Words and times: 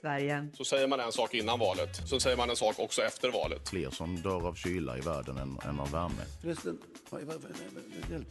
Sverige! 0.00 0.48
Så 0.52 0.64
säger 0.64 0.88
man 0.88 1.00
en 1.00 1.12
sak 1.12 1.34
innan 1.34 1.58
valet, 1.58 2.08
så 2.08 2.20
säger 2.20 2.36
man 2.36 2.50
en 2.50 2.56
sak 2.56 2.78
också 2.78 3.02
efter 3.02 3.28
valet. 3.30 3.68
Fler 3.68 3.90
som 3.90 4.16
dör 4.16 4.46
av 4.46 4.54
kyla 4.54 4.98
i 4.98 5.00
världen 5.00 5.36
än, 5.38 5.58
än 5.68 5.80
av 5.80 5.90
värme. 5.90 6.22
Förresten, 6.42 6.78
vad, 7.10 7.22
vad, 7.22 7.36
vad, 7.42 8.10
hjälp. 8.10 8.28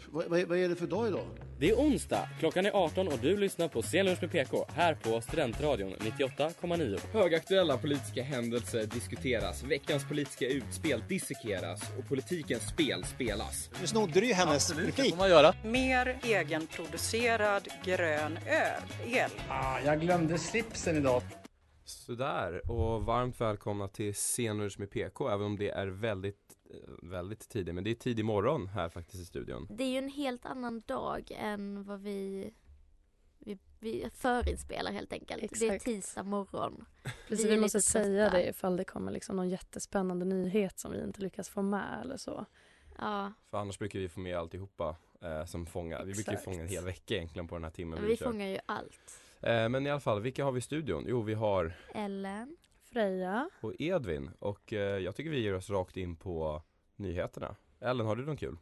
Vad, 0.50 0.59
är 0.59 0.69
det 0.69 0.75
för 0.75 0.87
dag 0.87 1.07
idag? 1.07 1.25
Det 1.59 1.69
är 1.69 1.75
onsdag, 1.75 2.29
klockan 2.39 2.65
är 2.65 2.71
18 2.71 3.07
och 3.07 3.19
du 3.21 3.37
lyssnar 3.37 3.68
på 3.68 3.82
Scenlunch 3.82 4.21
med 4.21 4.32
PK 4.32 4.65
här 4.75 4.93
på 4.93 5.21
Studentradion 5.21 5.93
98,9. 5.93 7.00
Högaktuella 7.14 7.78
politiska 7.78 8.23
händelser 8.23 8.86
diskuteras, 8.86 9.64
veckans 9.64 10.07
politiska 10.07 10.47
utspel 10.47 11.04
dissekeras 11.09 11.81
och 11.97 12.07
politikens 12.07 12.67
spel 12.67 13.04
spelas. 13.04 13.70
Nu 13.81 13.87
snodde 13.87 14.20
du 14.20 14.28
ju 14.28 14.33
hennes 14.33 14.70
Absolut, 14.70 14.87
replik. 15.00 15.15
man 15.17 15.29
göra. 15.29 15.54
Mer 15.64 16.20
egenproducerad 16.23 17.67
grön 17.86 18.39
öl. 18.47 19.14
El. 19.14 19.31
Ah, 19.50 19.79
jag 19.86 20.01
glömde 20.01 20.37
slipsen 20.37 20.97
idag. 20.97 21.21
Sådär, 21.89 22.71
och 22.71 23.06
varmt 23.06 23.42
välkomna 23.42 23.88
till 23.88 24.14
Scenlunch 24.14 24.79
med 24.79 24.89
PK, 24.89 25.29
även 25.29 25.46
om 25.46 25.57
det 25.57 25.70
är 25.70 25.88
väldigt, 25.88 26.57
eh, 26.70 27.10
väldigt 27.10 27.50
tidigt, 27.50 27.75
men 27.75 27.84
det 27.84 27.89
är 27.89 27.96
tidig 27.96 28.25
morgon 28.25 28.68
här 28.68 28.89
faktiskt 28.89 29.24
i 29.24 29.25
studion. 29.25 29.68
Det 29.70 29.84
är 29.84 29.88
ju 29.88 29.98
en 29.98 30.10
helt 30.10 30.46
annan 30.46 30.82
dag 30.86 31.32
än 31.38 31.84
vad 31.84 32.02
vi, 32.02 32.53
vi, 33.39 33.58
vi 33.80 34.09
förinspelar 34.14 34.92
helt 34.92 35.14
enkelt. 35.14 35.44
Exakt. 35.44 35.59
Det 35.59 35.67
är 35.67 35.80
tisdag 35.80 36.23
morgon. 36.23 36.86
Precis, 37.28 37.46
är 37.46 37.50
vi, 37.50 37.58
måste 37.58 37.81
säga 37.81 38.30
det 38.30 38.50
ifall 38.50 38.78
det 38.78 38.84
kommer 38.84 39.12
liksom 39.12 39.36
någon 39.36 39.50
jättespännande 39.50 40.26
nyhet 40.26 40.80
som 40.80 40.92
vi 40.92 41.03
inte 41.03 41.22
lyckas 41.22 41.50
få 41.50 41.62
med 41.62 42.02
eller 42.02 42.18
så. 42.18 42.46
Ja, 42.98 43.34
För 43.50 43.58
annars 43.58 43.80
brukar 43.80 44.00
vi 44.00 44.09
få 44.09 44.20
med 44.20 44.38
alltihopa 44.38 44.96
eh, 45.22 45.46
som 45.46 45.66
fångar. 45.66 46.06
Vi 46.06 46.14
brukar 46.14 46.36
fånga 46.36 46.62
en 46.62 46.68
hel 46.68 46.86
vecka 46.86 47.16
egentligen 47.16 47.48
på 47.48 47.56
den 47.56 47.64
här 47.64 47.72
timmen 47.72 48.06
vi 48.06 48.18
kör. 48.18 48.26
fångar 48.26 48.48
ju 48.48 48.59
allt. 48.66 49.22
Eh, 49.42 49.70
men 49.70 49.88
i 49.88 49.90
alla 49.90 50.00
fall, 50.00 50.22
vilka 50.22 50.44
har 50.44 50.52
vi 50.52 50.58
i 50.58 50.62
studion? 50.62 51.06
Jo, 51.08 51.22
vi 51.22 51.34
har 51.34 51.73
Ellen. 51.94 52.58
Freja? 52.84 53.50
och 53.62 53.73
Edvin 53.80 54.31
och 54.40 54.73
eh, 54.73 54.98
jag 54.98 55.16
tycker 55.16 55.30
vi 55.30 55.40
ger 55.40 55.56
oss 55.56 55.70
rakt 55.70 55.98
in 55.98 56.16
på 56.16 56.62
nyheterna. 56.96 57.56
Ellen, 57.80 58.06
har 58.06 58.16
du 58.16 58.26
något 58.26 58.40
kul? 58.40 58.58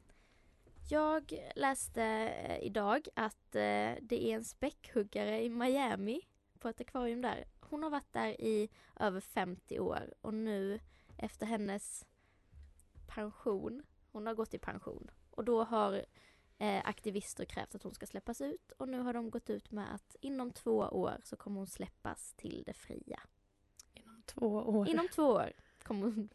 Jag 0.90 1.34
läste 1.56 2.04
eh, 2.04 2.66
idag 2.66 3.08
att 3.14 3.56
eh, 3.56 3.94
det 4.02 4.24
är 4.24 4.36
en 4.36 4.44
späckhuggare 4.44 5.44
i 5.44 5.50
Miami 5.50 6.22
på 6.60 6.70
ett 6.70 6.82
akvarium 6.82 7.22
där. 7.22 7.46
Hon 7.60 7.84
har 7.84 7.90
varit 7.90 8.14
där 8.14 8.42
i 8.42 8.70
över 9.00 9.20
50 9.22 9.80
år 9.80 10.14
och 10.22 10.34
nu 10.34 10.80
efter 11.18 11.46
hennes 11.46 12.06
pension, 13.08 13.84
hon 14.12 14.28
har 14.28 14.34
gått 14.34 14.54
i 14.54 14.60
pension 14.60 15.12
och 15.32 15.44
då 15.44 15.64
har 15.64 16.06
eh, 16.58 16.82
aktivister 16.86 17.46
krävt 17.46 17.76
att 17.76 17.84
hon 17.84 17.94
ska 17.94 18.06
släppas 18.06 18.42
ut 18.42 18.72
och 18.72 18.90
nu 18.90 19.00
har 19.00 19.14
de 19.14 19.30
gått 19.30 19.50
ut 19.50 19.72
med 19.72 19.94
att 19.94 20.16
inom 20.22 20.52
två 20.52 20.78
år 20.78 21.22
så 21.24 21.36
kommer 21.36 21.60
hon 21.60 21.68
släppas 21.68 22.34
till 22.34 22.64
det 22.66 22.74
fria. 22.74 23.20
Inom 23.94 24.24
två 24.26 24.48
år. 24.48 24.90
Inom 24.90 25.08
två 25.08 25.24
år 25.24 25.52
kommer 25.84 26.06
hon 26.06 26.30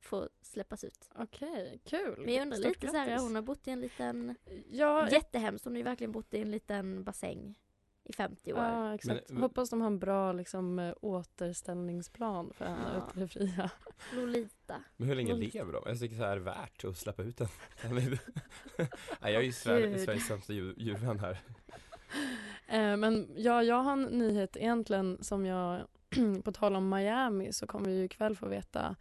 få 0.00 0.28
släppas 0.42 0.84
ut. 0.84 1.10
Okej, 1.14 1.80
kul. 1.84 2.24
Men 2.24 2.34
jag 2.34 2.42
undrar 2.42 2.58
Stort 2.58 2.82
lite 2.82 2.88
så 2.88 2.96
här, 2.96 3.18
hon 3.18 3.34
har 3.34 3.42
bott 3.42 3.68
i 3.68 3.70
en 3.70 3.80
liten 3.80 4.34
Ja, 4.70 5.10
Jättehemskt, 5.10 5.64
hon 5.64 5.74
har 5.74 5.78
ju 5.78 5.84
verkligen 5.84 6.12
bott 6.12 6.34
i 6.34 6.40
en 6.40 6.50
liten 6.50 7.04
bassäng 7.04 7.54
i 8.08 8.12
50 8.12 8.52
år. 8.52 8.58
Ja, 8.58 8.94
exakt. 8.94 9.30
Men- 9.30 9.42
Hoppas 9.42 9.70
de 9.70 9.80
har 9.80 9.86
en 9.86 9.98
bra 9.98 10.32
liksom, 10.32 10.78
eh, 10.78 10.94
återställningsplan 11.00 12.52
för 12.54 12.64
henne 12.64 12.80
Ja. 12.94 12.98
ut 13.10 13.16
i 13.16 13.20
det 13.20 13.28
fria. 13.28 13.70
Lolita. 14.14 14.76
Men 14.96 15.08
hur 15.08 15.14
länge 15.14 15.32
Lolita. 15.32 15.58
lever 15.58 15.72
de? 15.72 15.82
Jag 15.86 15.98
tycker 16.00 16.16
så 16.16 16.22
här 16.22 16.30
är 16.30 16.36
det 16.36 16.42
värt 16.42 16.84
att 16.84 16.96
släppa 16.96 17.22
ut 17.22 17.36
den. 17.36 17.48
Nej, 17.92 18.18
jag 19.20 19.32
är 19.34 19.40
ju 19.40 19.44
Gud. 19.46 19.54
Sveriges 19.54 20.26
sämsta 20.26 20.52
djur- 20.52 20.74
djurvän 20.76 21.18
här. 21.20 21.38
Eh, 22.70 22.96
men 22.96 23.28
ja, 23.36 23.62
jag 23.62 23.76
har 23.82 23.92
en 23.92 24.02
nyhet 24.02 24.56
egentligen 24.56 25.18
som 25.20 25.46
jag, 25.46 25.80
på 26.44 26.52
tal 26.52 26.76
om 26.76 26.88
Miami 26.88 27.52
så 27.52 27.66
kommer 27.66 27.88
vi 27.90 27.96
ju 27.96 28.04
ikväll 28.04 28.36
få 28.36 28.48
veta 28.48 28.96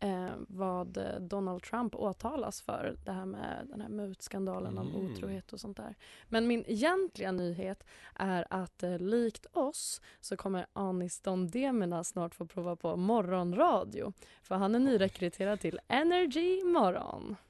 eh, 0.00 0.30
vad 0.48 0.98
Donald 1.20 1.62
Trump 1.62 1.94
åtalas 1.94 2.60
för. 2.60 2.96
Det 3.04 3.12
här 3.12 3.24
med 3.26 3.66
den 3.70 3.80
här 3.80 3.88
mutskandalen 3.88 4.78
om 4.78 4.88
Mm. 4.88 5.12
otrohet 5.12 5.52
och 5.52 5.60
sånt 5.60 5.76
där. 5.76 5.94
Men 6.28 6.46
min 6.46 6.64
egentliga 6.66 7.32
nyhet 7.32 7.84
är 8.14 8.46
att 8.50 8.82
eh, 8.82 8.98
likt 8.98 9.46
oss 9.52 10.00
så 10.20 10.36
kommer 10.36 10.66
Anis 10.72 11.20
Don 11.20 11.48
Demina 11.50 12.04
snart 12.04 12.34
få 12.34 12.46
prova 12.46 12.76
på 12.76 12.96
morgonradio. 12.96 14.12
För 14.42 14.54
han 14.54 14.74
är 14.74 14.78
nyrekryterad 14.78 15.60
till 15.60 15.80
Energy 15.88 16.64
Morgon. 16.64 17.36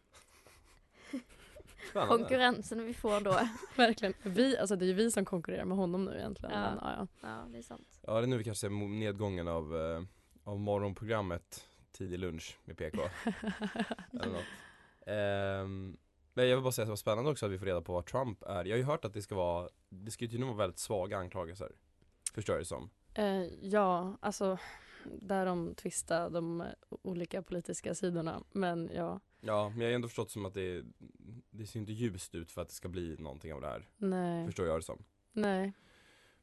Spännande. 1.91 2.17
Konkurrensen 2.17 2.85
vi 2.85 2.95
får 2.95 3.21
då. 3.21 3.41
Verkligen. 3.77 4.15
Vi, 4.23 4.59
alltså 4.59 4.77
det 4.77 4.85
är 4.85 4.87
ju 4.87 4.93
vi 4.93 5.11
som 5.11 5.25
konkurrerar 5.25 5.65
med 5.65 5.77
honom 5.77 6.05
nu 6.05 6.17
egentligen. 6.17 6.55
Ja. 6.55 6.61
Men, 6.61 6.79
ja, 6.83 6.95
ja. 6.99 7.29
Ja, 7.29 7.45
det 7.53 7.59
är 7.59 7.63
sant. 7.63 8.01
Ja, 8.07 8.13
det 8.13 8.23
är 8.23 8.27
nu 8.27 8.39
vi 8.39 8.45
kanske 8.45 8.61
ser 8.61 8.89
nedgången 8.99 9.49
av, 9.49 9.77
eh, 9.77 10.03
av 10.45 10.61
morgonprogrammet 10.61 11.68
Tidig 11.99 12.19
lunch 12.19 12.59
med 12.65 12.77
PK. 12.79 12.99
Eller 14.13 14.33
något. 14.33 14.45
Ehm, 15.07 15.97
men 16.35 16.49
jag 16.49 16.57
vill 16.57 16.63
bara 16.63 16.73
säga 16.73 16.83
att 16.83 16.87
det 16.87 16.91
var 16.91 16.97
spännande 16.97 17.31
också 17.31 17.47
att 17.47 17.53
vi 17.53 17.59
får 17.59 17.67
reda 17.67 17.81
på 17.81 17.93
vad 17.93 18.07
Trump 18.07 18.43
är. 18.43 18.65
Jag 18.65 18.73
har 18.73 18.79
ju 18.79 18.83
hört 18.83 19.05
att 19.05 19.15
det 19.15 19.23
ska 19.23 19.35
vara, 19.35 19.69
det 19.89 20.11
ska 20.11 20.25
ju 20.25 20.29
tydligen 20.29 20.49
vara 20.49 20.59
väldigt 20.59 20.79
svaga 20.79 21.19
anklagelser. 21.19 21.73
Förstår 22.35 22.55
jag 22.55 22.61
det 22.61 22.67
som. 22.67 22.91
Eh, 23.15 23.43
ja, 23.63 24.19
alltså 24.21 24.59
där 25.05 25.47
de 25.47 25.75
tvistar 25.75 26.31
de 26.31 26.65
olika 27.03 27.43
politiska 27.43 27.95
sidorna. 27.95 28.43
Men 28.53 28.91
ja, 28.95 29.21
Ja, 29.41 29.69
men 29.69 29.81
jag 29.81 29.89
har 29.89 29.95
ändå 29.95 30.09
förstått 30.09 30.31
som 30.31 30.47
att 30.47 30.55
det, 30.55 30.85
det 31.51 31.67
ser 31.67 31.81
inte 31.81 31.93
ljust 31.93 32.35
ut 32.35 32.51
för 32.51 32.63
att 32.63 32.69
det 32.69 32.75
ska 32.75 32.89
bli 32.89 33.17
någonting 33.19 33.55
av 33.55 33.61
det 33.61 33.67
här. 33.67 33.89
nej. 33.97 34.47
Förstår 34.47 34.67
jag 34.67 34.79
det 34.79 34.83
som. 34.83 35.05
nej. 35.33 35.73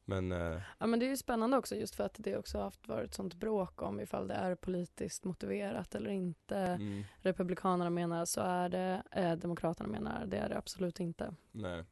Men 0.05 0.31
eh, 0.31 0.61
Ja, 0.79 0.85
men 0.87 0.99
det 0.99 1.05
är 1.05 1.09
ju 1.09 1.17
spännande 1.17 1.57
också 1.57 1.75
just 1.75 1.95
för 1.95 2.03
att 2.03 2.15
det 2.17 2.37
också 2.37 2.57
haft 2.59 2.87
varit 2.87 3.13
sånt 3.13 3.33
bråk 3.33 3.81
om 3.81 3.99
ifall 3.99 4.27
det 4.27 4.33
är 4.33 4.55
politiskt 4.55 5.23
motiverat 5.23 5.95
eller 5.95 6.09
inte. 6.09 6.57
mm, 6.57 7.03
Republikanerna 7.17 7.89
menar 7.89 8.25
så 8.25 8.41
är 8.41 8.69
det, 8.69 9.03
eh, 9.11 9.35
Demokraterna 9.35 9.89
menar 9.89 10.25
det 10.25 10.37
är 10.37 10.49
det 10.49 10.57
absolut 10.57 10.99
inte. 10.99 11.35
nej. 11.51 11.83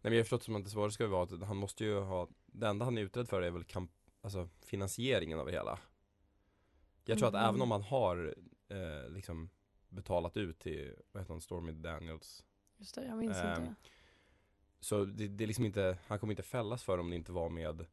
Nej 0.00 0.10
men 0.10 0.12
jag 0.12 0.18
har 0.18 0.24
förstått 0.24 0.42
som 0.42 0.56
att 0.56 0.64
det 0.64 0.70
svåra 0.70 0.90
ska 0.90 1.06
vara 1.06 1.22
att 1.22 1.42
han 1.42 1.56
måste 1.56 1.84
ju 1.84 2.00
ha, 2.00 2.28
det 2.46 2.66
enda 2.68 2.84
han 2.84 2.98
är 2.98 3.02
utredd 3.02 3.28
för 3.28 3.42
är 3.42 3.50
väl 3.50 3.64
kamp, 3.64 3.90
alltså 4.20 4.48
finansieringen 4.60 5.38
av 5.40 5.46
det 5.46 5.52
hela. 5.52 5.78
Jag 7.04 7.18
tror 7.18 7.28
Mm. 7.28 7.40
att 7.42 7.48
även 7.48 7.62
om 7.62 7.68
man 7.68 7.82
har 7.82 8.34
eh, 8.68 9.10
liksom 9.10 9.50
betalat 9.88 10.36
ut 10.36 10.58
till, 10.58 10.94
vad 11.12 11.22
heter 11.22 11.32
hon, 11.32 11.40
Stormy 11.40 11.72
Daniels 11.72 12.44
Just 12.76 12.94
det, 12.94 13.04
jag 13.06 13.16
minns 13.18 13.36
Ehm, 13.38 13.62
inte. 13.64 13.74
Så 14.84 15.04
det, 15.04 15.28
det 15.28 15.44
är 15.44 15.46
liksom 15.46 15.64
inte, 15.64 15.98
han 16.06 16.18
kommer 16.18 16.32
inte 16.32 16.42
fällas 16.42 16.82
för 16.82 16.98
om 16.98 17.10
det 17.10 17.16
inte 17.16 17.32
var 17.32 17.48
med 17.48 17.86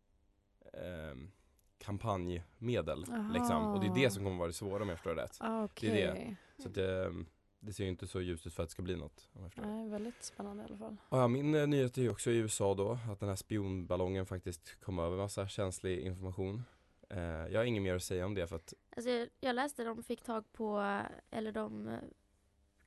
ehm, 0.73 1.31
kampanjmedel 1.77 2.99
liksom. 3.33 3.67
Och 3.73 3.79
det 3.79 3.87
är 3.87 3.95
det 3.95 4.09
som 4.09 4.23
kommer 4.23 4.37
vara 4.37 4.47
det 4.47 4.53
svåra 4.53 4.83
om 4.83 4.89
jag 4.89 4.97
förstår 4.97 5.15
det 5.15 5.21
rätt. 5.23 5.37
Ah, 5.39 5.67
det 5.79 6.01
är 6.01 6.13
det. 6.13 6.35
Så 6.63 6.69
att, 6.69 6.77
ehm, 6.77 7.25
det 7.59 7.73
ser 7.73 7.83
ju 7.83 7.89
inte 7.89 8.07
så 8.07 8.21
ljust 8.21 8.47
ut 8.47 8.53
för 8.53 8.63
att 8.63 8.69
det 8.69 8.71
ska 8.71 8.81
bli 8.81 8.95
något 8.95 9.29
om 9.33 9.41
jag 9.43 9.51
förstår. 9.51 9.65
Nej, 9.71 9.89
väldigt 9.89 10.23
spännande 10.23 10.63
i 10.63 10.65
alla 10.65 10.77
fall. 10.77 10.97
Ja, 11.09 11.27
min 11.27 11.55
eh, 11.55 11.67
nyhet 11.67 11.97
är 11.97 12.01
ju 12.01 12.09
också 12.09 12.31
i 12.31 12.37
USA 12.37 12.73
då, 12.73 12.97
att 13.11 13.19
den 13.19 13.29
här 13.29 13.35
spionballongen 13.35 14.25
faktiskt 14.25 14.79
kom 14.81 14.99
över 14.99 15.17
massa 15.17 15.47
känslig 15.47 15.99
information. 15.99 16.63
Eh, 17.09 17.19
jag 17.21 17.59
har 17.59 17.63
inget 17.63 17.83
mer 17.83 17.95
att 17.95 18.03
säga 18.03 18.25
om 18.25 18.33
det 18.33 18.47
för 18.47 18.55
att, 18.55 18.73
Alltså, 18.95 19.09
jag- 19.09 19.29
jag 19.39 19.55
läste 19.55 19.83
de 19.83 20.03
fick 20.03 20.23
tag 20.23 20.51
på, 20.51 21.01
eller 21.29 21.51
de 21.51 21.87
eh, 21.87 21.99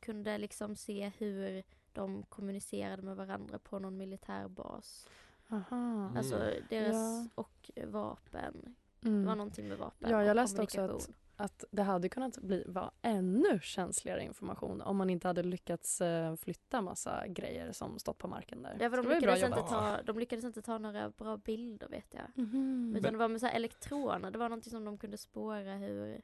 kunde 0.01 0.39
liksom 0.39 0.77
se 0.77 1.13
hur 1.19 1.63
de 1.95 2.23
kommunicerade 2.23 3.03
med 3.03 3.17
varandra 3.17 3.59
på 3.59 3.79
någon 3.79 3.97
militärbas. 3.97 5.09
Aha. 5.51 6.13
Alltså 6.17 6.37
Mm. 6.37 6.65
deras 6.69 6.95
Ja. 6.95 7.29
och 7.35 7.71
vapen. 7.87 8.75
Det 9.01 9.09
Mm. 9.09 9.25
var 9.27 9.37
någonting 9.37 9.69
med 9.69 9.79
vapen 9.79 10.11
Ja, 10.11 10.25
jag 10.25 10.35
läste 10.35 10.63
också 10.63 10.81
att- 10.81 11.11
att 11.37 11.65
det 11.71 11.83
hade 11.83 12.09
kunnat 12.09 12.39
bli, 12.39 12.65
vara 12.67 12.91
ännu 13.03 13.61
känsligare 13.63 14.23
information 14.25 14.81
om 14.83 14.97
man 14.97 15.11
inte 15.11 15.29
hade 15.29 15.43
lyckats 15.43 16.01
eh, 16.01 16.37
flytta 16.37 16.81
massa 16.83 17.27
grejer 17.29 17.73
som 17.73 17.99
stått 17.99 18.19
på 18.19 18.29
marken 18.29 18.63
där. 18.63 18.77
Ja, 18.81 18.91
för 18.91 18.97
de 18.97 19.07
det 19.09 19.15
lyckades, 19.15 19.43
inte 19.43 19.57
jobbat. 19.59 19.69
ta, 19.71 20.03
de 20.03 20.19
lyckades 20.19 20.45
inte 20.45 20.63
ta 20.63 20.79
några 20.79 21.11
bra 21.11 21.37
bilder 21.37 21.89
vet 21.89 22.15
jag. 22.15 22.45
Mhm. 22.45 22.95
Utan 22.97 23.13
det 23.13 23.19
var 23.19 23.29
med 23.29 23.41
så 23.41 23.47
här 23.47 23.55
elektroner, 23.55 24.31
det 24.31 24.39
var 24.39 24.49
någonting 24.49 24.71
som 24.71 24.85
de 24.85 24.99
kunde 24.99 25.17
spåra 25.19 25.75
hur 25.75 26.21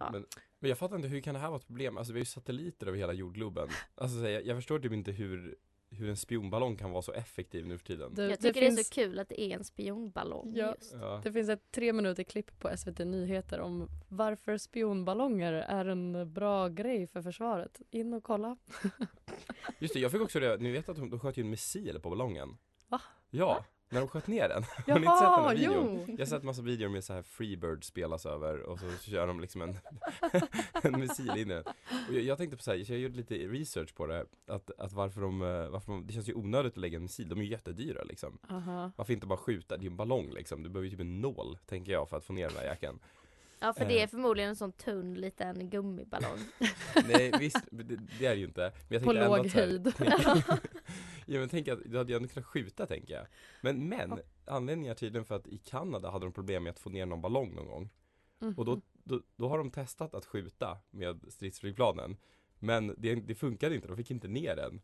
Ja, 0.00 0.08
Men- 0.12 0.26
men 0.58 0.68
jag 0.68 0.78
fattar 0.78 0.96
inte, 0.96 1.08
hur 1.08 1.20
kan 1.20 1.34
det 1.34 1.40
här 1.40 1.48
vara 1.48 1.58
ett 1.60 1.66
problem? 1.66 1.96
Alltså 1.98 2.12
vi 2.12 2.18
har 2.18 2.22
ju 2.22 2.24
satelliter 2.26 2.86
över 2.86 2.98
hela 2.98 3.12
jordgloben. 3.12 3.68
Alltså 3.94 4.18
så 4.18 4.24
jag, 4.24 4.46
jag 4.46 4.56
förstår 4.58 4.78
typ 4.78 4.92
inte 4.92 5.12
hur, 5.12 5.56
hur 5.90 6.08
en 6.08 6.16
spionballong 6.16 6.76
kan 6.76 6.90
vara 6.90 7.02
så 7.02 7.12
effektiv 7.12 7.66
nu 7.66 7.78
för 7.78 7.86
tiden. 7.86 8.14
Det- 8.14 8.22
jag 8.22 8.30
det 8.30 8.36
tycker 8.36 8.60
det, 8.60 8.66
är 8.66 8.70
finns- 8.70 8.88
så 8.88 8.94
kul 8.94 9.18
att 9.18 9.28
det 9.28 9.40
är 9.40 9.54
en 9.56 9.64
spionballong 9.64 10.52
Ja. 10.56 10.74
just. 10.78 10.94
Ja. 11.00 11.20
Det 11.24 11.32
finns 11.32 11.48
ett 11.48 11.70
tre 11.70 11.92
minuter 11.92 12.22
klipp 12.22 12.58
på 12.58 12.68
SVT 12.76 12.98
Nyheter 13.04 13.60
om 13.60 13.88
varför 14.08 14.58
spionballonger 14.58 15.52
är 15.52 15.84
en 15.84 16.32
bra 16.32 16.68
grej 16.68 17.06
för 17.06 17.22
försvaret. 17.22 17.80
In 17.90 18.12
och 18.14 18.24
kolla. 18.24 18.56
Just 19.78 19.94
det, 19.94 20.00
jag 20.00 20.12
fick 20.12 20.20
också 20.20 20.40
det, 20.40 20.56
ni 20.56 20.70
vet 20.72 20.88
att 20.88 20.96
de, 20.96 21.10
de 21.10 21.20
sköt 21.20 21.36
ju 21.36 21.40
en 21.42 21.50
missil 21.50 22.00
på 22.02 22.10
ballongen? 22.10 22.56
Va? 22.88 23.00
Ja, 23.30 23.64
När 23.92 24.00
de 24.00 24.08
sköt 24.08 24.26
ner 24.26 24.48
den. 24.48 24.62
Har 24.86 24.86
ni 24.86 24.92
inte 24.92 24.96
sett 24.96 25.04
den 25.04 25.04
Jaha, 25.06 25.48
här 25.48 25.54
videon? 25.56 26.04
jo! 26.08 26.12
Jag 26.12 26.18
har 26.18 26.26
sett 26.26 26.42
massa 26.42 26.62
videor 26.62 26.88
med 26.88 27.04
så 27.04 27.12
här 27.12 27.22
Freebird 27.22 27.84
spelas 27.84 28.26
över 28.26 28.60
och 28.62 28.78
så 28.80 28.86
kör 29.10 29.26
de 29.26 29.40
liksom 29.40 29.62
en, 29.62 29.78
en 30.82 31.00
missil 31.00 31.30
in 31.30 31.36
i 31.36 31.44
den. 31.44 31.64
Och 32.08 32.14
jag, 32.14 32.22
jag 32.22 32.38
tänkte 32.38 32.56
på 32.56 32.62
så 32.62 32.70
här, 32.70 32.78
jag 32.90 32.98
gjorde 32.98 33.16
lite 33.16 33.34
research 33.34 33.94
på 33.94 34.06
det, 34.06 34.26
att, 34.46 34.70
att 34.78 34.92
varför 34.92 35.20
de, 35.20 35.42
eh, 35.42 35.68
varför 35.68 35.92
de, 35.92 36.06
det 36.06 36.12
känns 36.12 36.28
ju 36.28 36.34
onödigt 36.34 36.72
att 36.72 36.76
lägga 36.78 36.96
en 36.96 37.02
missil, 37.02 37.28
de 37.28 37.38
är 37.38 37.42
ju 37.44 37.50
jättedyra 37.50 38.02
liksom. 38.02 38.38
Aha. 38.50 38.90
Varför 38.96 39.12
inte 39.12 39.26
bara 39.26 39.38
skjuta, 39.38 39.76
det 39.76 39.80
är 39.80 39.84
ju 39.84 39.90
en 39.90 39.96
ballong 39.96 40.30
liksom, 40.30 40.62
du 40.62 40.68
behöver 40.68 40.84
ju 40.84 40.90
typ 40.90 41.00
en 41.00 41.20
nål, 41.20 41.58
tänker 41.66 41.92
jag, 41.92 42.08
för 42.08 42.16
att 42.16 42.24
få 42.24 42.32
ner 42.32 42.46
den 42.48 42.56
där 42.56 42.64
jäkeln. 42.64 42.98
Ja 43.62 43.72
för 43.72 43.84
det 43.84 43.98
är 43.98 44.02
Eh. 44.04 44.08
förmodligen 44.08 44.50
en 44.50 44.56
sån 44.56 44.72
tunn 44.72 45.14
liten 45.14 45.70
gummiballong. 45.70 46.38
Nej 47.08 47.32
visst, 47.38 47.64
det, 47.70 47.82
det 48.18 48.26
är 48.26 48.30
det 48.30 48.36
ju 48.40 48.44
inte. 48.44 48.72
Men 48.88 48.98
jag 48.98 49.02
På 49.04 49.12
låg 49.12 49.46
här- 49.46 49.54
höjd. 49.54 49.92
ja 51.34 51.40
men 51.40 51.48
tänk 51.48 51.68
att 51.68 51.78
du 51.84 51.98
hade 51.98 52.12
ju 52.12 52.16
ändå 52.16 52.28
kunnat 52.28 52.46
skjuta 52.46 52.86
tänker 52.86 53.14
jag. 53.14 53.26
Men, 53.62 53.88
men 53.88 54.18
anledningen 54.46 54.90
är 54.90 54.94
tydligen 54.94 55.24
för 55.24 55.34
att 55.34 55.46
i 55.46 55.58
Kanada 55.58 56.10
hade 56.10 56.26
de 56.26 56.32
problem 56.32 56.62
med 56.62 56.70
att 56.70 56.78
få 56.78 56.90
ner 56.90 57.06
någon 57.06 57.20
ballong 57.20 57.54
någon 57.54 57.66
gång. 57.66 57.90
Och 58.56 58.64
då, 58.64 58.72
Mhm. 58.72 58.82
då, 59.04 59.20
då 59.36 59.48
har 59.48 59.58
de 59.58 59.70
testat 59.70 60.14
att 60.14 60.24
skjuta 60.26 60.78
med 60.90 61.20
stridsflygplanen. 61.28 62.16
Men 62.58 62.94
det, 62.98 63.14
det 63.14 63.34
funkade 63.34 63.74
inte, 63.74 63.88
de 63.88 63.96
fick 63.96 64.10
inte 64.10 64.28
ner 64.28 64.56
den. 64.56 64.80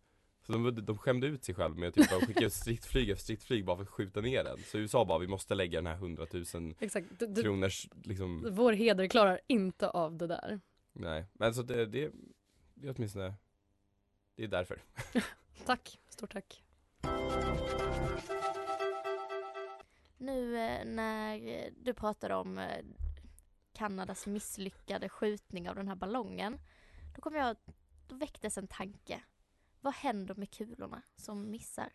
Så 0.46 0.52
de, 0.52 0.84
de 0.86 0.98
skämde 0.98 1.26
ut 1.26 1.44
sig 1.44 1.54
själv 1.54 1.76
med 1.78 1.88
att 1.88 1.94
typ 1.94 2.06
skicka 2.06 2.44
ut 2.46 2.52
stridsflyg 2.52 3.10
efter 3.10 3.22
stridsflyg 3.22 3.64
bara 3.64 3.76
för 3.76 3.82
att 3.82 3.88
skjuta 3.90 4.20
ner 4.20 4.44
den. 4.44 4.58
Så 4.58 4.78
USA 4.78 5.04
bara, 5.04 5.18
vi 5.18 5.26
måste 5.26 5.54
lägga 5.54 5.78
den 5.78 5.86
här 5.86 5.94
100 5.94 6.26
000 6.54 6.74
Exakt. 6.80 7.06
Du, 7.18 7.26
du, 7.26 7.42
kronors 7.42 7.88
liksom, 8.04 8.46
vår 8.50 8.72
heder 8.72 9.06
klarar 9.08 9.40
inte 9.46 9.90
av 9.90 10.16
det 10.16 10.26
där. 10.26 10.60
nej. 10.92 11.24
Men 11.32 11.54
så 11.54 11.62
det, 11.62 11.86
det, 11.86 12.10
det 12.74 12.88
är 12.88 12.94
åtminstone, 12.96 13.34
det 14.36 14.44
är 14.44 14.48
därför. 14.48 14.82
Tack, 15.64 15.98
stort 16.08 16.32
tack. 16.32 16.62
Nu 20.18 20.56
eh, 20.58 20.84
när 20.84 21.70
du 21.84 21.94
pratade 21.94 22.34
om 22.34 22.58
eh, 22.58 22.84
Kanadas 23.72 24.26
misslyckade 24.26 25.08
skjutning 25.08 25.68
av 25.70 25.76
den 25.76 25.88
här 25.88 25.94
ballongen. 25.94 26.58
Då 27.14 27.20
kom 27.20 27.34
jag, 27.34 27.56
då 28.08 28.16
väcktes 28.16 28.58
en 28.58 28.66
tanke. 28.68 29.20
Vad 29.80 29.94
händer 29.94 30.34
med 30.34 30.50
kulorna 30.50 31.02
som 31.16 31.50
missar? 31.50 31.92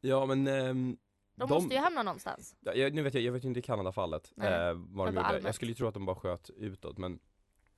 Ja 0.00 0.26
men 0.26 0.46
ehm, 0.46 0.96
De, 1.34 1.48
måste 1.50 1.74
ju 1.74 1.80
hamna 1.80 2.02
någonstans. 2.02 2.56
Ja, 2.60 2.74
jag, 2.74 2.94
nu 2.94 3.02
vet 3.02 3.14
jag, 3.14 3.22
jag 3.22 3.32
vet 3.32 3.44
ju 3.44 3.48
inte 3.48 3.60
i 3.60 3.62
Kanada-fallet 3.62 4.32
eh, 4.42 4.72
vad 4.74 5.08
de 5.08 5.14
gjorde. 5.14 5.40
Jag 5.44 5.54
skulle 5.54 5.70
ju 5.70 5.74
tro 5.74 5.88
att 5.88 5.94
de 5.94 6.06
bara 6.06 6.16
sköt 6.16 6.50
utåt 6.50 6.98
men 6.98 7.18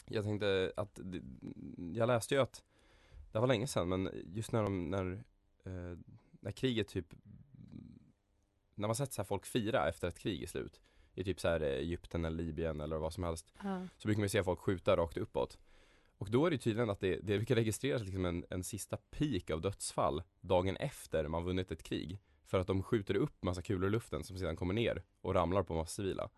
jag 0.07 0.25
tänkte 0.25 0.73
att, 0.77 1.01
jag 1.95 2.07
läste 2.07 2.35
ju 2.35 2.41
att, 2.41 2.65
det 3.33 3.39
var 3.39 3.47
länge 3.47 3.67
sedan 3.67 3.89
men 3.89 4.11
just 4.25 4.53
när 4.53 4.63
de, 4.63 4.91
när, 4.91 5.25
eh, 5.65 5.99
när 6.41 6.53
kriget 6.53 6.89
typ, 6.89 7.15
när 8.75 8.89
man 8.89 8.97
sett 8.97 9.13
så 9.13 9.25
folk 9.25 9.47
fira 9.47 9.89
efter 9.89 10.09
ett 10.09 10.19
krig 10.19 10.43
är 10.43 10.47
slut 10.47 10.81
i 11.15 11.25
typ 11.25 11.41
så 11.41 11.49
här 11.49 11.61
eh, 11.61 11.69
Egypten 11.69 12.25
eller 12.25 12.37
Libyen 12.37 12.81
eller 12.81 12.97
vad 12.97 13.13
som 13.13 13.25
helst 13.25 13.53
Ja. 13.63 13.87
så 13.97 14.09
brukar 14.09 14.21
man 14.21 14.29
se 14.29 14.45
folk 14.45 14.61
skjuta 14.61 14.97
rakt 14.97 15.17
uppåt. 15.17 15.59
Och 16.19 16.31
då 16.31 16.47
är 16.47 16.51
det 16.51 16.59
tydligen 16.59 16.91
att 16.91 17.01
det, 17.01 17.17
det 17.17 17.37
brukar 17.37 17.55
registreras 17.55 18.03
liksom 18.03 18.25
en, 18.25 18.45
en 18.51 18.65
sista 18.65 18.97
peak 18.97 19.51
av 19.51 19.61
dödsfall 19.61 20.23
dagen 20.41 20.77
efter 20.77 21.29
man 21.29 21.45
vunnit 21.45 21.71
ett 21.71 21.83
krig. 21.83 22.21
För 22.45 22.61
att 22.61 22.67
de 22.67 22.83
skjuter 22.83 23.15
upp 23.17 23.43
massa 23.43 23.63
kulor 23.63 23.89
i 23.89 23.91
luften 23.91 24.25
som 24.25 24.39
sedan 24.39 24.57
kommer 24.57 24.75
ner 24.75 25.03
och 25.21 25.35
ramlar 25.35 25.63
på 25.63 25.75
massa 25.75 25.91
civila. 25.91 26.31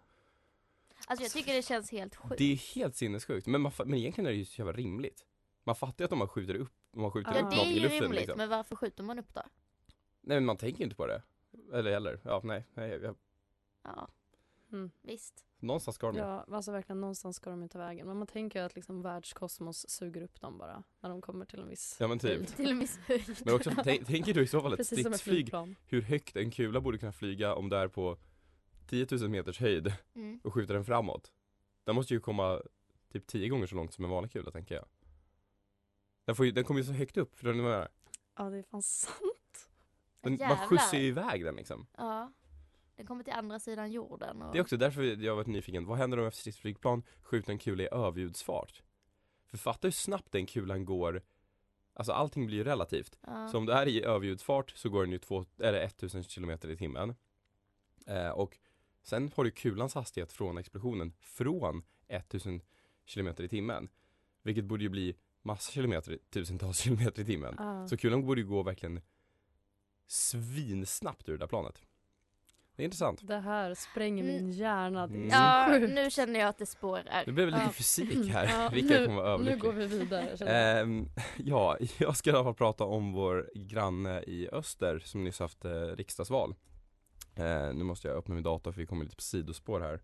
Alltså 1.06 1.24
jag 1.24 1.32
tycker 1.32 1.54
det 1.54 1.62
känns 1.62 1.90
helt 1.90 2.16
sjukt. 2.16 2.38
Det 2.38 2.52
är 2.52 2.74
helt 2.74 2.96
sinnessjukt, 2.96 3.46
men, 3.46 3.60
man, 3.60 3.72
men 3.78 3.94
egentligen 3.94 4.26
är 4.26 4.30
det 4.30 4.38
ju 4.38 4.44
så 4.44 4.60
jävla 4.60 4.72
rimligt. 4.72 5.24
Man 5.64 5.74
fattar 5.74 6.02
ju 6.02 6.04
att 6.04 6.12
om 6.12 6.18
man 6.18 6.28
skjuter 6.28 6.54
upp, 6.54 6.72
man 6.92 7.10
skjuter 7.10 7.34
Ja, 7.34 7.40
upp 7.42 7.50
det 7.50 7.56
något 7.56 7.66
är 7.66 7.70
i 7.70 7.74
ju 7.74 7.80
luften 7.80 8.00
rimligt, 8.02 8.20
liksom. 8.20 8.38
men 8.38 8.48
varför 8.48 8.76
skjuter 8.76 9.02
man 9.04 9.18
upp 9.18 9.34
då? 9.34 9.42
Nej 10.20 10.36
men 10.36 10.44
man 10.44 10.56
tänker 10.56 10.78
ju 10.78 10.84
inte 10.84 10.96
på 10.96 11.06
det. 11.06 11.22
Eller 11.72 11.90
heller, 11.90 12.20
ja 12.24 12.40
nej, 12.44 12.66
nej 12.74 12.90
jag, 12.90 13.16
Ja, 13.82 14.08
Mm. 14.72 14.90
visst. 15.02 15.44
någonstans 15.58 15.94
ska 15.94 16.06
de 16.06 16.16
ju. 16.16 16.22
Ja, 16.22 16.44
alltså 16.50 16.72
verkligen 16.72 17.00
någonstans 17.00 17.36
ska 17.36 17.50
de 17.50 17.62
ju 17.62 17.68
ta 17.68 17.78
vägen. 17.78 18.06
Men 18.06 18.16
man 18.16 18.26
tänker 18.26 18.58
ju 18.60 18.66
att 18.66 18.74
liksom 18.74 19.02
världskosmos 19.02 19.90
suger 19.90 20.22
upp 20.22 20.40
dem 20.40 20.58
bara 20.58 20.82
när 21.00 21.10
de 21.10 21.20
kommer 21.20 21.44
till 21.44 21.60
en 21.60 21.68
viss 21.68 21.96
Ja 22.00 22.08
men 22.08 22.18
typ. 22.18 22.30
höjd. 22.30 22.56
Till 22.56 22.70
och 22.70 22.76
med 22.76 22.88
höjd. 23.06 23.36
Men 23.44 23.54
också, 23.54 23.70
tänk, 23.84 24.06
tänker 24.06 24.34
du 24.34 24.42
i 24.42 24.46
så 24.46 24.60
fall 24.60 24.72
ett 24.72 24.86
stridsflyg, 24.86 25.52
hur 25.86 26.02
högt 26.02 26.36
en 26.36 26.50
kula 26.50 26.80
borde 26.80 26.98
kunna 26.98 27.12
flyga 27.12 27.54
om 27.54 27.68
det 27.68 27.76
är 27.76 27.88
på 27.88 28.18
10 28.86 29.06
000 29.10 29.28
meters 29.28 29.60
höjd 29.60 29.92
Mm. 30.14 30.40
och 30.44 30.54
skjuter 30.54 30.74
den 30.74 30.84
framåt. 30.84 31.32
Den 31.84 31.94
måste 31.94 32.14
ju 32.14 32.20
komma 32.20 32.62
typ 33.12 33.26
10 33.26 33.48
gånger 33.48 33.66
så 33.66 33.74
långt 33.74 33.92
som 33.94 34.04
en 34.04 34.10
vanlig 34.10 34.32
kula 34.32 34.50
tänker 34.50 34.74
jag. 34.74 34.84
Den, 36.30 36.36
får 36.36 36.46
ju, 36.46 36.52
den 36.52 36.64
kommer 36.64 36.80
ju 36.80 36.86
så 36.86 36.92
högt 36.92 37.16
upp, 37.16 37.36
för 37.36 37.52
den, 37.52 37.64
är, 37.64 37.88
Ja, 38.36 38.50
det 38.50 38.58
är 38.58 38.62
fan 38.62 38.82
sant. 38.82 39.68
den, 40.20 40.32
man 40.32 40.36
Jävlar. 40.38 40.66
skjutsar 40.66 40.98
ju 40.98 41.06
iväg 41.06 41.44
den 41.44 41.56
liksom. 41.56 41.86
Ja. 41.96 42.32
Den 42.96 43.06
kommer 43.06 43.24
till 43.24 43.32
andra 43.32 43.58
sidan 43.58 43.92
jorden. 43.92 44.42
Och... 44.42 44.52
Det 44.52 44.58
är 44.58 44.62
också 44.62 44.76
därför 44.76 45.02
jag 45.02 45.32
har 45.32 45.36
varit 45.36 45.46
nyfiken, 45.46 45.86
vad 45.86 45.98
händer 45.98 46.18
om 46.18 46.26
ett 46.26 46.34
stridsflygplan 46.34 47.02
skjuter 47.22 47.52
en 47.52 47.58
kula 47.58 47.82
i 47.82 47.88
överljudsfart? 47.92 48.82
För 49.46 49.58
fatta 49.58 49.86
hur 49.86 49.92
snabbt 49.92 50.32
den 50.32 50.46
kulan 50.46 50.84
går, 50.84 51.22
alltså 51.94 52.12
allting 52.12 52.46
blir 52.46 52.56
ju 52.56 52.64
relativt. 52.64 53.18
Ja. 53.26 53.48
Så 53.48 53.58
om 53.58 53.66
det 53.66 53.72
är 53.72 53.88
i 53.88 54.04
överljudsfart 54.04 54.70
så 54.70 54.88
går 54.88 55.02
den 55.02 55.12
ju 55.12 55.18
två, 55.18 55.46
eller 55.58 55.80
1000 55.80 56.24
km 56.24 56.50
i 56.50 56.76
timmen. 56.76 57.14
Eh, 58.06 58.30
och 58.30 58.58
sen 59.02 59.32
har 59.36 59.44
du 59.44 59.50
kulans 59.50 59.94
hastighet 59.94 60.32
från 60.32 60.58
explosionen 60.58 61.12
från 61.20 61.82
1000 62.08 62.62
km 63.14 63.28
i 63.38 63.48
timmen. 63.48 63.88
Vilket 64.42 64.64
borde 64.64 64.82
ju 64.82 64.88
bli 64.88 65.16
massa 65.50 65.72
kilometer, 65.72 66.18
tusentals 66.30 66.78
kilometer 66.82 67.22
i 67.22 67.24
timmen. 67.24 67.54
Ja. 67.58 67.88
Så 67.88 67.96
kulan 67.96 68.26
borde 68.26 68.40
ju 68.40 68.46
gå 68.46 68.62
verkligen 68.62 69.00
svinsnabbt 70.06 71.28
ur 71.28 71.32
det 71.32 71.38
där 71.38 71.46
planet. 71.46 71.82
Det 72.76 72.82
är 72.82 72.84
intressant. 72.84 73.20
Det 73.28 73.38
här 73.38 73.74
spränger 73.74 74.24
min 74.24 74.38
Mm. 74.38 74.50
hjärna. 74.50 75.06
Det 75.06 75.14
är 75.14 75.16
Mm. 75.16 75.28
Ja, 75.28 75.66
sjukt. 75.70 75.92
nu 75.94 76.10
känner 76.10 76.40
jag 76.40 76.48
att 76.48 76.58
det 76.58 76.66
spårar. 76.66 77.22
Det 77.26 77.32
blev 77.32 77.46
väl 77.46 77.54
lite 77.54 77.64
Ja. 77.66 77.72
fysik 77.72 78.28
här, 78.32 78.44
Ja, 78.62 78.70
Rickard 78.72 79.00
nu- 79.00 79.06
kommer 79.06 79.22
vara 79.22 79.36
Nu 79.36 79.42
överlycklig. 79.50 79.60
går 79.60 79.72
vi 79.72 79.86
vidare. 79.86 80.36
jag. 80.40 80.80
Ehm, 80.80 81.08
ja, 81.36 81.76
jag 81.98 82.16
ska 82.16 82.30
i 82.30 82.32
alla 82.32 82.44
fall 82.44 82.54
prata 82.54 82.84
om 82.84 83.12
vår 83.12 83.50
granne 83.54 84.22
i 84.22 84.48
öster 84.52 84.98
som 84.98 85.24
nyss 85.24 85.38
haft 85.40 85.64
eh, 85.64 85.70
riksdagsval. 85.82 86.54
Eh, 87.34 87.74
nu 87.74 87.84
måste 87.84 88.08
jag 88.08 88.16
öppna 88.16 88.34
min 88.34 88.44
dator 88.44 88.72
för 88.72 88.80
vi 88.80 88.86
kommer 88.86 89.04
lite 89.04 89.16
på 89.16 89.22
sidospår 89.22 89.80
här. 89.80 90.00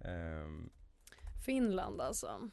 Ehm, 0.00 0.70
Finland 1.44 2.00
alltså. 2.00 2.50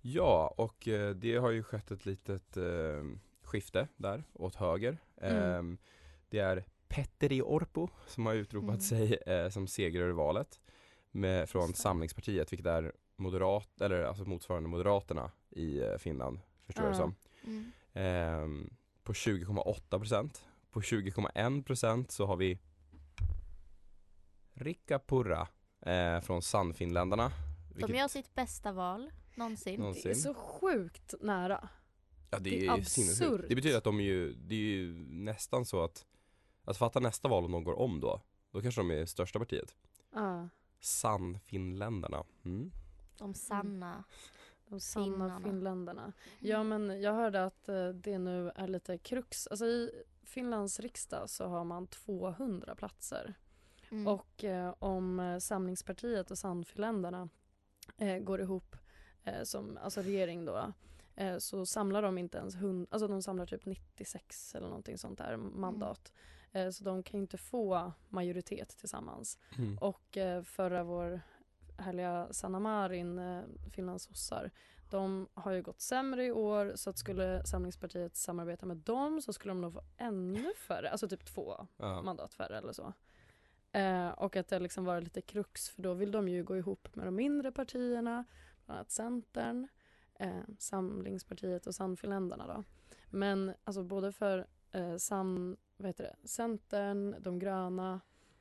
Ja, 0.00 0.54
och 0.56 0.88
eh, 0.88 1.14
det 1.14 1.36
har 1.36 1.50
ju 1.50 1.62
skett 1.62 1.90
ett 1.90 2.06
litet 2.06 2.56
eh, 2.56 3.04
skifte 3.42 3.88
där 3.96 4.24
åt 4.32 4.54
höger. 4.54 4.98
Mm. 5.20 5.42
Ehm, 5.42 5.78
det 6.28 6.38
är 6.38 6.64
Petteri 6.88 7.42
Orpo 7.42 7.88
som 8.06 8.26
har 8.26 8.34
utropat 8.34 8.68
Mm. 8.68 8.80
sig 8.80 9.14
eh, 9.26 9.48
som 9.48 9.66
segrare 9.66 10.08
i 10.10 10.12
valet 10.12 10.60
med, 11.10 11.48
från. 11.48 11.74
Samlingspartiet, 11.74 12.52
vilket 12.52 12.66
är 12.66 12.92
moderat, 13.16 13.80
eller 13.80 14.02
alltså 14.02 14.24
motsvarande 14.24 14.68
Moderaterna 14.68 15.30
i 15.50 15.82
Finland, 15.98 16.40
förstår 16.66 16.84
jag 16.84 16.92
det 16.92 16.96
som. 16.96 17.14
Mm. 17.44 17.72
Ehm, 17.92 18.70
på 19.02 19.12
20,8 19.12 19.98
procent. 19.98 20.44
På 20.70 20.80
20,1 20.80 21.62
procent 21.62 22.10
så 22.10 22.26
har 22.26 22.36
vi 22.36 22.58
Rikka 24.54 24.98
Purra 24.98 25.48
från 26.22 26.42
Sannfinländarna. 26.42 27.32
Vilket, 27.74 27.96
gör 27.96 28.08
sitt 28.08 28.34
bästa 28.34 28.72
val 28.72 29.10
någonsin. 29.38 29.80
Någonsin. 29.80 30.02
Det 30.04 30.10
är 30.10 30.14
så 30.14 30.34
sjukt 30.34 31.14
nära. 31.20 31.68
ja, 32.30 32.38
det 32.38 32.50
det 32.50 32.66
är 32.66 32.72
är 32.72 32.76
ju 32.78 32.84
sinnessjukt. 32.84 33.22
absurt. 33.32 33.48
Det 33.48 33.54
betyder 33.54 33.78
att 33.78 33.84
de 33.84 34.00
är 34.00 34.04
ju, 34.04 34.32
det 34.34 34.54
är 34.54 34.58
ju 34.58 34.94
nästan 35.08 35.66
så 35.66 35.82
att, 35.84 36.06
att 36.64 36.76
fatta 36.76 37.00
nästa 37.00 37.28
val 37.28 37.44
om 37.44 37.52
de 37.52 37.64
går 37.64 37.78
om 37.78 38.00
då, 38.00 38.22
då 38.50 38.62
kanske 38.62 38.80
de 38.80 38.90
är 38.90 39.06
största 39.06 39.38
partiet. 39.38 39.74
Ja. 40.14 40.48
Sannfinländarna. 40.80 42.24
Mm. 42.44 42.72
De 43.18 43.34
sanna. 43.34 44.04
De 44.68 44.80
sanna 44.80 45.04
Finnarna. 45.04 45.40
finländarna. 45.40 46.12
Ja 46.38 46.62
men 46.62 47.00
jag 47.00 47.12
hörde 47.14 47.44
att 47.44 47.68
eh, 47.68 47.88
det 47.88 48.18
nu 48.18 48.50
är 48.54 48.68
lite 48.68 48.98
krux. 48.98 49.46
Alltså 49.46 49.66
i 49.66 49.90
Finlands 50.22 50.80
riksdag 50.80 51.30
så 51.30 51.46
har 51.46 51.64
man 51.64 51.86
200 51.86 52.74
platser. 52.74 53.34
Mm. 53.90 54.06
Och 54.06 54.44
eh, 54.44 54.74
om 54.78 55.20
eh, 55.20 55.38
Samlingspartiet 55.38 56.30
och 56.30 56.38
Sannfinländarna 56.38 57.28
eh, 57.98 58.18
går 58.18 58.40
ihop 58.40 58.76
eh, 59.24 59.42
som 59.42 59.78
alltså 59.82 60.02
regering 60.02 60.44
då 60.44 60.72
eh, 61.16 61.38
så 61.38 61.66
samlar 61.66 62.02
de 62.02 62.18
inte 62.18 62.38
ens 62.38 62.56
hund, 62.56 62.86
alltså 62.90 63.08
de 63.08 63.22
samlar 63.22 63.46
typ 63.46 63.66
96 63.66 64.54
eller 64.54 64.66
någonting 64.66 64.98
sånt 64.98 65.18
där 65.18 65.36
mandat. 65.36 66.12
Eh, 66.52 66.70
så 66.70 66.84
de 66.84 67.02
kan 67.02 67.18
ju 67.20 67.22
inte 67.22 67.38
få 67.38 67.92
majoritet 68.08 68.68
tillsammans. 68.68 69.38
Mm. 69.58 69.78
Och 69.78 70.16
eh, 70.16 70.42
förra 70.42 70.84
vår 70.84 71.20
härliga 71.76 72.28
Sanna 72.30 72.60
Marin, 72.60 73.18
eh, 73.18 73.42
Finlands 73.72 74.04
sossar, 74.04 74.50
de 74.90 75.28
har 75.34 75.52
ju 75.52 75.62
gått 75.62 75.80
sämre 75.80 76.24
i 76.24 76.32
år 76.32 76.72
så 76.74 76.90
att 76.90 76.98
skulle 76.98 77.44
Samlingspartiet 77.46 78.16
samarbeta 78.16 78.66
med 78.66 78.76
dem 78.76 79.22
så 79.22 79.32
skulle 79.32 79.50
de 79.50 79.60
nog 79.60 79.72
få 79.72 79.82
ännu 79.96 80.52
färre, 80.54 80.90
alltså 80.90 81.08
typ 81.08 81.24
två 81.24 81.66
Ja. 81.76 82.02
mandat 82.02 82.34
färre 82.34 82.58
eller 82.58 82.72
så. 82.72 82.92
Eh, 83.72 84.08
och 84.08 84.36
att 84.36 84.48
det 84.48 84.58
liksom 84.58 84.84
var 84.84 85.00
lite 85.00 85.20
krux 85.22 85.68
för 85.68 85.82
då 85.82 85.94
vill 85.94 86.10
de 86.10 86.28
ju 86.28 86.44
gå 86.44 86.56
ihop 86.56 86.88
med 86.94 87.06
de 87.06 87.14
mindre 87.14 87.52
partierna, 87.52 88.24
bland 88.68 88.78
annat 88.78 88.90
Centern, 88.90 89.68
eh, 90.14 90.40
Samlingspartiet 90.58 91.66
och 91.66 91.74
Sannfinländarna 91.74 92.46
då. 92.46 92.64
Men 93.10 93.54
alltså 93.64 93.82
både 93.82 94.12
för 94.12 94.46
eh, 94.72 94.96
sam, 94.96 95.56
vad 95.76 95.86
heter 95.86 96.04
det, 96.04 96.28
Centern, 96.28 97.16
de 97.20 97.38
gröna, 97.38 98.00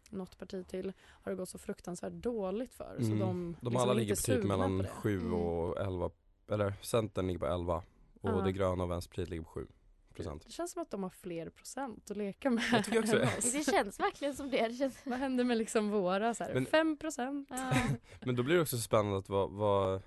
något 0.10 0.38
parti 0.38 0.68
till 0.68 0.94
har 1.08 1.32
det 1.32 1.36
gått 1.36 1.50
så 1.50 1.58
fruktansvärt 1.58 2.14
dåligt 2.14 2.74
för. 2.74 2.96
Så 3.00 3.06
Mm. 3.06 3.20
de, 3.20 3.56
de 3.62 3.66
liksom 3.70 3.82
alla 3.82 3.94
ligger 3.94 4.16
på 4.16 4.22
typ 4.22 4.44
mellan 4.44 4.78
på 4.78 4.84
det. 4.84 4.90
7 4.90 5.20
Mm. 5.20 5.34
och 5.34 5.78
11, 5.82 6.10
eller 6.52 6.74
Centern 6.82 7.28
ligger 7.28 7.40
på 7.40 7.46
11 7.48 7.84
och 8.22 8.30
Ja. 8.30 8.42
det 8.42 8.52
gröna 8.52 8.84
och 8.84 8.92
Vänsterpartiet 8.92 9.30
ligger 9.30 9.44
på 9.44 9.50
7 9.50 9.68
procent. 10.14 10.44
Det 10.46 10.52
känns 10.52 10.72
som 10.72 10.82
att 10.82 10.92
de 10.92 11.04
har 11.04 11.10
fler 11.10 11.50
procent 11.50 12.12
att 12.12 12.18
leka 12.18 12.50
med. 12.50 12.64
Jag 12.72 12.86
tycker 12.86 13.00
också 13.00 13.16
det. 13.16 13.30
Det 13.54 13.72
känns 13.72 14.00
verkligen 14.00 14.36
som 14.36 14.50
det. 14.50 14.68
det 14.68 14.74
känns... 14.74 14.98
Vad 15.06 15.20
händer 15.20 15.44
med 15.44 15.58
liksom 15.58 15.90
våra 15.90 16.34
så 16.34 16.44
här, 16.44 16.54
Men- 16.54 16.66
5 16.66 16.98
procent? 16.98 17.48
Ja. 17.52 17.74
Men 18.26 18.36
då 18.36 18.44
blir 18.44 18.56
det 18.56 18.62
också 18.62 18.78
spännande 18.78 19.18
att 19.18 19.30
vad, 19.30 19.52
vad, 19.52 20.02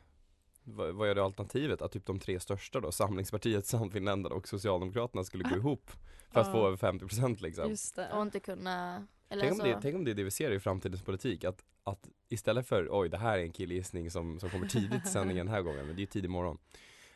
vad, 0.65 1.09
är 1.09 1.15
det 1.15 1.25
alternativet? 1.25 1.83
Att 1.83 1.93
typ 1.93 2.07
de 2.07 2.19
tre 2.19 2.41
största 2.41 2.81
då, 2.81 2.93
Samlingspartiet, 2.93 3.67
Sannfinländarna 3.67 4.35
och 4.35 4.49
Socialdemokraterna 4.49 5.25
skulle 5.25 5.45
gå 5.45 5.57
ihop 5.57 5.91
för 6.31 6.41
att 6.41 6.47
Ja. 6.47 6.53
få 6.53 6.67
över 6.67 6.77
50% 6.77 7.43
liksom. 7.43 7.71
Just 7.71 7.97
det. 7.97 8.13
Och 8.13 8.23
inte 8.23 8.41
kunna... 8.41 9.07
Eller 9.29 9.43
Tänk 9.43 9.53
om, 9.53 9.61
alltså, 9.61 9.77
det, 9.77 9.83
tänk 9.83 9.97
om 9.97 10.05
det 10.05 10.11
är 10.11 10.15
det 10.15 10.23
vi 10.25 10.31
ser 10.31 10.51
i 10.51 10.61
framtidens 10.61 11.03
politik, 11.03 11.45
att, 11.45 11.65
att 11.85 12.09
istället 12.29 12.67
för 12.67 12.89
oj 12.91 13.09
det 13.09 13.17
här 13.19 13.39
är 13.39 13.43
en 13.43 13.53
killgissning 13.53 14.11
som, 14.11 14.41
som 14.41 14.51
kommer 14.51 14.67
tidigt 14.69 15.05
i 15.07 15.09
sändningen 15.13 15.47
den 15.47 15.55
här 15.55 15.63
gången, 15.63 15.87
men 15.87 15.97
det 15.97 16.01
är 16.01 16.01
ju 16.01 16.07
tidig 16.07 16.31
morgon. 16.31 16.59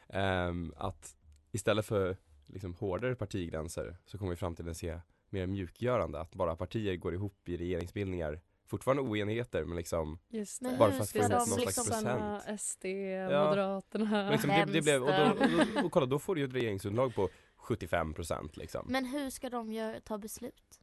Ehm, 0.08 0.74
att 0.76 1.16
istället 1.52 1.86
för 1.86 2.16
liksom 2.46 2.74
hårdare 2.74 3.14
partigränser 3.14 3.96
så 4.06 4.18
kommer 4.18 4.30
vi 4.30 4.34
i 4.34 4.36
framtiden 4.36 4.74
se 4.74 5.00
mer 5.30 5.46
mjukgörande, 5.46 6.20
att 6.20 6.34
bara 6.34 6.56
partier 6.56 6.96
går 6.96 7.14
ihop 7.14 7.48
i 7.48 7.56
regeringsbildningar, 7.56 8.40
fortfarande 8.74 9.02
oenigheter 9.02 9.64
men 9.64 9.76
liksom 9.76 10.18
det. 10.28 10.78
bara 10.78 10.92
för 10.92 11.02
att 11.02 11.10
få 11.10 11.18
de 11.18 11.28
någon 11.28 11.46
slags 11.46 11.66
liksom- 11.66 11.84
procent. 11.84 12.60
SD, 12.60 12.84
Moderaterna. 12.84 14.10
Men 14.10 14.32
liksom 14.32 14.50
det, 14.50 14.64
det 14.72 14.82
blev, 14.82 15.02
och, 15.02 15.12
då, 15.12 15.44
och, 15.44 15.48
då, 15.74 15.86
och 15.86 15.92
kolla 15.92 16.06
då 16.06 16.18
får 16.18 16.34
du 16.34 16.40
ju 16.40 16.46
ett 16.46 16.54
regeringsunderlag 16.54 17.14
på 17.14 17.28
75% 17.58 18.50
liksom. 18.52 18.86
Men 18.88 19.04
hur 19.04 19.30
ska 19.30 19.50
de 19.50 19.72
göra, 19.72 20.00
ta 20.00 20.18
beslut? 20.18 20.80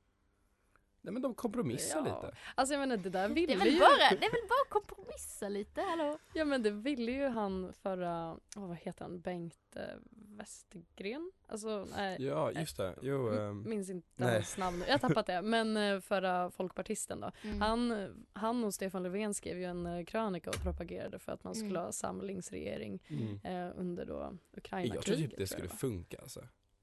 Nej 1.03 1.13
men 1.13 1.22
de 1.22 1.36
kompromissar 1.36 1.98
Ja. 1.98 2.03
lite. 2.03 2.38
Alltså 2.55 2.74
jag 2.74 2.79
menar 2.79 2.98
det 2.98 3.10
där 3.10 3.27
Det 3.27 3.34
ville 3.34 3.53
är, 3.53 3.58
väl 3.58 3.67
ju... 3.74 3.79
bara, 3.79 3.89
det 4.20 4.25
är 4.25 4.31
väl 4.31 4.48
bara 4.50 4.65
kompromissa 4.70 5.50
lite, 5.50 5.81
hallå? 5.81 6.17
Ja 6.34 6.46
men 6.46 6.63
det 6.63 6.72
ville 6.72 7.12
ju 7.12 7.27
han 7.27 7.74
förra, 7.74 8.31
åh, 8.58 8.67
vad 8.67 8.77
heter 8.77 9.05
han, 9.05 9.20
Bengt 9.22 9.75
eh, 9.75 9.81
Westergren? 10.12 11.31
Alltså 11.48 11.88
nej. 11.96 12.17
Ja 12.22 12.51
just 12.51 12.77
det, 12.77 12.96
jo 13.01 13.29
ehm, 13.34 13.70
Minns 13.70 13.89
inte 13.89 14.08
nej. 14.15 14.34
hans 14.34 14.58
namn 14.58 14.79
nu. 14.79 14.86
Jag 14.86 14.93
har 14.93 15.00
tappat 15.10 15.25
det. 15.25 15.41
Men 15.41 15.77
eh, 15.77 16.00
förra 16.00 16.51
folkpartisten 16.51 17.20
då. 17.20 17.31
Mm. 17.43 17.62
Han, 17.62 18.08
han 18.34 18.63
och 18.63 18.74
Stefan 18.74 19.03
Löfven 19.03 19.34
skrev 19.34 19.58
ju 19.58 19.65
en 19.65 19.86
eh, 19.86 20.05
krönika 20.05 20.50
och 20.50 20.55
propagerade 20.63 21.20
för 21.20 21.31
att 21.31 21.43
man 21.43 21.55
skulle 21.55 21.70
Mm. 21.72 21.81
ha 21.84 21.91
samlingsregering 21.91 23.00
mm. 23.08 23.39
eh, 23.43 23.79
under 23.79 24.05
då 24.05 24.13
Jag 24.13 24.38
Ukraina-kriget. 24.58 25.05
tror 25.05 25.15
typ 25.15 25.38
det 25.38 25.48
skulle 25.48 25.67
jag, 25.67 25.79
funka 25.79 26.17
alltså. 26.22 26.41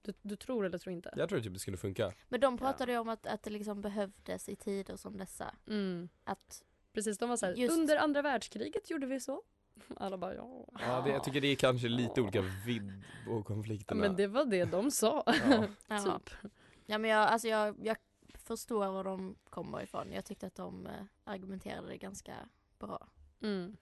Du, 0.08 0.14
du 0.22 0.36
tror 0.36 0.66
eller 0.66 0.78
tror 0.78 0.92
inte? 0.92 1.12
Jag 1.16 1.28
tror 1.28 1.40
typ 1.40 1.52
det 1.52 1.58
skulle 1.58 1.76
funka. 1.76 2.12
Men 2.28 2.40
de 2.40 2.58
pratade 2.58 2.92
ju 2.92 2.98
om 2.98 3.08
att, 3.08 3.26
att 3.26 3.42
det 3.42 3.50
liksom 3.50 3.80
behövdes 3.80 4.48
i 4.48 4.56
tider 4.56 4.96
som 4.96 5.16
dessa. 5.16 5.54
Mm. 5.66 6.08
Att, 6.24 6.62
Precis, 6.92 7.18
de 7.18 7.28
var 7.28 7.36
såhär, 7.36 7.54
Just- 7.54 7.72
under 7.78 7.96
andra 7.96 8.22
världskriget 8.22 8.90
gjorde 8.90 9.06
vi 9.06 9.20
så. 9.20 9.42
Alla 9.96 10.18
bara 10.18 10.34
ja. 10.34 10.64
Ja, 10.80 11.00
det, 11.00 11.10
jag 11.10 11.24
tycker 11.24 11.40
det 11.40 11.48
är 11.48 11.56
kanske 11.56 11.88
lite 11.88 12.12
Ja. 12.16 12.22
olika 12.22 12.40
vidd 12.66 13.02
på 13.26 13.32
Ja, 13.32 13.42
konflikterna. 13.42 14.00
Men 14.00 14.16
det 14.16 14.26
var 14.26 14.44
det 14.44 14.64
de 14.64 14.90
sa. 14.90 15.22
Ja. 15.26 15.64
ja. 15.88 16.18
typ. 16.18 16.50
ja 16.86 16.98
men 16.98 17.10
jag, 17.10 17.28
alltså 17.28 17.48
jag, 17.48 17.76
jag 17.86 17.96
förstår 18.34 18.86
var 18.92 19.04
de 19.04 19.36
kommer 19.50 19.82
ifrån. 19.82 20.12
Jag 20.12 20.24
tyckte 20.24 20.46
att 20.46 20.54
de 20.54 20.86
eh, 20.86 20.92
argumenterade 21.24 21.96
ganska 21.96 22.34
bra. 22.78 23.08
Mm. 23.42 23.76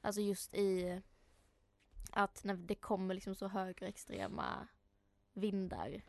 Alltså 0.00 0.20
just 0.20 0.54
i 0.54 1.00
att 2.12 2.44
när 2.44 2.54
det 2.54 2.74
kommer 2.74 3.14
liksom 3.14 3.34
så 3.34 3.48
högerextrema 3.48 4.68
vindar 5.38 6.02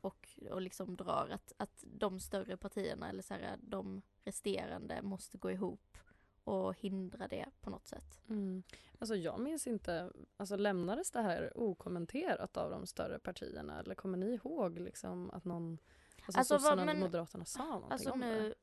och, 0.00 0.28
och 0.50 0.60
liksom 0.62 0.96
drar 0.96 1.28
att, 1.32 1.52
att 1.56 1.84
de 1.86 2.20
större 2.20 2.56
partierna 2.56 3.08
eller 3.08 3.22
så 3.22 3.34
här, 3.34 3.56
de 3.62 4.02
resterande 4.24 5.02
måste 5.02 5.38
gå 5.38 5.50
ihop 5.50 5.98
och 6.44 6.74
hindra 6.78 7.28
det 7.28 7.46
på 7.60 7.70
något 7.70 7.86
sätt. 7.86 8.20
Mm. 8.28 8.62
Alltså 8.98 9.16
jag 9.16 9.40
minns 9.40 9.66
inte, 9.66 10.12
alltså 10.36 10.56
lämnades 10.56 11.10
det 11.10 11.22
här 11.22 11.52
okommenterat 11.58 12.56
av 12.56 12.70
de 12.70 12.86
större 12.86 13.18
partierna 13.18 13.80
eller 13.80 13.94
kommer 13.94 14.18
ni 14.18 14.34
ihåg 14.34 14.78
liksom 14.78 15.30
att 15.30 15.44
någon, 15.44 15.78
alltså, 16.26 16.38
Alltså, 16.38 16.58
sossarna 16.58 16.84
men- 16.84 17.00
moderaterna 17.00 17.44
sa 17.44 17.64
någonting 17.64 17.92
Alltså 17.92 18.10
om 18.10 18.20
nu, 18.20 18.54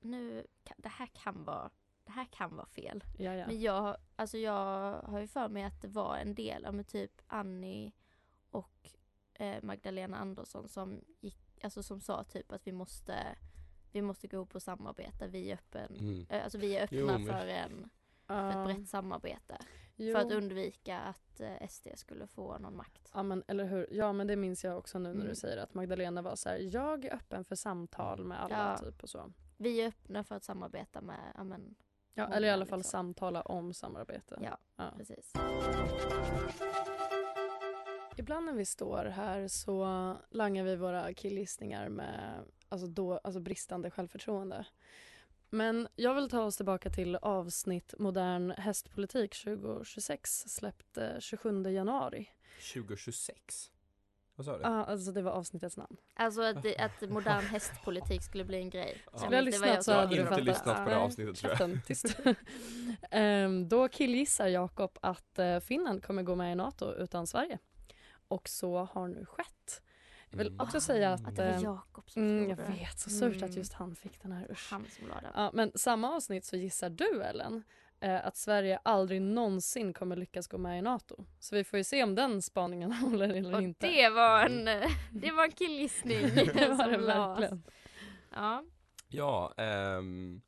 nu, 0.00 0.46
ka- 0.64 0.74
det 0.76 0.88
här 0.88 1.06
kan 1.14 1.44
vara, 1.44 1.70
det 2.04 2.12
här 2.12 2.24
kan 2.30 2.56
vara 2.56 2.66
fel. 2.66 3.04
det? 3.16 3.24
Ja, 3.24 3.34
ja. 3.34 3.46
Men 3.46 3.60
jag, 3.60 3.96
alltså 4.16 4.38
jag 4.38 4.92
har 5.02 5.20
ju 5.20 5.26
för 5.26 5.48
mig 5.48 5.62
att 5.64 5.82
det 5.82 5.88
var 5.88 6.16
en 6.16 6.34
del, 6.34 6.62
ja 6.62 6.72
men 6.72 6.84
typ 6.84 7.22
Annie 7.26 7.92
och 8.50 8.90
Magdalena 9.62 10.16
Andersson 10.16 10.68
som 10.68 11.00
gick, 11.20 11.38
alltså 11.62 11.82
som 11.82 12.00
sa 12.00 12.24
typ 12.24 12.52
att 12.52 12.66
vi 12.66 12.72
måste, 12.72 13.36
vi 13.92 14.02
måste 14.02 14.26
gå 14.28 14.36
ihop 14.36 14.54
och 14.54 14.62
samarbeta, 14.62 15.26
vi 15.26 15.50
är 15.50 15.54
öppen, 15.54 15.96
Mm. 16.00 16.26
eh, 16.30 16.44
alltså 16.44 16.58
vi 16.58 16.76
är 16.76 16.84
öppna 16.84 16.98
Jo, 16.98 17.06
men- 17.06 17.26
för, 17.26 17.46
en, 17.46 17.90
för 18.26 18.50
ett 18.50 18.66
brett 18.76 18.88
samarbete. 18.88 19.58
Jo. 19.96 20.14
För 20.14 20.20
att 20.26 20.32
undvika 20.32 20.98
att 21.00 21.40
eh, 21.40 21.68
SD 21.68 21.88
skulle 21.96 22.26
få 22.26 22.58
någon 22.58 22.76
makt. 22.76 23.10
Ja 23.14 23.22
men 23.22 23.42
eller 23.48 23.64
hur, 23.64 23.86
ja 23.90 24.12
men 24.12 24.26
det 24.26 24.36
minns 24.36 24.64
jag 24.64 24.78
också 24.78 24.98
nu 24.98 25.08
när 25.08 25.14
Mm. 25.14 25.26
du 25.28 25.34
säger 25.34 25.56
att 25.56 25.74
Magdalena 25.74 26.22
var 26.22 26.36
så 26.36 26.48
här, 26.48 26.58
jag 26.58 27.04
är 27.04 27.14
öppen 27.14 27.44
för 27.44 27.56
samtal 27.56 28.24
med 28.24 28.42
alla 28.42 28.76
Ja. 28.80 28.86
typ 28.90 29.02
och 29.02 29.08
så. 29.10 29.32
Vi 29.56 29.80
är 29.82 29.88
öppna 29.88 30.24
för 30.24 30.34
att 30.34 30.44
samarbeta 30.44 31.00
med, 31.00 31.32
ja 31.36 31.44
men 31.44 31.74
Ja, 32.14 32.26
eller 32.28 32.48
i 32.48 32.50
alla 32.50 32.66
fall 32.66 32.78
liksom. 32.78 32.90
samtala 32.90 33.42
om 33.42 33.74
samarbete. 33.74 34.38
Ja. 34.42 34.58
Ja. 34.76 34.92
precis. 34.96 35.32
Ibland 38.20 38.46
när 38.46 38.52
vi 38.52 38.64
står 38.64 39.04
här 39.04 39.48
så 39.48 40.16
langar 40.30 40.64
vi 40.64 40.76
våra 40.76 41.14
killgissningar 41.14 41.88
med 41.88 42.44
alltså 42.68 42.86
då, 42.86 43.18
alltså 43.24 43.40
bristande 43.40 43.90
självförtroende. 43.90 44.64
Men 45.50 45.88
jag 45.96 46.14
vill 46.14 46.30
ta 46.30 46.42
oss 46.42 46.56
tillbaka 46.56 46.90
till 46.90 47.16
avsnitt 47.16 47.94
Modern 47.98 48.50
hästpolitik 48.50 49.44
2026 49.44 50.30
släppt 50.46 50.96
eh, 50.98 51.18
27 51.20 51.62
januari. 51.62 52.28
2026? 52.74 53.70
Vad 54.34 54.44
sa 54.46 54.56
du? 54.56 54.62
Ja, 54.62 54.84
alltså 54.84 55.12
det 55.12 55.22
var 55.22 55.30
avsnittets 55.32 55.76
namn. 55.76 55.96
Alltså 56.14 56.42
att, 56.42 56.62
det, 56.62 56.78
att 56.78 57.10
modern 57.10 57.44
hästpolitik 57.44 58.22
skulle 58.22 58.44
bli 58.44 58.56
en 58.58 58.70
grej. 58.70 59.02
Ja. 59.12 59.18
Skulle 59.18 59.36
jag 59.36 59.44
Det 59.46 59.58
var 59.58 59.66
lyssnat 59.66 59.84
så 59.84 59.90
Jag 59.90 59.96
har 59.96 60.02
hade 60.02 60.14
du 60.16 60.20
inte 60.20 60.30
fattat. 60.30 60.44
lyssnat 60.46 60.84
på 60.84 60.90
det 60.90 60.96
avsnittet, 60.96 61.36
tror 61.36 61.52
jag. 61.58 61.86
tyst. 61.86 62.16
Ehm, 63.10 63.68
då 63.68 63.88
killgissar 63.88 64.46
Jakob 64.48 64.98
att 65.02 65.38
eh, 65.38 65.60
Finland 65.60 66.02
kommer 66.04 66.22
gå 66.22 66.34
med 66.36 66.52
i 66.52 66.54
NATO 66.54 66.92
utan 66.92 67.26
Sverige. 67.26 67.58
Och 68.30 68.48
så 68.48 68.78
har 68.84 69.08
nu 69.08 69.24
skett. 69.26 69.82
Jag 70.30 70.38
vill 70.38 70.46
Mm. 70.46 70.60
också 70.60 70.80
säga 70.80 71.12
Att 71.12 71.28
att... 71.28 71.36
det 71.36 71.42
var 71.44 71.50
eh, 71.52 71.62
Jakob 71.62 72.10
som 72.10 72.22
Mm, 72.22 72.48
jag 72.50 72.56
vet, 72.56 72.98
så 72.98 73.10
surt 73.10 73.36
att 73.36 73.42
Mm. 73.42 73.56
just 73.56 73.72
han 73.72 73.94
fick 73.96 74.22
den 74.22 74.32
här. 74.32 74.50
Usch. 74.50 74.68
Han 74.72 74.86
som 74.98 75.08
den. 75.08 75.16
Ja, 75.34 75.50
men 75.54 75.72
samma 75.74 76.16
avsnitt 76.16 76.44
så 76.44 76.56
gissar 76.56 76.90
du 76.90 77.22
Ellen 77.22 77.62
eh, 78.00 78.26
att 78.26 78.36
Sverige 78.36 78.78
aldrig 78.84 79.22
någonsin 79.22 79.92
kommer 79.92 80.16
lyckas 80.16 80.46
gå 80.48 80.58
med 80.58 80.78
i 80.78 80.82
NATO. 80.82 81.24
Så 81.38 81.54
vi 81.56 81.64
får 81.64 81.76
ju 81.76 81.84
se 81.84 82.02
om 82.02 82.14
den 82.14 82.42
spaningen 82.42 82.92
håller 83.02 83.28
eller 83.28 83.54
Och 83.54 83.62
inte. 83.62 83.86
det 83.86 84.08
var 84.08 84.44
en, 84.46 84.68
eh, 84.68 84.90
det 85.12 85.30
var 85.30 85.44
en 85.44 85.52
killgissning. 85.52 86.20
det 86.34 86.68
var 86.68 86.90
det 86.90 86.98
verkligen. 86.98 87.62
Ja. 88.34 88.64
Ja, 89.08 89.54
ehm, 89.56 90.40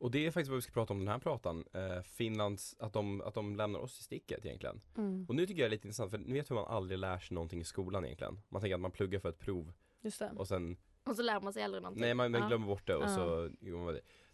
och 0.00 0.10
det 0.10 0.26
är 0.26 0.30
faktiskt 0.30 0.48
vad 0.50 0.56
vi 0.56 0.62
ska 0.62 0.72
prata 0.72 0.92
om 0.92 0.98
den 0.98 1.08
här 1.08 1.18
pratan. 1.18 1.64
Eh, 1.72 2.02
Finlands, 2.02 2.76
att 2.78 2.92
de, 2.92 3.20
att 3.20 3.34
de 3.34 3.56
lämnar 3.56 3.80
oss 3.80 4.00
i 4.00 4.02
sticket 4.02 4.44
egentligen. 4.46 4.80
Mm, 4.96 5.26
Och 5.28 5.34
nu 5.34 5.46
tycker 5.46 5.62
jag 5.62 5.70
det 5.70 5.74
är 5.74 5.76
lite 5.76 5.88
intressant, 5.88 6.10
för 6.10 6.18
ni 6.18 6.32
vet 6.32 6.50
hur 6.50 6.54
man 6.54 6.64
aldrig 6.66 6.98
lär 6.98 7.18
sig 7.18 7.34
någonting 7.34 7.60
i 7.60 7.64
skolan 7.64 8.04
egentligen. 8.04 8.40
Man 8.48 8.60
tänker 8.60 8.74
att 8.74 8.80
man 8.80 8.90
pluggar 8.90 9.20
för 9.20 9.28
ett 9.28 9.38
prov 9.38 9.72
just 10.00 10.18
det. 10.18 10.30
och 10.36 10.48
sen, 10.48 10.76
Och 11.04 11.16
så 11.16 11.22
lär 11.22 11.40
man 11.40 11.52
sig 11.52 11.62
aldrig 11.62 11.82
någonting. 11.82 12.00
nej 12.00 12.14
man, 12.14 12.30
man 12.32 12.48
glömmer 12.48 12.66
bort 12.66 12.86
det 12.86 12.96
och 12.96 13.10
så. 13.10 13.50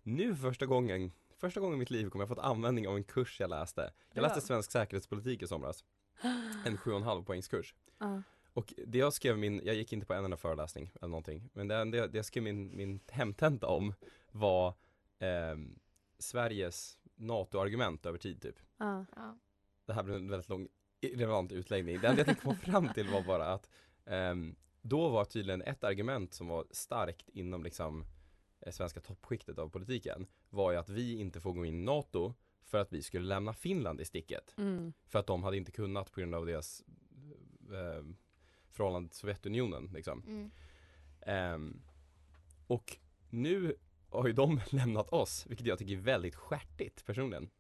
Nu 0.03 0.35
för 0.35 0.43
första 0.43 0.67
gången, 0.67 1.13
första 1.37 1.61
gången 1.61 1.77
i 1.77 1.79
mitt 1.79 1.91
liv 1.91 2.09
kommer 2.11 2.23
jag 2.23 2.29
fått 2.29 2.39
användning 2.39 2.89
av 2.89 2.97
en 2.97 3.05
kurs 3.05 3.41
jag 3.41 3.51
läste. 3.51 3.93
Jag 4.13 4.23
läste 4.23 4.41
svensk 4.41 4.71
säkerhetspolitik 4.73 5.43
i 5.43 5.47
somras. 5.47 5.85
En 6.67 6.77
7,5 6.77 7.25
poängskurs. 7.25 7.75
Ja. 7.99 8.23
Och 8.53 8.75
det 8.87 8.99
jag 8.99 9.13
skrev 9.13 9.39
min, 9.39 9.61
jag 9.65 9.75
gick 9.75 9.93
inte 9.93 10.07
på 10.07 10.15
en 10.15 10.25
enda 10.25 10.37
föreläsning 10.37 10.91
eller 10.95 11.09
någonting, 11.09 11.51
men 11.53 11.69
det, 11.69 11.85
det, 11.85 12.07
det 12.07 12.19
jag 12.19 12.25
skrev 12.25 12.43
min, 12.43 12.77
min 12.77 13.01
hemtenta 13.09 13.67
om 13.67 13.95
var 14.33 14.75
ehm, 15.19 15.79
Sveriges 16.19 16.99
NATO-argument 17.15 18.07
över 18.07 18.19
tid 18.19 18.43
typ. 18.43 18.57
Ja. 18.79 19.05
Ja. 19.17 19.39
Det 19.87 19.93
här 19.93 20.03
blev 20.03 20.17
en 20.17 20.31
väldigt 20.31 20.49
lång 20.49 20.69
irrelevant 21.01 21.53
utläggning. 21.53 22.01
Det 22.01 22.09
enda 22.09 22.21
jag 22.21 22.27
tänkte 22.27 22.45
komma 22.45 22.57
fram 22.57 22.89
till 22.95 23.09
var 23.09 23.23
bara 23.23 23.47
att 23.47 23.69
ehm, 24.07 24.57
då 24.83 25.09
var 25.09 25.25
tydligen 25.25 25.63
ett 25.63 25.85
argument 25.85 26.35
som 26.35 26.49
var 26.49 26.67
starkt 26.71 27.29
inom 27.29 27.63
liksom 27.63 28.05
eh, 28.61 28.73
svenska 28.73 29.01
toppskiktet 29.01 29.59
av 29.59 29.69
politiken 29.69 30.27
var 30.51 30.73
ju 30.73 30.79
att 30.79 30.89
vi 30.89 31.21
inte 31.21 31.41
får 31.41 31.53
gå 31.53 31.67
in 31.67 31.81
i 31.81 31.85
NATO 31.85 32.35
för 32.65 32.79
att 32.79 32.93
vi 32.93 33.03
skulle 33.03 33.27
lämna 33.27 33.53
Finland 33.53 34.01
i 34.01 34.05
sticket. 34.05 34.55
Mm. 34.59 34.93
För 35.07 35.19
att 35.19 35.27
de 35.27 35.43
hade 35.43 35.57
inte 35.57 35.73
kunnat 35.73 36.13
på 36.13 36.21
grund 36.21 36.35
av 36.35 36.47
deras 36.47 36.83
eh, 37.73 38.05
förhållande 38.71 39.09
till 39.09 39.19
Sovjetunionen 39.19 39.91
liksom. 39.95 40.23
Mm. 40.27 40.51
Ehm, 41.21 41.83
och 42.67 42.97
nu 43.31 43.77
har 44.21 44.27
ju 44.27 44.33
de 44.33 44.61
lämnat 44.71 45.09
oss, 45.09 45.47
vilket 45.47 45.67
jag 45.67 45.79
tycker 45.79 45.93
är 45.93 45.97
väldigt 46.01 46.35
skärtigt 46.35 47.05
personligen. 47.07 47.51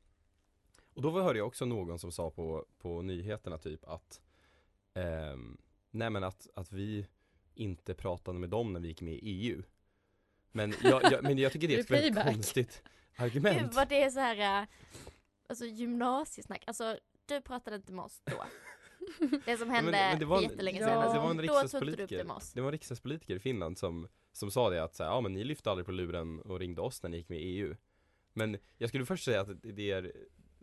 Och 0.95 1.03
då 1.03 1.21
hörde 1.21 1.39
jag 1.39 1.47
också 1.47 1.65
någon 1.65 1.99
som 1.99 2.13
sa 2.13 2.31
på, 2.31 2.67
på 2.79 3.03
nyheterna 3.03 3.59
typ 3.59 3.85
att 3.85 4.21
ehm, 4.95 5.59
Nej 5.91 6.11
men 6.11 6.25
att, 6.25 6.49
att 6.55 6.73
vi 6.73 7.07
inte 7.55 7.95
pratade 7.95 8.39
med 8.39 8.51
dem 8.51 8.73
när 8.73 8.81
vi 8.81 8.89
gick 8.89 9.01
med 9.01 9.15
i 9.15 9.19
EU. 9.23 9.63
Men 10.53 10.75
jag, 10.83 11.03
jag, 11.13 11.23
men 11.23 11.39
jag 11.39 11.53
tycker 11.53 11.69
det 11.69 11.75
är 11.75 11.79
ett 11.81 11.89
Det 11.89 11.95
väldigt 11.95 12.23
konstigt 12.25 12.83
Gud 13.17 13.25
argument. 13.25 13.75
vad 13.75 13.89
det 13.89 14.03
är 14.03 14.11
så 14.11 14.21
här, 14.21 14.63
äh, 14.63 14.69
alltså 15.49 15.65
gymnasiesnack. 15.65 16.63
Alltså 16.67 16.99
du 17.27 17.41
pratade 17.41 17.77
inte 17.77 17.93
med 17.93 18.05
oss 18.05 18.23
då. 18.25 18.45
Det 19.45 19.57
som 19.57 19.69
Ja, 19.69 19.75
hände 19.75 19.91
men- 19.91 20.11
men 20.11 20.19
det 20.19 20.25
var 20.25 20.37
för 20.37 20.43
jättelänge 20.51 20.81
ja, 20.81 20.87
sedan. 20.87 21.15
det 21.15 21.21
var 21.21 21.31
en 21.31 21.37
det 21.37 21.43
riksdagspolitiker, 21.43 22.31
oss. 22.33 22.53
det 22.53 22.61
var 22.61 22.69
en 22.69 22.73
riksdagspolitiker 22.73 23.37
i 23.37 23.39
Finland 23.41 23.79
som, 23.79 24.09
som 24.37 24.51
sa 24.51 24.71
det 24.71 24.85
att 24.85 24.95
så 24.95 25.05
här, 25.05 25.11
ja 25.11 25.21
men 25.21 25.33
ni 25.33 25.45
lyfte 25.45 25.71
aldrig 25.71 25.87
på 25.87 25.93
luren 25.93 26.41
och 26.41 26.59
ringde 26.59 26.81
oss 26.81 27.03
när 27.03 27.11
ni 27.11 27.17
gick 27.17 27.29
med 27.29 27.41
i 27.41 27.43
EU. 27.43 27.77
Men 28.33 28.59
jag 28.79 28.89
skulle 28.89 29.07
först 29.07 29.25
säga 29.25 29.41
att 29.41 29.49
det 29.63 29.91
är, 29.91 30.13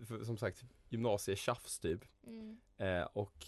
för, 0.06 0.24
som 0.24 0.38
sagt, 0.38 0.63
gymnasietjafs 0.89 1.80
typ. 1.80 2.06
Mm. 2.27 2.58
Eh, 2.77 3.03
och 3.03 3.46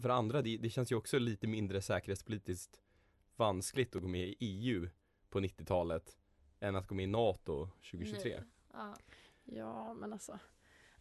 för 0.00 0.08
det 0.08 0.14
andra, 0.14 0.42
det, 0.42 0.56
det 0.56 0.70
känns 0.70 0.92
ju 0.92 0.96
också 0.96 1.18
lite 1.18 1.46
mindre 1.46 1.82
säkerhetspolitiskt 1.82 2.80
vanskligt 3.36 3.96
att 3.96 4.02
gå 4.02 4.08
med 4.08 4.28
i 4.28 4.36
EU 4.38 4.88
på 5.30 5.40
90-talet 5.40 6.18
än 6.60 6.76
att 6.76 6.86
gå 6.86 6.94
med 6.94 7.04
i 7.04 7.06
NATO 7.06 7.68
2023. 7.90 8.40
Nu. 8.40 8.46
Ja. 8.72 8.94
Ja, 9.44 9.94
men 9.94 10.12
alltså. 10.12 10.38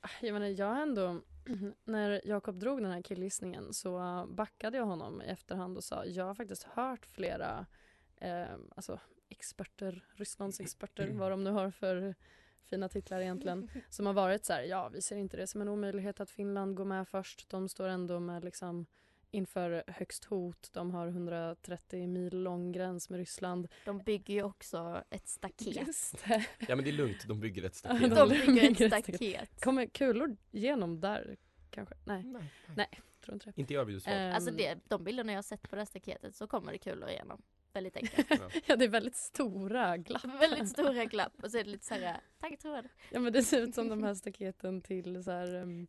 ah, 0.02 0.10
Jag 0.22 0.34
menar, 0.34 0.48
jag 0.48 0.82
ändå, 0.82 1.22
när 1.84 2.22
Jakob 2.28 2.60
drog 2.60 2.82
den 2.82 2.92
här 2.92 3.02
killgissningen 3.02 3.74
så 3.74 4.26
backade 4.30 4.78
jag 4.78 4.86
honom 4.86 5.22
i 5.22 5.26
efterhand 5.26 5.78
och 5.78 5.84
sa, 5.84 6.06
jag 6.06 6.26
har 6.26 6.36
faktiskt 6.36 6.64
hört 6.64 7.06
flera, 7.06 7.66
eh, 8.22 8.46
alltså 8.76 9.00
experter, 9.30 10.06
Rysslands 10.16 10.60
experter, 10.60 11.08
vad 11.08 11.32
de 11.32 11.44
nu 11.44 11.52
har 11.52 11.72
för 11.72 12.16
fina 12.64 12.90
titlar 12.90 13.22
egentligen, 13.22 13.70
som 13.90 14.06
har 14.06 14.14
varit 14.14 14.46
så 14.46 14.54
här, 14.54 14.62
ja 14.64 14.90
vi 14.90 15.02
ser 15.02 15.16
inte 15.16 15.38
det 15.38 15.48
som 15.48 15.62
en 15.62 15.68
omöjlighet 15.68 16.20
att 16.20 16.30
Finland 16.30 16.76
går 16.76 16.86
med 16.86 17.08
först, 17.08 17.50
de 17.50 17.70
står 17.70 17.88
ändå 17.88 18.20
med 18.20 18.44
liksom 18.44 18.86
inför 19.32 19.84
högst 19.88 20.26
hot, 20.26 20.70
de 20.74 20.92
har 20.92 21.08
130 21.08 22.08
mil 22.08 22.38
lång 22.44 22.72
gräns 22.72 23.10
med 23.10 23.18
Ryssland. 23.20 23.68
De 23.86 24.00
bygger 24.00 24.34
ju 24.34 24.44
också 24.44 25.04
ett 25.10 25.28
staket. 25.28 26.14
Ja 26.68 26.76
men 26.76 26.84
det 26.84 26.90
är 26.90 26.94
lugnt, 26.94 27.28
de 27.28 27.40
bygger 27.40 27.64
ett 27.64 27.76
staket. 27.76 28.16
De 28.16 28.30
bygger 28.30 28.86
ett 28.98 29.04
staket. 29.04 29.62
Kommer 29.62 29.86
kulor 29.86 30.38
genom 30.52 31.00
där 31.00 31.38
kanske? 31.70 31.96
Nej, 32.06 32.24
Nej, 32.24 32.52
nej, 32.76 32.90
tror 33.22 33.34
inte 33.34 33.46
det. 33.46 33.62
Inte 33.62 33.74
i 33.74 33.78
Örbyhusfart. 33.78 34.14
Ehm, 34.14 34.34
Alltså 34.36 34.52
det, 34.52 34.80
de 34.88 35.04
bilderna 35.04 35.32
jag 35.32 35.38
har 35.38 35.44
sett 35.44 35.70
på 35.70 35.76
det 35.76 35.82
här 35.82 35.86
staketet 35.86 36.36
så 36.36 36.48
kommer 36.48 36.72
det 36.72 36.78
kulor 36.78 37.10
igenom. 37.10 37.42
Väldigt 37.78 37.98
enkelt. 37.98 38.28
ja, 38.66 38.76
det 38.76 38.86
är 38.86 38.90
väldigt 38.90 39.16
stora 39.16 39.98
glapp. 39.98 40.24
Väldigt 40.26 40.70
stora 40.70 41.06
glapp 41.06 41.44
och 41.44 41.52
så 41.52 41.58
är 41.58 41.64
det 41.64 41.70
lite 41.70 41.86
såhär 41.86 42.22
taggtråd. 42.40 42.88
Ja 43.12 43.20
men 43.20 43.34
det 43.34 43.44
ser 43.44 43.62
ut 43.62 43.76
som 43.76 43.90
de 43.90 44.04
här 44.04 44.14
staketen 44.14 44.82
till 44.82 45.24
så 45.24 45.32
här, 45.32 45.56
um, 45.56 45.88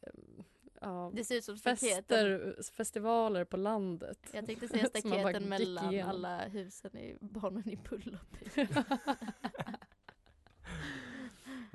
um, 0.00 0.44
ja, 0.80 1.12
Det 1.14 1.24
ser 1.24 1.36
ut 1.36 1.44
som 1.44 1.58
fester, 1.58 2.56
festivaler 2.76 3.44
på 3.44 3.56
landet. 3.56 4.18
Jag 4.32 4.46
tänkte 4.46 4.68
säga 4.68 4.86
staketen 4.88 5.48
mellan 5.48 5.92
igenom. 5.92 6.10
alla 6.10 6.48
husen 6.48 6.96
i 6.96 7.16
barnen 7.20 7.68
i 7.68 7.76
Bullerby. 7.76 8.68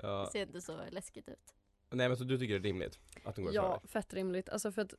Ja. 0.01 0.23
Det 0.25 0.31
ser 0.31 0.41
inte 0.41 0.61
så 0.61 0.79
läskigt 0.89 1.29
ut. 1.29 1.53
Nej 1.95 2.07
men 2.07 2.17
så 2.17 2.23
du 2.23 2.37
tycker 2.37 2.53
det 2.53 2.59
är 2.59 2.71
rimligt 2.73 2.99
att 3.23 3.35
de 3.35 3.45
går 3.45 3.53
Ja, 3.53 3.81
fett 3.83 4.13
rimligt. 4.13 4.49
Alltså 4.49 4.71
för 4.71 4.81
att, 4.81 4.93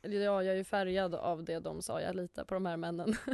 ja, 0.00 0.10
jag 0.10 0.46
är 0.46 0.54
ju 0.54 0.64
färgad 0.64 1.14
av 1.14 1.44
det 1.44 1.58
de 1.60 1.82
sa, 1.82 2.00
jag 2.00 2.16
litar 2.16 2.44
på 2.44 2.54
de 2.54 2.66
här 2.66 2.76
männen. 2.76 3.08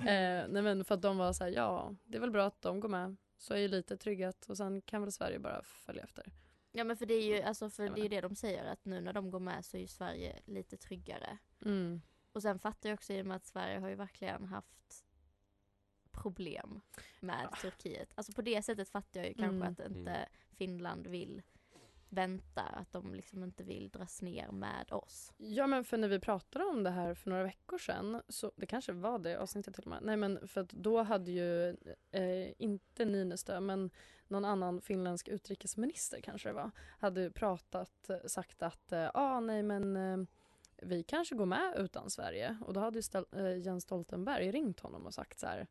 eh, 0.00 0.48
nej 0.48 0.62
men 0.62 0.84
för 0.84 0.94
att 0.94 1.02
de 1.02 1.18
var 1.18 1.32
så 1.32 1.44
här, 1.44 1.50
ja, 1.50 1.94
det 2.04 2.16
är 2.16 2.20
väl 2.20 2.30
bra 2.30 2.46
att 2.46 2.62
de 2.62 2.80
går 2.80 2.88
med, 2.88 3.16
så 3.38 3.54
är 3.54 3.58
ju 3.58 3.68
lite 3.68 3.96
tryggat 3.96 4.46
och 4.48 4.56
sen 4.56 4.82
kan 4.82 5.02
väl 5.02 5.12
Sverige 5.12 5.38
bara 5.38 5.62
följa 5.62 6.02
efter. 6.02 6.32
Ja 6.72 6.84
men 6.84 6.96
för 6.96 7.06
det 7.06 7.14
är 7.14 7.36
ju, 7.36 7.42
alltså 7.42 7.70
för 7.70 7.88
det 7.88 8.00
är 8.00 8.08
det 8.08 8.20
de 8.20 8.36
säger 8.36 8.64
att 8.64 8.84
nu 8.84 9.00
när 9.00 9.12
de 9.12 9.30
går 9.30 9.40
med 9.40 9.64
så 9.64 9.76
är 9.76 9.80
ju 9.80 9.86
Sverige 9.86 10.40
lite 10.44 10.76
tryggare. 10.76 11.38
Mm. 11.64 12.00
Och 12.32 12.42
sen 12.42 12.58
fattar 12.58 12.88
jag 12.88 12.94
också 12.94 13.12
i 13.12 13.22
och 13.22 13.26
med 13.26 13.36
att 13.36 13.46
Sverige 13.46 13.78
har 13.78 13.88
ju 13.88 13.94
verkligen 13.94 14.44
haft 14.44 15.04
problem 16.10 16.80
med 17.20 17.48
Turkiet. 17.62 18.12
Alltså 18.14 18.32
på 18.32 18.42
det 18.42 18.62
sättet 18.62 18.88
fattar 18.88 19.20
jag 19.20 19.28
ju 19.28 19.34
kanske 19.34 19.56
Mm. 19.56 19.72
att 19.72 19.80
inte 19.80 20.10
Mm. 20.10 20.28
Finland 20.56 21.06
vill 21.06 21.42
vänta, 22.10 22.62
att 22.62 22.92
de 22.92 23.14
liksom 23.14 23.44
inte 23.44 23.64
vill 23.64 23.88
dras 23.88 24.22
ner 24.22 24.50
med 24.50 24.92
oss. 24.92 25.32
Ja 25.36 25.66
men 25.66 25.84
för 25.84 25.98
när 25.98 26.08
vi 26.08 26.20
pratade 26.20 26.64
om 26.64 26.82
det 26.82 26.90
här 26.90 27.14
för 27.14 27.30
några 27.30 27.42
veckor 27.42 27.78
sedan, 27.78 28.22
så 28.28 28.52
det 28.56 28.66
kanske 28.66 28.92
var 28.92 29.18
det 29.18 29.36
avsnittet 29.36 29.74
till 29.74 29.84
och 29.84 29.90
med. 29.90 30.02
Nej 30.02 30.16
men 30.16 30.48
för 30.48 30.60
att 30.60 30.68
då 30.68 31.02
hade 31.02 31.30
ju, 31.30 31.68
eh, 32.10 32.62
inte 32.62 33.04
Niinistö 33.04 33.60
men 33.60 33.90
någon 34.28 34.44
annan 34.44 34.80
finländsk 34.80 35.28
utrikesminister 35.28 36.20
kanske 36.20 36.48
det 36.48 36.52
var, 36.52 36.70
hade 36.98 37.30
pratat, 37.30 38.10
sagt 38.26 38.62
att 38.62 38.92
eh, 38.92 38.98
ja 38.98 39.10
ah, 39.14 39.40
nej 39.40 39.62
men 39.62 39.96
eh, 39.96 40.26
vi 40.82 41.02
kanske 41.02 41.34
går 41.34 41.46
med 41.46 41.74
utan 41.76 42.10
Sverige. 42.10 42.58
Och 42.66 42.72
då 42.72 42.80
hade 42.80 42.98
ju 42.98 43.02
Stel- 43.02 43.26
eh, 43.32 43.56
Jens 43.58 43.84
Stoltenberg 43.84 44.50
ringt 44.50 44.80
honom 44.80 45.06
och 45.06 45.14
sagt 45.14 45.38
så 45.38 45.46
här 45.46 45.66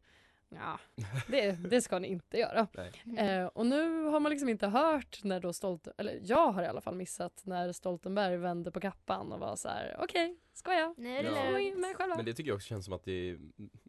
Ja, 0.50 0.80
det, 1.28 1.52
det 1.52 1.82
ska 1.82 2.00
ni 2.00 2.08
inte 2.08 2.38
göra. 2.38 2.68
Nej. 2.74 3.18
Eh, 3.18 3.46
och 3.46 3.66
nu 3.66 4.04
har 4.04 4.20
man 4.20 4.30
liksom 4.30 4.50
inte 4.50 4.68
hört 4.68 5.24
när 5.24 5.40
då 5.40 5.54
Stolte, 5.54 5.94
eller 5.98 6.20
jag 6.24 6.52
har 6.52 6.64
i 6.64 6.66
alla 6.68 6.82
fall 6.82 6.96
missat 6.96 7.42
när 7.46 7.72
Stoltenberg 7.72 8.38
vände 8.38 8.72
på 8.72 8.80
kappan 8.80 9.32
och 9.32 9.40
var 9.40 9.56
så 9.56 9.68
här: 9.70 9.96
okej, 10.00 10.38
skoja. 10.54 10.94
Nu 10.98 11.18
är 11.18 11.24
det 11.24 11.30
Ja. 11.30 11.76
Med 11.78 11.96
själva. 11.96 12.16
Men 12.16 12.26
det 12.26 12.34
tycker 12.34 12.50
jag 12.50 12.56
också 12.56 12.68
känns 12.68 12.86
som 12.86 12.94
att 12.94 13.04
det 13.04 13.38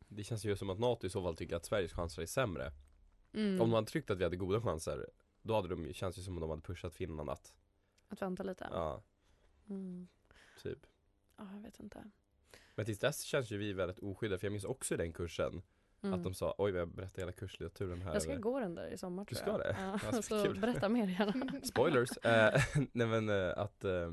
Det 0.08 0.24
känns 0.24 0.44
ju 0.44 0.56
som 0.56 0.70
att 0.70 0.78
NATO 0.78 1.06
i 1.06 1.10
så 1.10 1.22
fall 1.22 1.36
tycker 1.36 1.56
att 1.56 1.64
Sveriges 1.66 1.92
chanser 1.92 2.22
är 2.22 2.26
sämre 2.26 2.72
Mm. 3.34 3.60
Om 3.60 3.70
de 3.70 3.74
hade 3.74 3.86
tyckt 3.86 4.10
att 4.10 4.18
vi 4.18 4.24
hade 4.24 4.36
goda 4.36 4.60
chanser 4.60 5.06
Då 5.42 5.54
hade 5.54 5.68
de 5.68 5.86
ju, 5.86 5.92
känns 5.92 6.16
det 6.16 6.22
som 6.22 6.34
att 6.36 6.40
de 6.40 6.50
hade 6.50 6.62
pushat 6.62 6.94
Finland 6.94 7.30
att 7.30 7.54
Att 8.08 8.22
vänta 8.22 8.42
lite. 8.42 8.68
Ja, 8.72 9.02
Mm. 9.68 10.08
typ 10.62 10.86
Ja, 11.36 11.44
jag 11.54 11.60
vet 11.62 11.80
inte. 11.80 12.04
Men 12.74 12.86
tills 12.86 12.98
dess 12.98 13.22
känns 13.22 13.50
ju 13.50 13.56
vi 13.58 13.72
väldigt 13.72 13.98
oskyddade 13.98 14.38
för 14.38 14.46
jag 14.46 14.52
minns 14.52 14.64
också 14.64 14.94
i 14.94 14.96
den 14.96 15.12
kursen 15.12 15.62
Mm. 16.02 16.14
Att 16.14 16.24
de 16.24 16.34
sa, 16.34 16.54
oj 16.58 16.72
jag 16.72 16.88
berättade 16.88 17.22
hela 17.22 17.32
kurslitteraturen 17.32 18.02
här 18.02 18.12
jag 18.12 18.22
ska 18.22 18.36
gå 18.36 18.60
den 18.60 18.74
där 18.74 18.86
i 18.92 18.98
sommar 18.98 19.24
Du 19.28 19.34
tror 19.34 19.42
ska 19.42 19.50
jag. 19.50 19.60
det? 19.60 19.76
Ja, 19.80 19.98
Ja, 20.04 20.12
så 20.12 20.22
så 20.22 20.44
kul. 20.44 20.60
berätta 20.60 20.88
mer 20.88 21.06
gärna. 21.06 21.60
Spoilers! 21.62 22.16
eh, 22.16 22.60
nej 22.92 23.06
men 23.06 23.28
eh, 23.28 23.58
att 23.58 23.84
eh, 23.84 24.12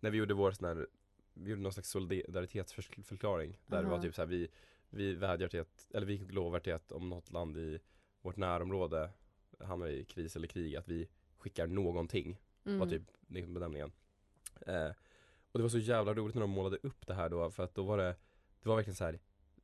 När 0.00 0.10
vi 0.10 0.18
gjorde 0.18 0.34
vår 0.34 0.50
sån 0.50 0.68
här 0.68 0.86
Vi 1.34 1.50
gjorde 1.50 1.62
någon 1.62 1.72
slags 1.72 1.90
solidaritetsförklaring 1.90 3.58
Där 3.66 3.82
det 3.82 3.88
var 3.88 3.98
typ 4.00 4.14
så 4.14 4.22
här, 4.22 4.26
vi 4.26 4.48
Vi 4.90 5.14
vädjar 5.14 5.48
till 5.48 5.60
att, 5.60 5.86
eller 5.94 6.06
vi 6.06 6.18
lovar 6.18 6.60
till 6.60 6.72
att 6.74 6.92
om 6.92 7.08
något 7.08 7.32
land 7.32 7.56
i 7.56 7.78
Vårt 8.22 8.36
närområde 8.36 9.10
Hamnar 9.60 9.86
i 9.88 10.04
kris 10.04 10.36
eller 10.36 10.48
krig 10.48 10.76
att 10.76 10.88
vi 10.88 11.08
skickar 11.38 11.66
någonting 11.66 12.40
Mm. 12.64 12.78
Var 12.78 12.86
typ 12.86 13.02
liksom 13.28 13.54
benämningen 13.54 13.92
eh, 14.66 14.88
Och 15.52 15.58
det 15.58 15.62
var 15.62 15.68
så 15.68 15.78
jävla 15.78 16.14
roligt 16.14 16.34
när 16.34 16.40
de 16.40 16.50
målade 16.50 16.76
upp 16.82 17.06
det 17.06 17.14
här 17.14 17.28
då 17.28 17.50
för 17.50 17.62
att 17.62 17.74
då 17.74 17.82
var 17.82 17.98
det 17.98 18.16
Det 18.62 18.68
var 18.68 18.76
verkligen 18.76 18.94
så 18.96 19.04
här 19.04 19.18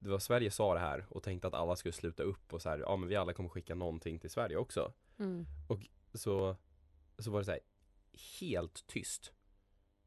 Det 0.06 0.12
var 0.12 0.18
Sverige 0.18 0.50
sa 0.50 0.74
det 0.74 0.80
här 0.80 1.06
och 1.08 1.22
tänkte 1.22 1.48
att 1.48 1.54
alla 1.54 1.76
skulle 1.76 1.92
sluta 1.92 2.22
upp 2.22 2.54
och 2.54 2.62
så 2.62 2.68
här, 2.68 2.78
ja 2.78 2.96
men 2.96 3.08
vi 3.08 3.16
alla 3.16 3.32
kommer 3.32 3.48
skicka 3.48 3.74
någonting 3.74 4.18
till 4.18 4.30
Sverige 4.30 4.56
också 4.56 4.92
Mm. 5.18 5.46
så, 6.14 6.56
så 7.18 7.30
var 7.30 7.38
det 7.38 7.44
så 7.44 7.50
här 7.50 7.60
helt 8.40 8.86
tyst 8.86 9.32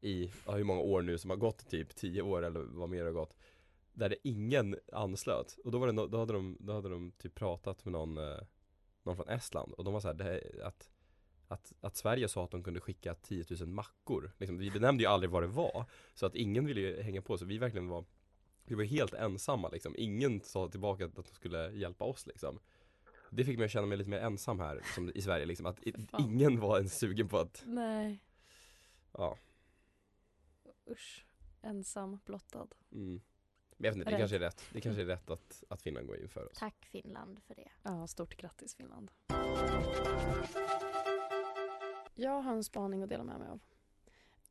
i, 0.01 0.31
ja, 0.45 0.51
hur 0.51 0.63
många 0.63 0.81
år 0.81 1.01
nu 1.01 1.17
som 1.17 1.29
har 1.29 1.38
gått, 1.38 1.69
typ 1.69 1.95
10 1.95 2.21
år 2.21 2.45
eller 2.45 2.59
vad 2.59 2.89
mer 2.89 3.05
har 3.05 3.12
gått 3.12 3.35
Där 3.93 4.09
det 4.09 4.27
ingen 4.27 4.79
anslöt 4.91 5.57
och 5.63 5.71
då 5.71 5.77
var 5.77 5.88
det, 5.88 5.93
no, 5.93 6.07
då 6.07 6.17
hade 6.17 6.33
de, 6.33 6.57
då 6.59 6.73
hade 6.73 6.89
de 6.89 7.12
typ 7.12 7.35
pratat 7.35 7.85
med 7.85 7.91
någon, 7.91 8.17
eh, 8.17 8.39
någon 9.03 9.15
från 9.15 9.29
Estland 9.29 9.73
och 9.73 9.83
de 9.83 9.93
var 9.93 10.01
så 10.01 10.07
här, 10.07 10.15
det 10.15 10.63
att 10.63 10.89
att, 11.47 11.73
att 11.81 11.95
Sverige 11.95 12.27
sa 12.27 12.43
att 12.43 12.51
de 12.51 12.63
kunde 12.63 12.79
skicka 12.79 13.15
10 13.15 13.45
000 13.59 13.69
mackor 13.69 14.31
liksom, 14.38 14.57
Vi 14.57 14.71
benämnde 14.71 15.03
ju 15.03 15.09
aldrig 15.09 15.29
vad 15.29 15.43
det 15.43 15.47
var 15.47 15.85
Så 16.13 16.25
att 16.25 16.35
ingen 16.35 16.65
ville 16.65 16.81
ju 16.81 17.01
hänga 17.01 17.21
på 17.21 17.38
så 17.38 17.45
vi 17.45 17.57
verkligen 17.57 17.88
var 17.88 18.05
Vi 18.69 18.75
var 18.75 18.84
helt 18.84 19.13
ensamma 19.13 19.69
liksom, 19.69 19.95
ingen 19.97 20.41
sa 20.41 20.67
tillbaka 20.67 21.05
att 21.05 21.15
de 21.15 21.23
skulle 21.23 21.71
hjälpa 21.71 22.05
oss 22.05 22.27
liksom 22.27 22.60
Det 23.29 23.43
fick 23.43 23.58
mig 23.58 23.65
att 23.65 23.71
känna 23.71 23.88
mig 23.88 23.97
lite 23.97 24.10
mer 24.10 24.19
ensam 24.19 24.60
här 24.60 24.82
som 24.95 25.12
i 25.15 25.21
Sverige 25.21 25.45
liksom, 25.45 25.65
att 25.65 25.79
ingen 26.19 26.60
var 26.60 26.77
ens 26.77 26.99
sugen 26.99 27.27
på 27.29 27.38
att, 27.38 27.63
Nej, 27.65 28.23
ja 29.12 29.38
usch. 30.91 31.25
Ensam, 31.62 32.19
blottad. 32.25 32.67
mm. 32.91 33.21
Men 33.77 33.86
jag 33.86 33.91
vet 33.91 33.97
inte, 33.97 34.10
det 34.10 34.12
Rädd. 34.15 34.19
kanske 34.19 34.36
är 34.36 34.39
rätt, 34.39 34.63
det 34.73 34.82
kanske 34.82 35.01
är 35.01 35.05
rätt 35.05 35.29
att, 35.29 35.63
att 35.69 35.82
Finland 35.82 36.08
går 36.08 36.17
in 36.17 36.29
för 36.29 36.45
oss 36.45 36.58
Tack 36.58 36.86
Finland 36.86 37.39
för 37.47 37.55
det. 37.55 37.71
Ja, 37.84 38.08
stort 38.08 38.38
grattis 38.38 38.75
Finland. 38.75 39.12
Jag 42.15 42.41
har 42.41 42.53
en 42.53 42.63
spaning 42.63 43.03
att 43.03 43.10
dela 43.10 43.23
med 43.23 43.39
mig 43.39 43.49
av. 43.49 43.60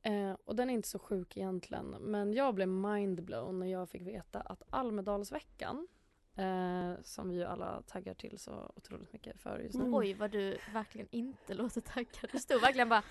Eh, 0.03 0.33
och 0.45 0.57
den 0.57 0.71
är 0.71 0.75
inte 0.75 0.89
så 0.89 0.99
sjuk 0.99 1.37
egentligen, 1.37 1.87
men 1.91 2.33
jag 2.33 2.55
blev 2.55 2.69
mindblown 2.69 3.59
när 3.59 3.67
jag 3.67 3.89
fick 3.91 4.03
veta 4.03 4.41
att 4.41 4.63
Almedalsveckan, 4.71 5.89
eh, 6.35 6.93
som 7.03 7.29
vi 7.29 7.35
ju 7.35 7.45
alla 7.45 7.83
taggar 7.83 8.15
till 8.15 8.39
så 8.39 8.73
otroligt 8.77 9.13
mycket 9.13 9.41
för 9.41 9.59
just 9.59 9.75
nu. 9.79 9.91
Oj 9.93 10.15
vad 10.15 10.31
du 10.31 10.59
verkligen 10.73 11.09
inte 11.11 11.55
låter 11.55 11.81
taggad. 11.81 12.31
Du 12.33 12.39
stod 12.39 12.61
verkligen 12.61 12.89
bara, 12.89 13.03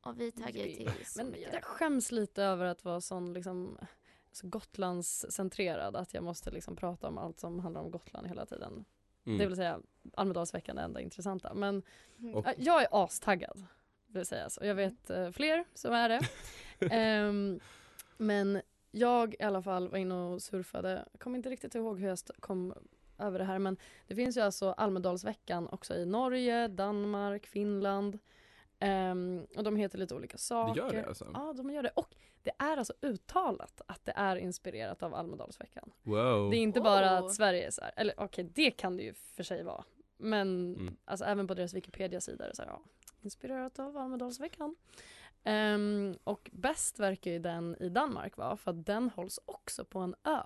och 0.00 0.20
vi 0.20 0.32
taggar 0.32 0.64
till 0.64 0.90
så 1.06 1.22
Men 1.22 1.30
mycket. 1.32 1.52
jag 1.52 1.64
skäms 1.64 2.12
lite 2.12 2.42
över 2.42 2.64
att 2.64 2.84
vara 2.84 3.00
sån 3.00 3.32
liksom 3.32 3.78
så 4.32 4.46
Gotlandscentrerad, 4.48 5.96
att 5.96 6.14
jag 6.14 6.24
måste 6.24 6.50
liksom 6.50 6.76
prata 6.76 7.08
om 7.08 7.18
allt 7.18 7.40
som 7.40 7.58
handlar 7.60 7.80
om 7.80 7.90
Gotland 7.90 8.26
hela 8.26 8.46
tiden. 8.46 8.84
mm. 9.26 9.38
Det 9.38 9.46
vill 9.46 9.56
säga 9.56 9.80
Almedalsveckan 10.14 10.78
är 10.78 10.82
det 10.82 10.84
enda 10.84 11.00
intressanta. 11.00 11.54
Men 11.54 11.82
Mm. 12.18 12.34
Och- 12.34 12.44
jag 12.58 12.82
är 12.82 12.88
astaggad, 13.04 13.66
vill 14.12 14.26
sägas. 14.26 14.56
Och 14.56 14.66
jag 14.66 14.74
vet 14.74 15.10
eh, 15.10 15.30
fler 15.30 15.64
som 15.74 15.92
är 15.94 16.08
det. 16.08 16.20
Ehm, 16.90 17.60
men 18.16 18.62
jag 18.90 19.34
i 19.38 19.42
alla 19.42 19.62
fall 19.62 19.88
var 19.88 19.98
inne 19.98 20.14
och 20.14 20.42
surfade, 20.42 21.04
jag 21.12 21.20
kommer 21.20 21.36
inte 21.36 21.50
riktigt 21.50 21.74
ihåg 21.74 22.00
hur 22.00 22.08
jag 22.08 22.18
kom 22.40 22.74
över 23.18 23.38
det 23.38 23.44
här 23.44 23.58
men 23.58 23.76
det 24.06 24.14
finns 24.14 24.36
ju 24.36 24.40
alltså 24.40 24.72
Almedalsveckan 24.72 25.68
också 25.72 25.94
i 25.94 26.06
Norge, 26.06 26.68
Danmark, 26.68 27.46
Finland. 27.46 28.18
Ehm, 28.78 29.46
och 29.56 29.64
de 29.64 29.76
heter 29.76 29.98
lite 29.98 30.14
olika 30.14 30.38
saker. 30.38 30.74
Det 30.74 30.80
gör 30.96 31.02
det 31.02 31.08
alltså? 31.08 31.26
Ja, 31.34 31.52
de 31.56 31.70
gör 31.70 31.82
det. 31.82 31.90
Och 31.90 32.14
det 32.42 32.52
är 32.58 32.76
alltså 32.76 32.94
uttalat 33.02 33.80
att 33.86 34.04
det 34.04 34.12
är 34.16 34.36
inspirerat 34.36 35.02
av 35.02 35.14
Almedalsveckan. 35.14 35.92
Wow. 36.02 36.50
Det 36.50 36.56
är 36.56 36.60
inte 36.62 36.80
bara 36.80 37.20
Oh. 37.20 37.24
att 37.26 37.34
Sverige 37.34 37.66
är 37.66 37.70
så 37.70 37.80
här, 37.82 37.92
eller 37.96 38.14
okej 38.16 38.50
det 38.54 38.70
kan 38.70 38.96
det 38.96 39.02
ju 39.02 39.14
för 39.14 39.42
sig 39.42 39.62
vara. 39.62 39.84
Men 40.16 40.74
Mm. 40.74 40.96
alltså 41.04 41.24
även 41.24 41.46
på 41.46 41.54
deras 41.54 41.74
Wikipedia-sida 41.74 42.44
är 42.44 42.48
det 42.48 42.56
så 42.56 42.62
här, 42.62 42.68
ja, 42.70 42.80
inspirerat 43.22 43.78
av 43.78 43.96
Almedalsveckan. 43.96 44.76
Ehm, 45.44 46.14
och 46.24 46.50
bäst 46.52 46.98
verkar 47.00 47.30
ju 47.30 47.38
den 47.38 47.76
i 47.80 47.88
Danmark 47.88 48.36
vara 48.36 48.56
för 48.56 48.70
att 48.70 48.86
den 48.86 49.10
hålls 49.10 49.40
också 49.46 49.84
på 49.84 49.98
en 49.98 50.14
ö. 50.24 50.42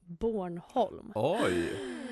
Bornholm. 0.00 1.12
Oj! 1.14 1.68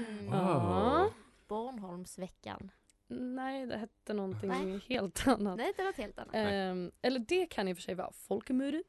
Mm. 0.08 0.26
Ja. 0.32 1.10
Bornholmsveckan. 1.48 2.70
Nej, 3.08 3.66
det 3.66 3.76
hette 3.76 4.14
någonting 4.14 4.48
Nej. 4.48 4.80
helt 4.88 5.28
annat. 5.28 5.58
Det 5.76 5.84
något 5.84 5.96
helt 5.96 6.18
annat. 6.18 6.34
Ehm, 6.34 6.90
eller 7.02 7.18
det 7.18 7.46
kan 7.46 7.68
i 7.68 7.72
och 7.72 7.76
för 7.76 7.82
sig 7.82 7.94
vara 7.94 8.12
Folkemøde. 8.12 8.82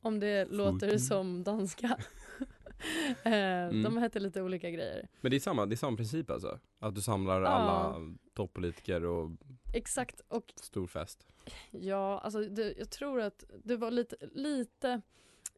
Om 0.00 0.20
det 0.20 0.44
låter 0.44 0.72
Folkemøde. 0.72 0.98
som 1.00 1.44
danska. 1.44 1.96
Ehm, 3.22 3.82
De 3.82 3.96
hette 3.96 4.20
lite 4.20 4.42
olika 4.42 4.70
grejer. 4.70 5.08
Men 5.20 5.30
det 5.30 5.36
är 5.36 5.40
samma, 5.40 5.66
det 5.66 5.74
är 5.74 5.76
samma 5.76 5.96
princip 5.96 6.30
alltså? 6.30 6.58
Att 6.78 6.94
du 6.94 7.00
samlar 7.00 7.40
Ja. 7.42 7.48
alla 7.48 7.96
toppolitiker 8.34 9.04
och 9.04 9.30
Exakt, 9.74 10.20
och 10.28 10.52
stor 10.56 10.86
fest? 10.86 11.26
ja, 11.70 12.18
alltså 12.18 12.40
det, 12.40 12.74
jag 12.78 12.90
tror 12.90 13.20
att 13.20 13.44
det 13.64 13.76
var 13.76 13.90
lite, 13.90 14.16
lite 14.32 15.00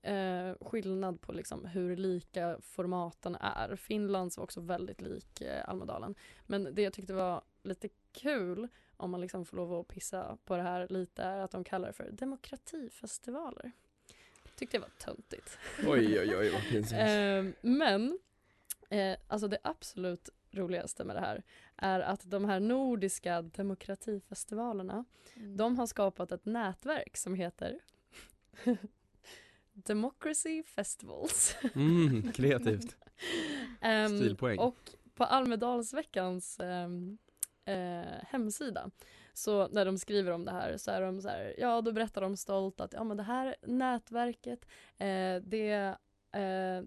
eh, 0.02 0.52
skillnad 0.60 1.20
på 1.20 1.32
liksom 1.32 1.64
hur 1.64 1.96
lika 1.96 2.58
formaten 2.62 3.34
är. 3.40 3.76
Finlands 3.76 4.36
var 4.36 4.44
också 4.44 4.60
väldigt 4.60 5.00
lik 5.00 5.40
eh, 5.40 5.68
Almedalen. 5.68 6.14
Men 6.46 6.74
det 6.74 6.82
jag 6.82 6.92
tyckte 6.92 7.14
var 7.14 7.42
lite 7.62 7.88
kul, 8.12 8.68
om 8.96 9.10
man 9.10 9.20
liksom 9.20 9.44
får 9.44 9.56
lov 9.56 9.74
att 9.74 9.88
pissa 9.88 10.38
på 10.44 10.56
det 10.56 10.62
här 10.62 10.88
lite, 10.88 11.22
är 11.22 11.40
att 11.40 11.50
de 11.50 11.64
kallar 11.64 11.88
det 11.88 11.92
för 11.92 12.10
demokratifestivaler. 12.10 13.72
Tyckte 14.56 14.76
jag 14.76 14.80
var 14.80 14.90
töntigt. 14.98 15.58
Oj 15.86 16.20
oj 16.20 16.36
oj 16.36 16.50
vad 16.50 16.62
pinsamt. 16.62 17.00
Eh, 17.10 17.44
men, 17.60 18.18
eh, 18.90 19.16
alltså 19.28 19.48
det 19.48 19.58
absolut 19.62 20.28
roligaste 20.56 21.04
med 21.04 21.16
det 21.16 21.20
här 21.20 21.42
är 21.76 22.00
att 22.00 22.30
de 22.30 22.44
här 22.44 22.60
nordiska 22.60 23.42
demokratifestivalerna, 23.42 25.04
Mm. 25.36 25.56
de 25.56 25.78
har 25.78 25.86
skapat 25.86 26.32
ett 26.32 26.44
nätverk 26.44 27.16
som 27.16 27.34
heter 27.34 27.78
Democracy 29.72 30.62
Festivals. 30.62 31.56
Mm, 31.74 32.22
kreativt. 32.34 32.96
Ehm, 33.80 34.18
Stilpoäng. 34.18 34.58
Och 34.58 34.90
på 35.14 35.24
Almedalsveckans 35.24 36.60
ehm, 36.60 37.18
eh, 37.64 38.24
hemsida 38.28 38.90
så 39.32 39.68
när 39.68 39.84
de 39.84 39.98
skriver 39.98 40.32
om 40.32 40.44
det 40.44 40.50
här 40.52 40.76
så 40.76 40.90
är 40.90 41.00
de 41.00 41.20
så 41.22 41.28
här, 41.28 41.54
ja 41.58 41.80
då 41.80 41.92
berättar 41.92 42.20
de 42.20 42.36
stolt 42.36 42.80
att 42.80 42.92
ja 42.92 43.04
men 43.04 43.16
det 43.16 43.22
här 43.22 43.56
nätverket 43.62 44.66
eh, 44.98 45.36
det 45.42 45.96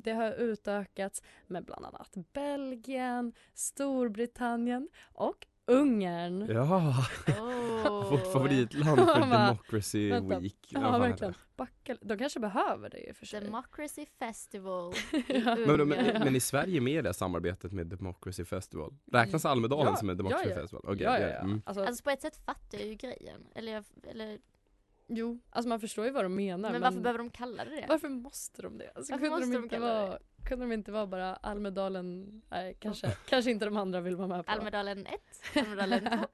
det 0.04 0.12
har 0.12 0.32
utökats 0.32 1.24
med 1.48 1.66
bland 1.66 1.86
annat 1.86 2.14
Belgien, 2.34 3.34
Storbritannien 3.54 4.90
och 5.14 5.48
Ungern. 5.66 6.48
Ja, 6.50 6.94
Oh. 7.40 8.12
vårt 8.12 8.34
favoritland 8.34 9.00
för 9.00 9.20
Democracy 9.48 10.10
vänta. 10.10 10.40
Week. 10.40 10.68
Ja, 10.70 10.98
verkligen. 10.98 11.34
Backa, 11.58 11.98
de 12.02 12.18
kanske 12.18 12.40
behöver 12.40 12.90
det 12.90 13.12
och 13.12 13.16
för 13.16 13.26
sig. 13.26 13.42
Democracy 13.42 14.06
Festival 14.20 14.94
i 15.12 15.24
Ja. 15.28 15.56
Men, 15.56 15.88
men, 15.90 16.24
men 16.24 16.36
i 16.36 16.40
Sverige 16.40 16.78
är 16.78 16.82
med 16.82 16.94
i 16.94 17.02
det 17.02 17.14
samarbetet 17.14 17.72
med 17.72 17.88
Democracy 17.88 18.46
Festival? 18.46 18.94
Räknas 19.12 19.46
Almedalen 19.46 19.88
Ja, 19.88 19.96
som 19.96 20.10
en 20.10 20.18
Democracy 20.18 20.50
ja, 20.50 20.56
ja. 20.56 20.62
Festival? 20.62 20.84
Okej, 20.88 21.04
ja, 21.04 21.20
ja, 21.20 21.28
ja. 21.28 21.40
Mm. 21.40 21.62
Alltså, 21.66 21.84
Alltså 21.84 22.04
på 22.04 22.10
ett 22.10 22.22
sätt 22.22 22.38
fattar 22.46 22.78
jag 22.78 22.88
ju 22.88 22.96
grejen. 22.96 23.48
Eller, 23.56 23.72
jag, 23.72 23.84
eller 24.10 24.40
jo, 25.10 25.40
alltså 25.50 25.70
man 25.70 25.80
förstår 25.80 26.06
ju 26.06 26.12
vad 26.12 26.26
de 26.26 26.36
menar. 26.36 26.72
men 26.72 26.82
varför 26.82 27.00
behöver 27.00 27.18
de 27.18 27.30
kalla 27.30 27.66
det 27.66 27.72
det? 27.72 27.86
Varför 27.90 28.10
måste 28.10 28.62
de 28.62 28.78
det? 28.78 28.92
Alltså, 28.96 29.14
Varför 29.14 29.26
kunde, 29.26 29.40
måste 29.40 29.46
de 29.46 29.58
de 29.58 29.64
inte 29.64 29.76
det 29.76 29.82
vara, 29.82 30.20
kunde 30.46 30.66
de 30.66 30.72
inte 30.72 30.92
vara 30.92 31.08
bara 31.08 31.36
Almedalen, 31.36 32.42
nej 32.50 32.78
kanske, 32.80 33.12
kanske 33.26 33.52
inte 33.52 33.66
de 33.66 33.78
andra 33.78 34.02
vill 34.02 34.16
vara 34.16 34.28
med 34.28 34.46
på. 34.46 34.52
Almedalen 34.52 35.08
1, 35.08 35.22
Almedalen 35.56 36.20
2. 36.20 36.28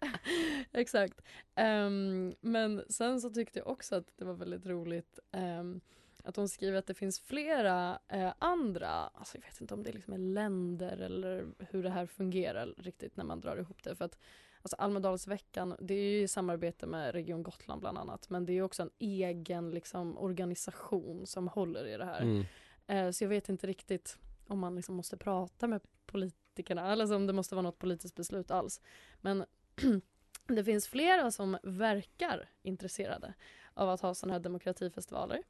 Exakt. 0.72 1.22
Ehm, 1.56 2.36
men 2.42 2.84
sen 2.90 3.22
så 3.22 3.30
tyckte 3.30 3.60
jag 3.60 3.68
också 3.68 3.96
att 3.96 4.18
det 4.18 4.26
var 4.26 4.34
väldigt 4.34 4.66
roligt 4.66 5.20
ehm, 5.32 5.82
att 6.24 6.36
hon 6.36 6.50
skriver 6.50 6.78
att 6.78 6.88
det 6.88 6.94
finns 6.94 7.20
flera 7.20 8.00
eh, 8.08 8.34
andra, 8.40 8.90
alltså 8.90 9.38
jag 9.38 9.42
vet 9.42 9.62
inte 9.62 9.74
om 9.74 9.84
det 9.84 9.92
liksom 9.92 10.14
är 10.14 10.18
länder 10.18 10.98
eller 10.98 11.48
hur 11.60 11.84
det 11.84 11.90
här 11.90 12.06
fungerar 12.06 12.74
riktigt 12.78 13.18
när 13.18 13.24
man 13.24 13.42
drar 13.42 13.58
ihop 13.58 13.84
det. 13.84 13.96
För 13.96 14.06
att 14.06 14.18
alltså 14.65 14.75
Almedalsveckan, 14.75 15.75
det 15.80 15.93
är 15.93 16.12
ju 16.12 16.21
i 16.21 16.28
samarbete 16.28 16.88
med 16.88 17.15
Region 17.15 17.43
Gotland 17.43 17.82
bland 17.82 17.97
annat, 17.97 18.30
men 18.30 18.45
det 18.45 18.54
är 18.54 18.62
också 18.62 18.84
en 18.84 18.89
egen 18.99 19.71
liksom, 19.71 20.17
organisation 20.17 21.28
som 21.28 21.47
håller 21.47 21.88
i 21.88 21.97
det 21.97 22.06
här. 22.06 22.21
Mm. 22.21 22.45
Eh, 22.88 23.12
så 23.12 23.23
jag 23.23 23.30
vet 23.30 23.49
inte 23.49 23.67
riktigt 23.67 24.17
om 24.47 24.60
man 24.60 24.75
liksom 24.75 24.95
måste 24.95 25.17
prata 25.17 25.67
med 25.67 25.82
politikerna 26.06 26.91
eller 26.91 27.15
om 27.15 27.28
det 27.28 27.34
måste 27.34 27.56
vara 27.56 27.63
något 27.63 27.80
politiskt 27.80 28.15
beslut 28.15 28.51
alls. 28.51 28.82
Men 29.21 29.45
det 30.47 30.63
finns 30.63 30.88
flera 30.88 31.32
som 31.32 31.58
verkar 31.63 32.49
intresserade 32.62 33.34
av 33.73 33.89
att 33.89 34.01
ha 34.01 34.13
sådana 34.13 34.34
här 34.34 34.39
demokratifestivaler. 34.39 35.43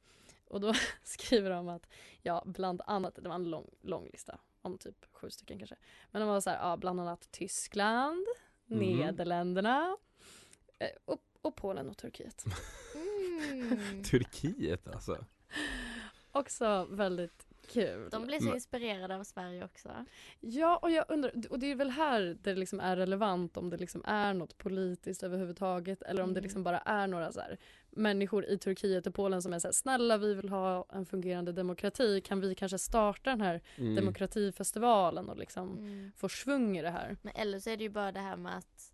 Och 0.47 0.61
då 0.61 0.73
skriver 1.03 1.49
de 1.49 1.69
att, 1.69 1.87
ja 2.21 2.43
bland 2.45 2.81
annat, 2.85 3.15
det 3.15 3.29
var 3.29 3.35
en 3.35 3.49
lång, 3.49 3.69
lång 3.81 4.09
lista 4.11 4.39
om 4.61 4.77
typ 4.77 5.05
sju 5.11 5.29
stycken 5.29 5.57
kanske. 5.57 5.75
Men 6.11 6.21
de 6.21 6.29
var 6.29 6.41
så 6.41 6.49
här, 6.49 6.69
ja 6.69 6.77
bland 6.77 6.99
annat 6.99 7.31
Tyskland, 7.31 8.25
Mhm. 8.65 8.79
Nederländerna 8.79 9.97
eh, 10.79 10.89
och, 11.05 11.21
och 11.41 11.55
Polen 11.55 11.89
och 11.89 11.97
Turkiet. 11.97 12.45
Mm. 12.95 14.03
Turkiet 14.11 14.87
alltså? 14.87 15.25
Också 16.31 16.87
väldigt 16.89 17.47
kul. 17.67 18.09
De 18.09 18.25
blir 18.25 18.39
så 18.39 18.53
inspirerade 18.53 19.15
av 19.15 19.23
Sverige 19.23 19.65
också. 19.65 20.05
Ja, 20.39 20.77
och 20.77 20.91
jag 20.91 21.05
undrar, 21.07 21.31
och 21.49 21.59
det 21.59 21.71
är 21.71 21.75
väl 21.75 21.89
här 21.89 22.37
det 22.41 22.53
liksom 22.55 22.79
är 22.79 22.95
relevant 22.97 23.57
om 23.57 23.69
det 23.69 23.77
liksom 23.77 24.01
är 24.05 24.33
något 24.33 24.57
politiskt 24.57 25.23
överhuvudtaget 25.23 26.01
eller 26.01 26.23
om 26.23 26.29
det 26.33 26.39
Mm. 26.39 26.43
liksom 26.43 26.63
bara 26.63 26.79
är 26.79 27.07
några 27.07 27.31
så 27.31 27.39
här 27.39 27.57
människor 27.89 28.45
i 28.45 28.57
Turkiet 28.57 29.07
och 29.07 29.13
Polen 29.15 29.41
som 29.41 29.53
är 29.53 29.59
så 29.59 29.67
här, 29.67 29.73
snälla 29.73 30.17
vi 30.17 30.33
vill 30.33 30.49
ha 30.49 30.85
en 30.93 31.05
fungerande 31.05 31.51
demokrati, 31.51 32.21
kan 32.21 32.41
vi 32.41 32.55
kanske 32.55 32.77
starta 32.79 33.29
den 33.29 33.41
här 33.41 33.61
Mm. 33.77 33.95
demokratifestivalen 33.95 35.29
och 35.29 35.37
liksom 35.37 35.77
Mm. 35.77 36.11
få 36.15 36.29
svung 36.29 36.77
i 36.77 36.81
det 36.81 36.89
här. 36.89 37.17
Men 37.21 37.35
eller 37.35 37.59
så 37.59 37.69
är 37.69 37.77
det 37.77 37.83
ju 37.83 37.89
bara 37.89 38.11
det 38.11 38.19
här 38.19 38.37
med 38.37 38.57
att, 38.57 38.93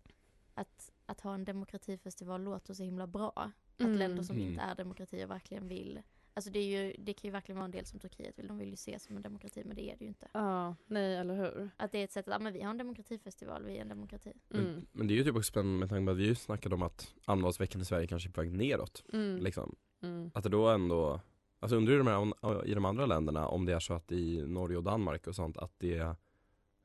att, 0.54 0.90
att 1.06 1.20
ha 1.20 1.34
en 1.34 1.44
demokratifestival 1.44 2.42
låter 2.42 2.74
så 2.74 2.82
himla 2.82 3.06
bra. 3.06 3.32
Att 3.76 3.80
Mm. 3.86 3.98
länder 3.98 4.22
som 4.22 4.36
Mm. 4.36 4.48
inte 4.48 4.62
är 4.62 4.74
demokratier 4.74 5.26
verkligen 5.26 5.68
vill. 5.68 6.02
Alltså 6.34 6.50
det, 6.50 6.58
är 6.58 6.84
ju, 6.84 6.94
det 6.98 7.12
kan 7.12 7.28
ju 7.28 7.32
verkligen 7.32 7.56
vara 7.56 7.64
en 7.64 7.70
del 7.70 7.86
som 7.86 8.00
Turkiet 8.00 8.38
vill. 8.38 8.46
De 8.46 8.58
vill 8.58 8.70
ju 8.70 8.76
se 8.76 8.98
som 8.98 9.16
en 9.16 9.22
demokrati 9.22 9.62
men 9.64 9.76
det 9.76 9.82
är 9.90 9.96
det 9.96 10.04
ju 10.04 10.08
inte. 10.08 10.28
Ja, 10.32 10.76
nej 10.86 11.16
eller 11.16 11.34
hur. 11.36 11.70
Att 11.76 11.92
det 11.92 11.98
är 11.98 12.04
ett 12.04 12.12
sätt 12.12 12.28
att, 12.28 12.32
ja 12.32 12.38
men 12.38 12.52
vi 12.52 12.62
har 12.62 12.70
en 12.70 12.78
demokratifestival, 12.78 13.64
vi 13.64 13.76
är 13.76 13.80
en 13.80 13.88
demokrati. 13.88 14.32
Mm. 14.54 14.64
Men, 14.64 14.86
men 14.92 15.06
det 15.06 15.14
är 15.14 15.16
ju 15.16 15.24
typ 15.24 15.36
också 15.36 15.50
spännande 15.50 15.78
med 15.78 15.88
tanke 15.88 16.06
på 16.06 16.10
att 16.10 16.16
vi 16.18 16.26
ju 16.26 16.34
snackade 16.34 16.74
om 16.74 16.82
att 16.82 17.14
Almedalsveckan 17.24 17.80
i 17.80 17.84
Sverige 17.84 18.06
kanske 18.06 18.28
är 18.28 18.32
på 18.32 18.40
väg 18.40 18.52
neråt. 18.52 19.04
Mm. 19.12 19.36
Liksom. 19.42 19.76
Mm. 20.02 20.30
Att 20.34 20.42
det 20.42 20.48
då 20.50 20.68
ändå, 20.68 21.20
alltså 21.60 21.76
undrar 21.76 21.98
de 21.98 22.06
här, 22.06 22.66
i 22.66 22.74
de 22.74 22.84
andra 22.84 23.06
länderna 23.06 23.48
om 23.48 23.64
det 23.66 23.72
är 23.72 23.80
så 23.80 23.94
att 23.94 24.12
i 24.12 24.42
Norge 24.46 24.76
och 24.76 24.84
Danmark 24.84 25.26
och 25.26 25.34
sånt 25.34 25.56
att 25.58 25.74
det 25.78 26.14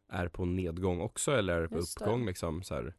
är 0.10 0.28
på 0.28 0.46
nedgång 0.46 1.02
också 1.02 1.32
eller 1.32 1.58
är 1.58 1.62
det 1.62 1.70
på 1.70 1.76
Just 1.76 2.00
det. 2.00 2.06
uppgång 2.06 2.26
liksom 2.26 2.64
så 2.64 2.76
här. 2.76 2.94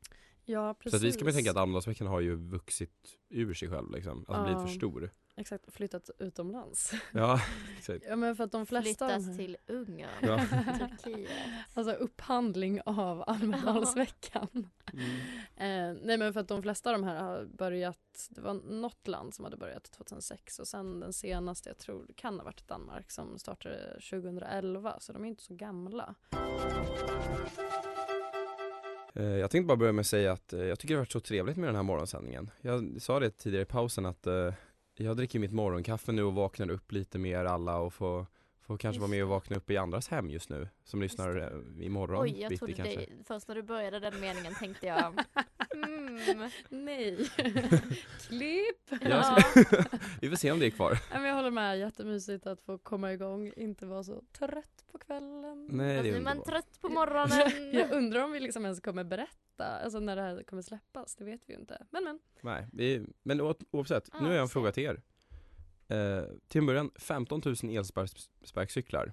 Ja, 0.45 0.75
precis. 0.75 0.91
Så 0.91 0.97
att 0.97 1.03
vi 1.09 1.13
ska 1.13 1.25
väl 1.25 1.35
tänka 1.35 1.51
att 1.51 1.57
Almedalsveckan 1.57 2.07
har 2.07 2.21
ju 2.21 2.35
vuxit 2.35 3.19
ur 3.29 3.55
sig 3.55 3.69
själv 3.69 3.91
liksom, 3.91 4.25
alltså 4.29 4.45
blivit 4.45 4.61
Ja. 4.61 4.67
för 4.67 4.75
stor. 4.75 5.11
Exakt, 5.39 5.73
flyttat 5.75 6.11
utomlands. 6.19 6.93
Ja, 7.13 7.41
exakt. 7.79 8.05
ja 8.09 8.17
men 8.17 8.37
för 8.37 8.45
att 8.45 8.53
de 8.53 8.67
flesta 8.67 9.09
Flyttas 9.09 9.37
till 9.37 9.57
Ungern, 9.67 10.09
Ja. 10.23 10.39
Turkiet. 11.05 11.31
Alltså 11.75 11.93
upphandling 11.93 12.81
av 12.85 13.25
Almedalsveckan. 13.27 14.49
Mm. 14.93 15.11
Eh, 15.57 16.01
nej 16.05 16.19
men 16.19 16.33
för 16.33 16.41
att 16.41 16.49
de 16.49 16.63
flesta 16.63 16.91
av 16.95 16.99
de 17.01 17.07
här 17.07 17.23
har 17.23 17.45
börjat, 17.45 17.99
det 18.31 18.41
var 18.41 18.55
något 18.55 19.09
land 19.09 19.35
som 19.35 19.45
hade 19.45 19.57
börjat 19.57 19.85
2006 19.91 20.59
och 20.59 20.69
sen 20.69 21.01
den 21.01 21.13
senaste, 21.13 21.69
jag 21.71 21.79
tror 21.79 22.05
det 22.07 22.13
kan 22.15 22.39
ha 22.39 22.45
varit 22.45 22.69
Danmark 22.69 23.11
som 23.11 23.39
startade 23.39 23.93
2011 24.11 24.97
så 25.01 25.13
de 25.13 25.25
är 25.25 25.29
inte 25.29 25.43
så 25.43 25.55
gamla. 25.55 26.15
Eh, 29.15 29.25
Jag 29.25 29.51
tänkte 29.51 29.67
bara 29.67 29.77
börja 29.77 29.93
med 29.93 30.01
att 30.01 30.07
säga 30.07 30.33
att 30.33 30.53
eh, 30.53 30.61
jag 30.65 30.79
tycker 30.79 30.95
det 30.95 30.99
har 30.99 31.03
varit 31.03 31.13
så 31.13 31.21
trevligt 31.21 31.57
med 31.57 31.69
den 31.69 31.77
här 31.77 31.83
morgonsändningen. 31.83 32.51
Jag 32.61 33.03
sa 33.03 33.21
det 33.21 33.31
tidigare 33.31 33.63
i 33.63 33.67
pausen 33.67 34.07
att 34.07 34.27
eh, 34.27 34.53
jag 35.05 35.17
dricker 35.17 35.39
mitt 35.39 35.53
morgonkaffe 35.53 36.13
nu 36.13 36.23
och 36.23 36.35
vaknar 36.35 36.71
upp 36.71 36.93
lite 36.93 37.19
mer 37.19 37.45
alla 37.45 37.77
och 37.77 37.95
får, 37.95 38.27
får 38.69 38.79
kanske 38.79 39.01
vara 39.01 39.11
med 39.11 39.23
och 39.23 39.29
vakna 39.29 39.57
upp 39.57 39.71
i 39.71 39.77
andras 39.77 40.09
hem 40.09 40.31
just 40.31 40.49
nu 40.49 40.69
som 40.85 41.03
lyssnar 41.03 41.37
eh, 41.37 41.87
imorgon 41.87 42.23
Oj, 42.23 42.41
jag 42.41 42.59
trodde 42.59 42.73
kanske. 42.73 42.97
det, 43.01 43.25
först 43.25 43.49
när 43.49 43.55
du 43.55 43.63
började 43.63 44.01
den 44.01 44.21
meningen 44.21 44.55
tänkte 44.55 44.87
jag 44.87 45.25
Mm. 45.75 46.51
Nej. 46.69 47.17
Klipp! 48.29 49.01
Ja, 49.01 49.39
Vi 50.21 50.29
får 50.29 50.37
se 50.37 50.51
om 50.51 50.59
det 50.59 50.67
är 50.67 50.71
kvar. 50.71 50.99
Men 51.13 51.25
jag 51.25 51.35
håller 51.35 51.51
med, 51.51 51.79
jättemysigt 51.79 52.47
att 52.47 52.61
få 52.61 52.79
komma 52.79 53.13
igång, 53.13 53.53
inte 53.57 53.87
vara 53.87 54.05
så 54.05 54.23
trött 54.33 54.85
på 54.93 54.99
kvällen. 54.99 55.69
Nej, 55.71 56.03
det 56.03 56.09
är 56.09 56.13
blir 56.13 56.21
man 56.21 56.43
trött 56.43 56.81
på 56.81 56.89
morgonen. 56.89 57.75
Jag 57.75 57.91
undrar 57.93 58.25
om 58.25 58.33
vi 58.33 58.41
liksom 58.41 58.65
ens 58.65 58.81
kommer 58.81 59.05
berätta, 59.05 59.65
alltså 59.65 60.01
när 60.01 60.17
det 60.17 60.23
här 60.23 60.43
kommer 60.43 60.63
släppas, 60.63 61.17
det 61.17 61.25
vet 61.25 61.41
vi 61.47 61.53
ju 61.53 61.61
inte. 61.61 61.87
Men 61.91 62.05
men. 62.05 62.19
Nej, 62.41 62.67
vi, 62.73 63.07
men 63.23 63.41
oavsett, 63.71 64.11
nu 64.21 64.27
har 64.27 64.33
jag 64.35 64.43
en 64.43 64.49
fråga 64.49 64.73
till 64.73 64.85
er. 64.85 65.03
Eh, 65.89 66.23
till 66.49 66.59
en 66.59 66.67
början, 66.67 66.91
15 66.97 67.43
000 67.45 67.55
elsparkcyklar 67.77 69.13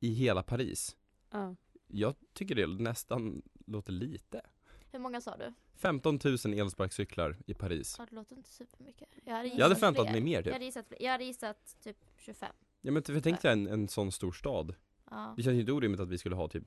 i 0.00 0.12
hela 0.14 0.42
Paris. 0.42 0.96
Ja. 1.30 1.56
Jag 1.86 2.14
tycker 2.32 2.54
det 2.54 2.66
nästan 2.66 3.42
låter 3.66 3.92
lite. 3.92 4.40
Hur 4.92 4.98
många 4.98 5.20
sa 5.20 5.36
du? 5.36 5.52
15 5.74 6.18
000 6.24 6.34
elsparkcyklar 6.58 7.36
i 7.46 7.54
Paris. 7.54 7.96
Ja, 7.98 8.06
det 8.10 8.14
låter 8.16 8.36
inte 8.36 8.50
supermycket. 8.50 9.08
Jag 9.24 9.34
hade, 9.34 9.48
Jag 9.48 9.62
hade 9.62 9.74
förväntat 9.74 10.04
fler. 10.04 10.12
mig 10.12 10.20
mer, 10.20 10.38
typ. 10.38 10.46
Jag 10.46 10.52
hade 10.52 10.64
gissat, 10.64 10.92
jag 11.00 11.12
hade 11.12 11.24
gissat 11.24 11.76
typ 11.82 11.96
25. 12.16 12.52
Ja 12.80 12.92
men 12.92 13.02
för 13.02 13.20
tänk 13.20 13.42
dig 13.42 13.52
en, 13.52 13.66
en 13.66 13.88
sån 13.88 14.12
stor 14.12 14.32
stad. 14.32 14.74
Ja. 15.10 15.34
Det 15.36 15.42
känns 15.42 15.56
ju 15.56 15.60
inte 15.60 15.72
orimligt 15.72 16.00
att 16.00 16.08
vi 16.08 16.18
skulle 16.18 16.36
ha 16.36 16.48
typ 16.48 16.64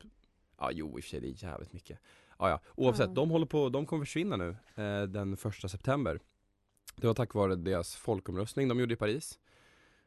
Ja 0.57 0.71
jo 0.71 0.97
i 0.97 1.01
och 1.01 1.03
för 1.03 1.09
sig 1.09 1.19
det 1.21 1.27
är 1.27 1.43
jävligt 1.43 1.73
mycket 1.73 1.99
Ja 2.39 2.49
ja, 2.49 2.61
oavsett, 2.75 3.07
Ja. 3.07 3.13
de 3.13 3.29
håller 3.29 3.45
på, 3.45 3.69
de 3.69 3.85
kommer 3.85 4.05
försvinna 4.05 4.35
nu 4.35 4.55
eh, 4.75 5.03
den 5.03 5.37
första 5.37 5.69
september 5.69 6.19
Det 6.95 7.07
var 7.07 7.13
tack 7.13 7.33
vare 7.33 7.55
deras 7.55 7.95
folkomröstning 7.95 8.67
de 8.67 8.79
gjorde 8.79 8.93
i 8.93 8.97
Paris. 8.97 9.39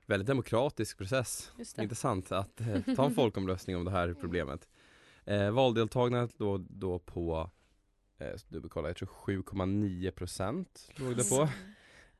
Väldigt 0.07 0.27
demokratisk 0.27 0.99
process, 0.99 1.53
intressant 1.79 2.33
att 2.33 2.61
eh, 2.61 2.81
ta 2.97 3.05
en 3.05 3.15
folkomröstning 3.15 3.77
om 3.77 3.85
det 3.85 3.91
här 3.91 4.15
problemet. 4.21 4.69
Eh, 5.25 5.51
Valdeltagandet 5.51 6.39
då, 6.39 6.59
då 6.59 6.99
på 6.99 7.51
eh, 8.19 8.33
dubbelkolla, 8.49 8.89
jag 8.89 8.97
tror 8.97 9.09
7,9 9.09 10.11
procent 10.11 10.91
låg 10.97 11.17
det 11.17 11.29
på. 11.31 11.49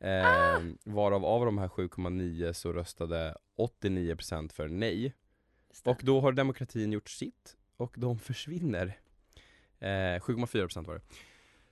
Eh, 0.05 0.63
varav 0.85 1.25
av 1.25 1.45
de 1.45 1.59
här 1.59 1.69
7,9 1.69 2.53
så 2.53 2.73
röstade 2.73 3.37
89% 3.57 4.53
för 4.53 4.69
nej. 4.69 5.15
Och 5.85 6.01
då 6.03 6.21
har 6.21 6.33
demokratin 6.33 6.93
gjort 6.93 7.09
sitt 7.09 7.57
och 7.77 7.95
de 7.97 8.19
försvinner. 8.19 8.99
Eh, 9.79 10.21
7,4% 10.21 10.87
var 10.87 10.95
det. 10.95 11.01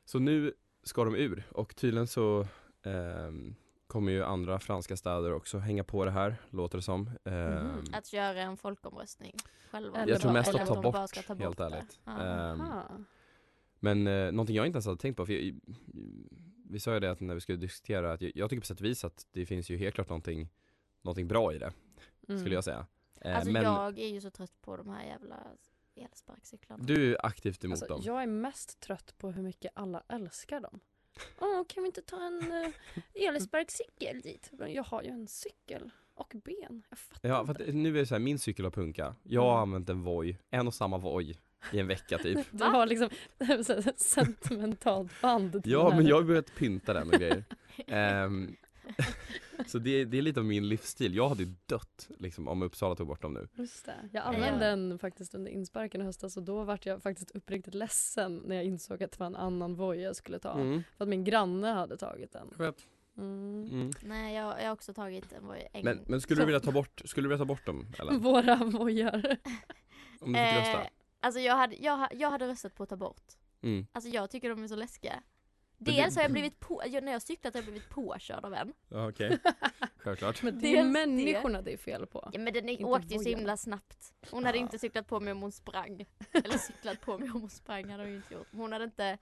Så 0.05 0.19
nu 0.19 0.55
ska 0.83 1.05
de 1.05 1.15
ur 1.15 1.45
och 1.51 1.77
tydligen 1.77 2.07
så 2.07 2.47
ehm, 2.83 3.55
kommer 3.87 4.13
ju 4.13 4.25
andra 4.25 4.59
franska 4.59 4.97
städer 4.97 5.33
också 5.33 5.59
hänga 5.59 5.85
på 5.85 6.05
det 6.05 6.11
här, 6.11 6.37
låter 6.51 6.79
det 6.79 6.83
som. 6.83 7.11
Ehm, 7.25 7.85
Att 7.93 8.13
göra 8.13 8.41
en 8.43 8.57
folkomröstning 8.57 9.35
själva. 9.71 9.99
Eller 9.99 10.13
jag 10.13 10.21
tror 10.21 10.33
mest 10.33 10.55
att 10.55 10.67
ta 10.67 10.83
bort, 10.83 10.95
ta 10.95 11.35
helt 11.35 11.39
bort 11.41 11.57
det. 11.59 11.65
ärligt. 11.65 12.01
Aha. 12.05 12.89
men 13.81 14.07
eh, 14.07 14.33
någonting 14.33 14.57
jag 14.57 14.67
inte 14.67 14.77
ens 14.77 14.87
hade 14.87 14.99
tänkt 14.99 15.17
på, 15.17 15.27
för 15.27 15.33
jag, 15.33 15.55
vi 16.71 16.81
sa 16.81 16.95
ju 16.95 17.01
det 17.01 17.11
att 17.11 17.21
när 17.21 17.35
vi 17.35 17.41
skulle 17.41 17.59
diskutera, 17.59 18.13
att 18.13 18.23
jag, 18.23 18.33
jag 18.35 18.51
tycker 18.51 18.61
på 18.61 18.67
sätt 18.67 18.81
och 18.81 18.85
vis 18.87 19.05
att 19.05 19.27
det 19.33 19.47
finns 19.47 19.71
ju 19.71 19.77
helt 19.77 19.95
klart 19.95 20.09
någonting, 20.09 20.49
någonting 21.03 21.29
bra 21.29 21.53
i 21.55 21.59
det, 21.59 21.73
Mm. 22.29 22.41
skulle 22.41 22.55
jag 22.55 22.65
säga. 22.65 22.87
Eh, 23.21 23.37
Alltså 23.37 23.51
men 23.53 23.63
jag 23.63 23.99
är 23.99 24.09
ju 24.09 24.21
så 24.21 24.31
trött 24.31 24.61
på 24.61 24.77
de 24.77 24.89
här 24.89 25.05
jävla 25.05 25.37
elsparkcyklarna. 25.97 26.85
du 26.85 27.13
är 27.15 27.27
aktivt 27.27 27.65
emot 27.65 27.73
Alltså, 27.73 27.87
dem. 27.95 28.01
jag 28.05 28.23
är 28.23 28.27
mest 28.27 28.81
trött 28.81 29.15
på 29.19 29.31
hur 29.31 29.43
mycket 29.43 29.73
alla 29.75 30.03
älskar 30.09 30.61
dem. 30.61 30.81
Åh, 31.41 31.65
kan 31.69 31.83
vi 31.83 31.87
inte 31.87 32.03
ta 32.03 32.27
en 32.27 32.53
uh, 32.53 32.69
elsparkcykel 33.29 34.21
dit? 34.21 34.51
Jag 34.69 34.83
har 34.83 35.03
ju 35.03 35.09
en 35.11 35.29
cykel 35.29 35.91
och 36.15 36.33
ben. 36.45 36.83
Jag 36.91 36.99
fattar 36.99 37.29
Ja, 37.29 37.47
för 37.47 37.53
inte. 37.53 37.65
att 37.69 37.75
nu 37.75 37.89
är 37.89 38.01
det 38.01 38.07
så 38.07 38.15
här, 38.15 38.21
min 38.21 38.39
cykel 38.39 38.65
har 38.65 38.71
punka. 38.73 39.15
Jag 39.23 39.43
har 39.43 39.53
Mm. 39.53 39.63
använt 39.63 39.89
en 39.89 40.03
Voi, 40.03 40.37
en 40.51 40.67
och 40.67 40.75
samma 40.75 40.99
Voi 40.99 41.37
i 41.73 41.79
en 41.79 41.87
vecka 41.87 42.19
typ. 42.19 42.39
Du 42.51 42.65
har 42.65 42.87
liksom 42.87 43.09
sentimentalt 43.97 45.21
band 45.23 45.63
Ja 45.65 45.93
men 45.97 46.07
jag 46.07 46.17
har 46.17 46.23
börjat 46.23 46.55
pynta 46.55 46.93
den 46.93 47.09
och 47.09 47.15
grejer. 47.15 47.45
Ehm, 47.87 48.57
så 49.67 49.79
det, 49.79 50.05
det 50.05 50.19
är 50.19 50.23
lite 50.23 50.41
av 50.41 50.47
min 50.47 50.69
livsstil. 50.69 51.15
Jag 51.15 51.29
hade 51.29 51.43
ju 51.43 51.55
dött 51.67 52.09
liksom 52.19 52.49
om 52.49 52.63
Uppsala 52.63 52.95
tog 52.95 53.07
bort 53.07 53.23
dem 53.23 53.35
nu. 53.35 53.49
Just 53.55 53.87
det. 53.87 54.09
Jag 54.13 54.25
använde 54.25 54.67
den 54.67 54.99
faktiskt 54.99 55.35
under 55.35 55.51
insparken 55.51 56.01
i 56.01 56.05
höstas 56.05 56.37
och 56.37 56.43
då 56.43 56.65
vart 56.65 56.87
jag 56.87 57.03
faktiskt 57.03 57.31
uppriktigt 57.31 57.75
ledsen 57.75 58.43
när 58.47 58.57
jag 58.57 58.65
insåg 58.65 59.03
att 59.03 59.13
det 59.13 59.19
var 59.21 59.27
en 59.27 59.37
annan 59.37 59.75
Voi 59.75 60.03
jag 60.03 60.17
skulle 60.17 60.39
ta. 60.39 60.53
Mm. 60.53 60.83
För 60.97 61.05
att 61.05 61.09
min 61.09 61.25
granne 61.25 61.69
hade 61.69 61.97
tagit 61.97 62.33
den. 62.33 62.49
Jag 62.59 62.65
vet. 62.65 62.87
Mm. 63.19 63.69
Mm. 63.73 63.91
Nej 64.03 64.35
jag, 64.35 64.61
jag 64.61 64.67
har 64.67 64.73
också 64.73 64.95
tagit 64.95 65.33
en 65.33 65.47
Voi 65.47 65.69
en 65.73 65.85
Men, 65.85 66.01
men 66.07 66.21
skulle 66.21 66.41
du 66.41 66.47
vilja 66.47 66.61
ta 66.61 66.73
bort, 66.73 67.03
skulle 67.05 67.25
du 67.25 67.29
vilja 67.29 67.39
ta 67.39 67.49
bort 67.49 67.67
dem 67.67 67.87
eller? 67.99 68.13
Våra 68.19 68.57
vojar. 68.57 69.37
Om 70.21 70.33
du 70.33 70.39
fick 70.39 70.57
rösta? 70.57 70.81
Eh, 70.81 70.87
Alltså 71.25 71.41
jag 71.41 71.57
hade, 71.57 71.77
jag, 71.77 72.09
jag 72.13 72.31
hade 72.31 72.49
röstat 72.49 72.75
på 72.75 72.83
att 72.83 72.89
ta 72.89 72.97
bort. 72.97 73.23
Mm. 73.63 73.87
Alltså 73.93 74.11
jag 74.11 74.31
tycker 74.31 74.49
de 74.49 74.65
är 74.65 74.69
så 74.69 74.77
läskiga. 74.77 75.23
Dels 75.85 76.17
har 76.17 76.23
jag 76.23 76.33
blivit 76.33 76.61
på, 76.61 76.83
när 77.03 77.13
jag 77.13 77.23
cyklat 77.23 77.55
har 77.55 77.59
jag 77.63 77.65
blivit 77.73 77.89
påkörd 77.91 78.45
av 78.45 78.55
en. 78.55 78.73
Ja 78.89 79.09
okej, 79.09 79.39
självklart. 79.97 80.43
Men 80.43 80.59
det 80.59 80.79
är 80.79 80.85
människorna 80.85 81.63
det 81.63 81.73
är 81.73 81.77
fel 81.77 82.07
på. 82.07 82.31
Ja 82.33 82.39
men 82.41 82.53
den 82.53 82.69
Inte 82.69 82.85
åkte 82.85 83.15
ju 83.15 83.19
så 83.19 83.29
himla 83.29 83.57
snabbt. 83.57 84.15
Hon 84.31 84.45
hade 84.45 84.59
Ja. 84.59 84.63
inte 84.63 84.79
cyklat 84.79 85.07
på 85.07 85.21
mig 85.21 85.33
om 85.33 85.43
hon 85.43 85.53
sprang. 85.53 86.07
Eller 86.33 86.59
cyklat 86.59 87.01
på 87.01 87.19
mig 87.19 87.31
om 87.31 87.41
hon 87.41 87.51
sprang 87.51 87.91
hade 87.91 88.03
hon 88.05 88.15
inte 88.15 88.35
gjort. 88.35 88.49
Hon 88.53 88.73
hade 88.73 88.85
inte 88.85 89.19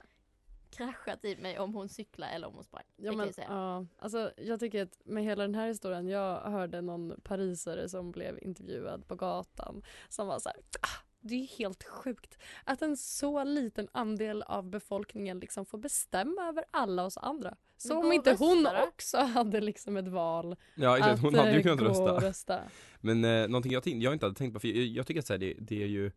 kraschat 0.71 1.25
i 1.25 1.37
mig 1.37 1.59
om 1.59 1.75
hon 1.75 1.89
cyklade 1.89 2.33
eller 2.33 2.47
om 2.47 2.55
hon 2.55 2.65
sprang. 2.65 2.83
Ja, 2.97 3.13
men, 3.13 3.33
jag 3.37 3.47
ja, 3.49 3.87
alltså, 3.99 4.33
jag 4.37 4.61
tycker 4.61 4.83
att 4.83 4.99
med 5.05 5.25
hela 5.25 5.43
den 5.43 5.55
här 5.55 5.69
historien, 5.69 6.09
jag 6.09 6.41
hörde 6.41 6.81
någon 6.81 7.21
parisare 7.23 7.89
som 7.89 8.13
blev 8.13 8.39
intervjuad 8.43 9.09
på 9.09 9.15
gatan 9.15 9.83
som 10.09 10.27
var 10.27 10.39
så 10.39 10.49
här, 10.49 10.59
ah, 10.81 11.03
det 11.21 11.35
är 11.35 11.47
helt 11.59 11.85
sjukt 11.85 12.39
att 12.65 12.83
en 12.83 12.97
så 12.97 13.45
liten 13.45 13.89
andel 13.93 14.43
av 14.43 14.71
befolkningen 14.71 15.39
liksom 15.39 15.67
får 15.67 15.79
bestämma 15.79 16.49
över 16.49 16.65
alla 16.71 17.05
oss 17.05 17.17
andra. 17.17 17.57
Så 17.77 17.99
om 17.99 18.13
inte 18.13 18.37
hon 18.39 18.67
också 18.89 19.19
hade 19.19 19.61
liksom 19.61 19.97
ett 19.97 20.09
val 20.09 20.57
Ja 20.75 20.99
exakt, 20.99 21.23
hon 21.23 21.35
hade 21.35 21.51
ju 21.51 21.57
eh, 21.57 21.63
kunnat 21.63 21.81
rösta. 21.81 22.21
rösta. 22.21 22.61
Men 23.01 23.25
eh, 23.25 23.49
någonting 23.49 23.73
jag, 23.73 23.87
jag 23.87 24.13
inte 24.13 24.27
hade 24.27 24.37
tänkt 24.37 24.55
på, 24.55 24.61
för 24.61 24.69
jag, 24.69 24.77
jag 24.77 25.07
tycker 25.07 25.21
att 25.21 25.27
så 25.27 25.33
här, 25.33 25.39
det, 25.39 25.55
det 25.59 25.83
är 25.83 25.87
ju 25.87 26.13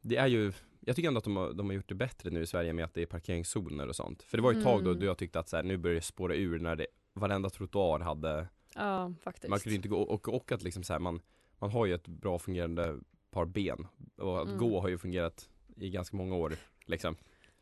Det 0.00 0.16
är 0.16 0.26
ju 0.26 0.52
Jag 0.80 0.96
tycker 0.96 1.08
ändå 1.08 1.18
att 1.18 1.24
de 1.24 1.36
har, 1.36 1.52
de 1.52 1.66
har 1.66 1.74
gjort 1.74 1.88
det 1.88 1.94
bättre 1.94 2.30
nu 2.30 2.42
i 2.42 2.46
Sverige 2.46 2.72
med 2.72 2.84
att 2.84 2.94
det 2.94 3.02
är 3.02 3.06
parkeringszoner 3.06 3.88
och 3.88 3.96
sånt 3.96 4.22
För 4.22 4.36
det 4.38 4.42
var 4.42 4.52
ju 4.52 4.58
ett 4.58 4.64
tag 4.64 4.84
då, 4.84 4.90
Mm. 4.90 5.00
då 5.00 5.06
jag 5.06 5.18
tyckte 5.18 5.38
att 5.40 5.48
så 5.48 5.56
här, 5.56 5.62
nu 5.62 5.76
börjar 5.76 5.94
det 5.94 6.02
spåra 6.02 6.34
ur 6.34 6.58
när 6.58 6.76
det 6.76 6.86
Varenda 7.14 7.50
trottoar 7.50 8.00
hade 8.00 8.46
Ja, 8.74 9.12
faktiskt. 9.22 9.48
Man 9.50 9.58
kunde 9.58 9.76
inte 9.76 9.88
gå, 9.88 10.02
och, 10.02 10.28
och 10.28 10.52
att 10.52 10.62
liksom 10.62 10.82
så 10.82 10.92
här, 10.92 11.00
man 11.00 11.20
Man 11.58 11.70
har 11.70 11.86
ju 11.86 11.94
ett 11.94 12.08
bra 12.08 12.38
fungerande 12.38 12.98
par 13.32 13.44
ben 13.46 13.86
Och 14.16 14.40
att 14.42 14.46
Mm. 14.46 14.58
gå 14.58 14.80
har 14.80 14.88
ju 14.88 14.98
fungerat 14.98 15.48
i 15.76 15.90
ganska 15.90 16.16
många 16.16 16.34
år 16.36 16.54
liksom 16.86 17.16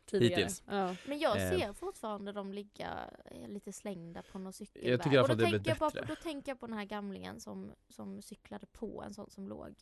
Tidigare. 0.05 0.35
Hittills 0.39 0.63
Ja. 0.67 0.95
Men 1.07 1.19
jag 1.19 1.41
Eh. 1.41 1.49
ser 1.59 1.73
fortfarande 1.73 2.31
dem 2.31 2.53
ligga 2.53 3.09
eh, 3.25 3.47
lite 3.47 3.73
slängda 3.73 4.23
på 4.31 4.39
någon 4.39 4.53
cykelväg. 4.53 4.91
Jag 4.93 5.03
tycker 5.03 5.15
i 5.15 5.17
alla 5.17 5.23
Och 5.23 5.27
fall 5.27 5.37
då 5.37 5.43
det 5.43 5.49
blir 5.49 5.59
tänker 5.59 5.71
jag 5.71 5.77
bara 5.77 5.89
bättre. 5.89 6.01
på, 6.07 6.13
Då 6.15 6.15
tänker 6.15 6.51
jag 6.51 6.59
på 6.59 6.67
den 6.67 6.77
här 6.77 6.85
gamlingen 6.85 7.39
som, 7.39 7.71
som 7.89 8.21
cyklade 8.21 8.65
på 8.71 9.03
en 9.03 9.13
sån 9.13 9.29
som 9.29 9.47
låg 9.47 9.75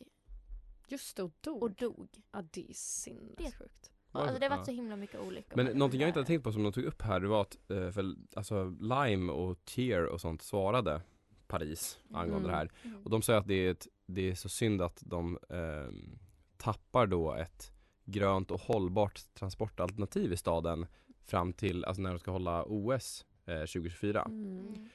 Just 0.87 1.17
det, 1.17 1.23
och 1.23 1.31
dog. 1.41 1.63
och 1.63 1.71
dog. 1.71 2.07
Ja, 2.31 2.41
det 2.51 2.69
är 2.69 2.73
sinnessjukt. 2.73 3.91
Alltså 4.11 4.39
det 4.39 4.45
har 4.45 4.49
varit 4.49 4.59
Ja. 4.59 4.65
så 4.65 4.71
himla 4.71 4.95
mycket 4.95 5.19
olyckor. 5.19 5.55
Men 5.63 5.65
någonting 5.77 6.01
jag 6.01 6.09
inte 6.09 6.19
hade 6.19 6.27
tänkt 6.27 6.43
på 6.43 6.51
som 6.51 6.63
de 6.63 6.71
tog 6.73 6.83
upp 6.83 7.01
här, 7.01 7.19
det 7.19 7.27
var 7.27 7.41
att 7.41 7.57
eh, 7.71 7.91
för, 7.91 8.15
alltså, 8.35 8.75
Lime 8.79 9.31
och 9.31 9.65
Tier 9.65 10.05
och 10.05 10.21
sånt 10.21 10.41
svarade 10.41 11.01
Paris 11.47 11.99
angående 12.13 12.35
Mm. 12.37 12.51
det 12.51 12.55
här. 12.57 12.71
Mm. 12.83 13.03
Och 13.03 13.09
de 13.09 13.21
säger 13.21 13.39
att 13.39 13.47
det 13.47 13.53
är, 13.53 13.71
ett, 13.71 13.87
det 14.13 14.29
är 14.29 14.35
så 14.35 14.49
synd 14.49 14.81
att 14.81 15.03
de 15.05 15.39
ehm, 15.49 16.19
tappar 16.57 17.07
då 17.07 17.33
ett 17.33 17.71
grönt 18.05 18.51
och 18.51 18.61
hållbart 18.61 19.33
transportalternativ 19.33 20.33
i 20.33 20.37
staden 20.37 20.85
fram 21.25 21.53
till, 21.53 21.85
alltså 21.85 22.01
när 22.01 22.09
de 22.09 22.19
ska 22.19 22.31
hålla 22.31 22.63
OS 22.67 23.25
eh, 23.45 23.59
2024. 23.59 24.21
Mm. 24.21 24.89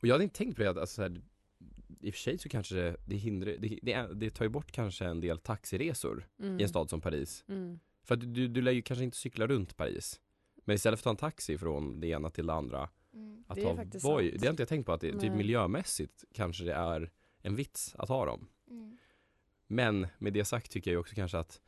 Och 0.00 0.06
jag 0.08 0.14
hade 0.14 0.24
inte 0.24 0.36
tänkt 0.36 0.56
på 0.56 0.62
det, 0.62 0.70
att, 0.70 0.76
alltså, 0.78 0.94
så 0.94 1.02
här, 1.02 1.22
i 2.00 2.10
och 2.10 2.14
för 2.14 2.20
sig 2.20 2.38
så 2.38 2.48
kanske 2.48 2.74
det, 2.74 2.96
det 3.06 3.16
hindrar, 3.16 3.56
det, 3.58 3.78
det, 3.82 4.14
det 4.14 4.30
tar 4.30 4.44
ju 4.44 4.48
bort 4.48 4.72
kanske 4.72 5.04
en 5.04 5.20
del 5.20 5.38
taxiresor 5.38 6.28
Mm. 6.38 6.60
i 6.60 6.62
en 6.62 6.68
stad 6.68 6.90
som 6.90 7.00
Paris. 7.00 7.44
Mm. 7.48 7.78
För 8.02 8.14
att 8.14 8.34
du, 8.34 8.48
du 8.48 8.62
lär 8.62 8.72
ju 8.72 8.82
kanske 8.82 9.04
inte 9.04 9.16
cykla 9.16 9.46
runt 9.46 9.76
Paris. 9.76 10.20
Men 10.64 10.74
istället 10.74 11.00
för 11.00 11.10
att 11.10 11.18
ta 11.18 11.26
en 11.26 11.30
taxi 11.30 11.58
från 11.58 12.00
det 12.00 12.06
ena 12.06 12.30
till 12.30 12.46
det 12.46 12.52
andra, 12.54 12.88
Mm. 13.14 13.44
att 13.46 13.54
Det 13.56 13.62
är 13.62 13.76
ha 13.76 13.84
Voi, 14.02 14.30
det 14.30 14.46
har 14.46 14.50
inte 14.50 14.62
jag 14.62 14.68
tänkt 14.68 14.86
på 14.86 14.92
att 14.92 15.00
det, 15.00 15.20
typ 15.20 15.32
miljömässigt 15.32 16.24
kanske 16.32 16.64
det 16.64 16.74
är 16.74 17.10
en 17.42 17.56
vits 17.56 17.94
att 17.98 18.08
ha 18.08 18.26
dem. 18.26 18.48
Mm. 18.68 18.96
Men 19.66 20.06
med 20.18 20.32
det 20.32 20.44
sagt 20.44 20.70
tycker 20.72 20.90
jag 20.90 20.94
ju 20.94 21.00
också 21.00 21.14
kanske 21.14 21.38
att 21.38 21.60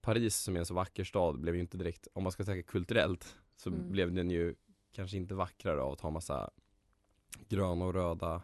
Paris 0.00 0.36
som 0.36 0.54
är 0.56 0.60
en 0.60 0.66
så 0.66 0.74
vacker 0.74 1.04
stad 1.04 1.40
blev 1.40 1.54
ju 1.54 1.60
inte 1.60 1.76
direkt, 1.76 2.08
om 2.12 2.22
man 2.22 2.32
ska 2.32 2.44
tänka 2.44 2.70
kulturellt, 2.70 3.36
så 3.56 3.68
Mm. 3.70 3.90
blev 3.92 4.12
den 4.14 4.30
ju 4.30 4.54
kanske 4.92 5.16
inte 5.16 5.34
vackrare 5.34 5.80
av 5.82 5.92
att 5.92 6.00
ha 6.00 6.10
massa 6.10 6.50
gröna 7.48 7.84
och 7.84 7.94
röda 7.94 8.42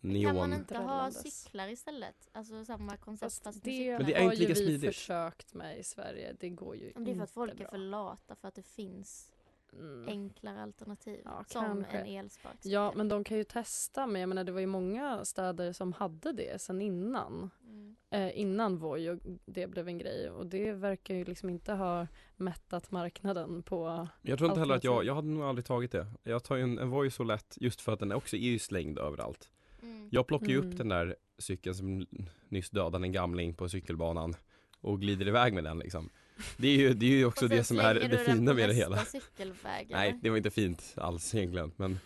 neon. 0.00 0.24
Kan 0.24 0.36
man 0.50 0.52
inte 0.52 0.76
ha 0.78 1.10
cyklar 1.10 1.68
istället? 1.68 2.28
Alltså 2.32 2.64
samma 2.64 2.96
koncept 2.96 3.20
Fast 3.32 3.44
fast, 3.44 3.64
med 3.64 3.74
det, 3.74 3.78
cyklar. 3.78 3.98
Men 3.98 4.06
det 4.06 4.14
är 4.14 4.24
har 4.24 4.32
inte 4.32 4.36
lika 4.36 4.48
ju 4.52 4.54
vi 4.66 4.66
smidigt. 4.78 4.96
försökt 4.96 5.54
med 5.54 5.78
i 5.78 5.84
Sverige. 5.84 6.36
Det 6.40 6.48
går 6.48 6.76
ju 6.76 6.92
Men 6.94 7.04
det 7.04 7.10
är 7.10 7.14
för 7.14 7.22
att 7.22 7.28
inte 7.28 7.32
folk 7.34 7.56
bra. 7.56 7.66
är 7.66 7.70
för 7.70 7.78
lata 7.78 8.34
för 8.34 8.48
att 8.48 8.54
det 8.54 8.62
finns 8.66 9.32
Mm. 9.78 10.08
enklare 10.08 10.62
alternativ. 10.62 11.20
Ja, 11.24 11.44
som 11.46 11.64
kanske. 11.64 11.98
en 11.98 12.06
elsparkcykel. 12.06 12.72
Ja, 12.72 12.92
men 12.96 13.08
de 13.08 13.24
kan 13.24 13.36
ju 13.36 13.44
testa. 13.44 14.06
Men 14.06 14.20
jag 14.20 14.28
menar, 14.28 14.44
det 14.44 14.52
var 14.52 14.60
ju 14.60 14.66
många 14.66 15.24
städer 15.24 15.72
som 15.72 15.92
hade 15.92 16.32
det 16.32 16.60
sen 16.60 16.82
innan. 16.82 17.50
Mm. 17.66 17.96
Eh, 18.10 18.40
innan 18.40 18.78
Voi 18.78 19.10
och 19.10 19.18
det 19.46 19.66
blev 19.66 19.88
en 19.88 19.98
grej. 19.98 20.30
Och 20.30 20.46
det 20.46 20.72
verkar 20.72 21.14
ju 21.14 21.24
liksom 21.24 21.48
inte 21.48 21.72
ha 21.72 22.06
mättat 22.36 22.90
marknaden 22.90 23.62
på 23.62 24.08
Jag 24.22 24.38
tror 24.38 24.50
inte 24.50 24.60
heller 24.60 24.74
att 24.74 24.84
jag, 24.84 25.04
jag 25.04 25.14
hade 25.14 25.28
nog 25.28 25.44
aldrig 25.44 25.64
tagit 25.64 25.92
det. 25.92 26.06
Jag 26.22 26.44
tar 26.44 26.56
ju 26.56 26.62
en, 26.62 26.78
en 26.78 26.90
Voi 26.90 27.10
så 27.10 27.24
lätt 27.24 27.56
just 27.60 27.80
för 27.80 27.92
att 27.92 27.98
den 28.00 28.12
också 28.12 28.36
är 28.36 28.40
ju 28.40 28.58
slängd 28.58 28.98
överallt. 28.98 29.50
Mm. 29.82 30.08
Jag 30.12 30.26
plockar 30.26 30.46
ju 30.46 30.58
Mm. 30.58 30.70
upp 30.70 30.76
den 30.76 30.88
där 30.88 31.16
cykeln 31.38 31.74
som 31.74 32.06
nyss 32.48 32.70
dödade 32.70 33.06
en 33.06 33.12
gamling 33.12 33.54
på 33.54 33.68
cykelbanan 33.68 34.34
och 34.80 35.00
glider 35.00 35.28
iväg 35.28 35.54
med 35.54 35.64
den 35.64 35.78
liksom. 35.78 36.10
Det 36.56 36.68
är 36.68 36.76
ju, 36.76 36.94
det 36.94 37.06
är 37.06 37.10
ju 37.10 37.24
också 37.24 37.48
det 37.48 37.64
som 37.64 37.78
är 37.78 37.94
det 37.94 38.18
fina 38.18 38.54
med 38.54 38.68
det 38.68 38.74
hela. 38.74 39.04
cykelväg, 39.04 39.88
Nej, 39.90 40.18
det 40.22 40.30
var 40.30 40.36
inte 40.36 40.50
fint 40.50 40.94
alls 40.96 41.34
egentligen 41.34 41.72
men 41.76 41.98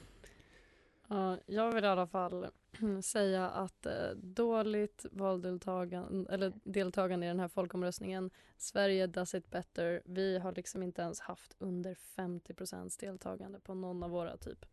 Ja, 1.09 1.39
jag 1.47 1.73
vill 1.73 1.85
i 1.85 1.87
alla 1.87 2.07
fall 2.07 2.47
säga 3.03 3.51
att 3.51 3.87
eh, 3.87 4.11
dåligt 4.17 5.07
valdeltagande 5.13 6.33
eller 6.33 6.53
deltagande 6.65 7.27
i 7.27 7.29
den 7.29 7.41
här 7.41 7.49
folkomröstningen 7.49 8.31
Sverige 8.57 9.07
does 9.07 9.35
it 9.35 9.51
better. 9.51 10.03
Vi 10.05 10.39
har 10.39 10.53
liksom 10.53 10.83
inte 10.83 11.03
ens 11.03 11.21
haft 11.21 11.57
under 11.59 11.95
50% 12.17 13.01
deltagande 13.01 13.61
på 13.61 13.75
någon 13.75 14.03
av 14.03 14.11
våra 14.11 14.37
typ 14.37 14.67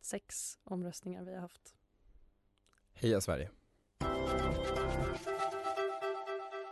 sex 0.00 0.58
omröstningar 0.64 1.22
vi 1.22 1.34
har 1.34 1.40
haft. 1.40 1.74
heja 2.92 3.20
Sverige. 3.20 3.50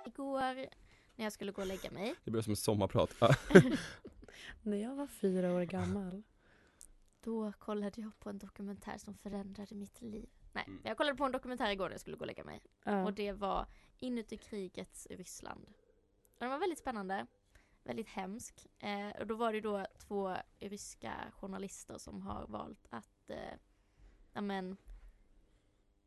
Igår 0.07 0.66
när 1.16 1.24
jag 1.24 1.33
skulle 1.33 1.52
gå 1.52 1.62
och 1.62 1.68
lägga 1.68 1.90
mig 1.90 2.14
Det 2.24 2.31
blir 2.31 2.42
som 2.42 2.52
ett 2.52 2.59
sommarprat. 2.59 3.14
När 4.62 4.76
jag 4.76 4.94
var 4.94 5.07
fyra 5.07 5.52
år 5.52 5.62
gammal. 5.62 6.22
Då 7.20 7.52
kollade 7.52 8.00
jag 8.00 8.18
på 8.18 8.31
en 8.31 8.38
dokumentär 8.38 8.98
som 8.98 9.14
förändrade 9.14 9.74
mitt 9.74 10.00
liv. 10.02 10.29
Nej, 10.52 10.64
Mm. 10.66 10.81
jag 10.85 10.96
kollade 10.96 11.16
på 11.16 11.24
en 11.24 11.33
dokumentär 11.33 11.70
igår 11.70 11.85
när 11.85 11.90
jag 11.92 12.00
skulle 12.00 12.16
gå 12.16 12.20
och 12.20 12.26
lägga 12.26 12.44
mig. 12.44 12.61
Ja. 12.85 13.05
Och 13.05 13.12
det 13.14 13.33
var 13.33 13.66
Inuti 13.98 14.37
krigets 14.37 15.07
Ryssland. 15.11 15.66
Och 16.22 16.38
den 16.38 16.50
var 16.50 16.59
väldigt 16.59 16.79
spännande. 16.79 17.26
Väldigt 17.85 18.09
hemsk. 18.09 18.66
Eh, 18.79 19.11
och 19.20 19.26
då 19.26 19.35
var 19.35 19.52
det 19.52 19.61
då 19.61 19.87
två 19.98 20.37
ryska 20.61 21.14
journalister 21.33 21.98
som 21.98 22.22
har 22.22 22.46
valt 22.46 22.87
att 22.90 23.31
eh, 23.31 23.37
ja, 24.33 24.40
men, 24.40 24.76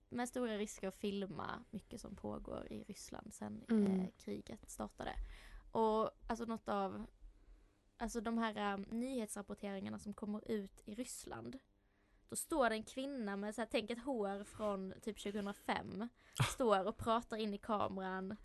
med 0.09 0.29
stora 0.29 0.57
risker 0.57 0.87
att 0.87 0.97
filma 0.97 1.63
mycket 1.69 2.01
som 2.01 2.15
pågår 2.15 2.67
i 2.71 2.83
Ryssland 2.83 3.33
sen 3.33 3.65
Mm. 3.69 3.99
eh, 3.99 4.07
kriget 4.17 4.69
startade. 4.69 5.13
Och 5.71 6.11
alltså 6.27 6.45
något 6.45 6.69
av 6.69 7.05
Alltså 8.01 8.21
de 8.21 8.37
här 8.37 8.73
um, 8.73 8.81
nyhetsrapporteringarna 8.81 9.99
som 9.99 10.13
kommer 10.13 10.51
ut 10.51 10.81
i 10.85 10.95
Ryssland. 10.95 11.59
Då 12.29 12.35
står 12.35 12.69
det 12.69 12.75
en 12.75 12.83
kvinna 12.83 13.37
med 13.37 13.55
så 13.55 13.61
här, 13.61 13.67
tänk 13.71 13.89
ett 13.89 14.03
hår 14.03 14.43
från 14.43 14.93
typ 15.01 15.23
2005. 15.23 16.09
Står 16.53 16.87
och 16.87 16.97
pratar 16.97 17.37
in 17.37 17.53
i 17.53 17.57
kameran. 17.57 18.35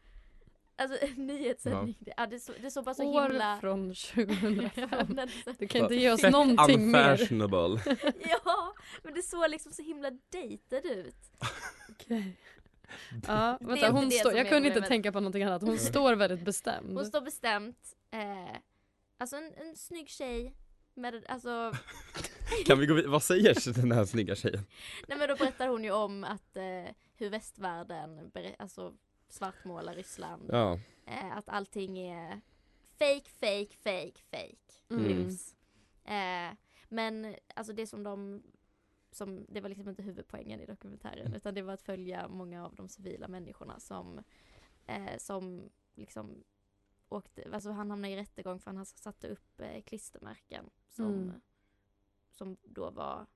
Alltså 0.77 0.99
en 1.07 1.13
nyhetssändning. 1.27 1.97
Ja. 2.07 2.13
Ja, 2.17 2.27
det, 2.27 2.41
så, 2.41 2.53
det 2.63 2.71
såg 2.71 2.85
bara 2.85 2.95
så 2.95 3.05
År 3.05 3.23
himla... 3.23 3.59
från 3.61 3.89
Ja, 3.95 3.95
2005. 4.15 5.07
men 5.09 5.29
så- 5.29 5.53
Du 5.59 5.69
kan 5.69 5.81
inte 5.81 5.95
ge 5.95 6.11
oss 6.11 6.21
Fett 6.21 6.33
någonting 6.33 6.91
mer. 6.91 7.11
unfashionable. 7.11 7.81
ja, 8.45 8.75
men 9.03 9.15
det 9.15 9.23
såg 9.23 9.51
liksom 9.51 9.73
så 9.73 9.83
himla 9.83 10.11
dated 10.11 10.85
ut. 10.87 11.17
Okej. 11.91 12.37
Ja, 13.27 13.57
Det 13.61 13.65
är 13.65 13.69
vänta, 13.69 13.91
hon 13.91 14.11
står, 14.11 14.33
jag 14.35 14.49
kunde 14.49 14.69
inte 14.69 14.81
tänka 14.83 15.13
på 15.13 15.21
någonting 15.21 15.43
annat. 15.43 15.63
Hon 15.63 15.79
står 15.79 16.15
väldigt 16.15 16.45
bestämd. 16.45 16.97
Hon 16.97 17.07
står 17.07 17.21
bestämt. 17.21 17.79
Eh, 18.11 18.57
alltså 19.19 19.37
en, 19.37 19.55
en 19.55 19.77
snygg 19.77 20.09
tjej. 20.09 20.55
Med, 20.97 21.25
alltså, 21.29 21.73
Kan 22.67 22.79
vi 22.79 22.87
gå 22.87 22.95
vidare? 22.95 23.11
Vad 23.13 23.23
säger 23.23 23.73
den 23.83 23.93
här 23.93 24.05
snygga 24.05 24.35
tjejen? 24.35 24.67
nej 25.09 25.19
men 25.19 25.29
då 25.29 25.37
berättar 25.37 25.69
hon 25.69 25.85
ju 25.85 25.91
om 25.91 26.25
att 26.25 26.57
eh, 26.57 26.95
hur 27.17 27.31
västvärlden 27.31 28.31
alltså, 28.59 28.93
svartmålar 29.35 29.95
Ryssland. 29.95 30.51
Ja. 30.53 30.79
Eh, 31.07 31.37
att 31.37 31.49
allting 31.49 31.99
är 31.99 32.41
fake, 32.99 33.31
fake, 33.31 33.77
fake, 33.77 34.21
fake 34.31 34.57
Mm. 34.91 35.05
news. 35.05 35.55
Eh, 36.05 36.57
men 36.89 37.37
alltså 37.55 37.73
det 37.73 37.87
som 37.87 38.03
de 38.03 38.43
som, 39.11 39.47
det 39.49 39.61
var 39.61 39.69
liksom 39.69 39.89
inte 39.89 40.03
huvudpoängen 40.03 40.61
i 40.61 40.67
dokumentären 40.67 41.35
utan 41.35 41.55
det 41.55 41.63
var 41.63 41.73
att 41.75 41.83
följa 41.83 42.29
många 42.29 42.65
av 42.67 42.75
de 42.75 42.89
civila 42.89 43.29
människorna 43.29 43.81
som 43.81 44.21
eh, 44.87 45.17
som 45.19 45.71
liksom 45.95 46.45
åkte, 47.09 47.51
alltså 47.53 47.71
han 47.71 47.91
hamnade 47.91 48.15
i 48.15 48.17
rättegång 48.17 48.61
för 48.61 48.71
han 48.71 48.87
satte 48.87 49.29
upp 49.29 49.61
eh, 49.61 49.83
klistermärken 49.83 50.71
som, 50.89 51.07
Mm. 51.13 51.41
som 52.31 52.57
då 52.63 52.91
var 52.91 53.27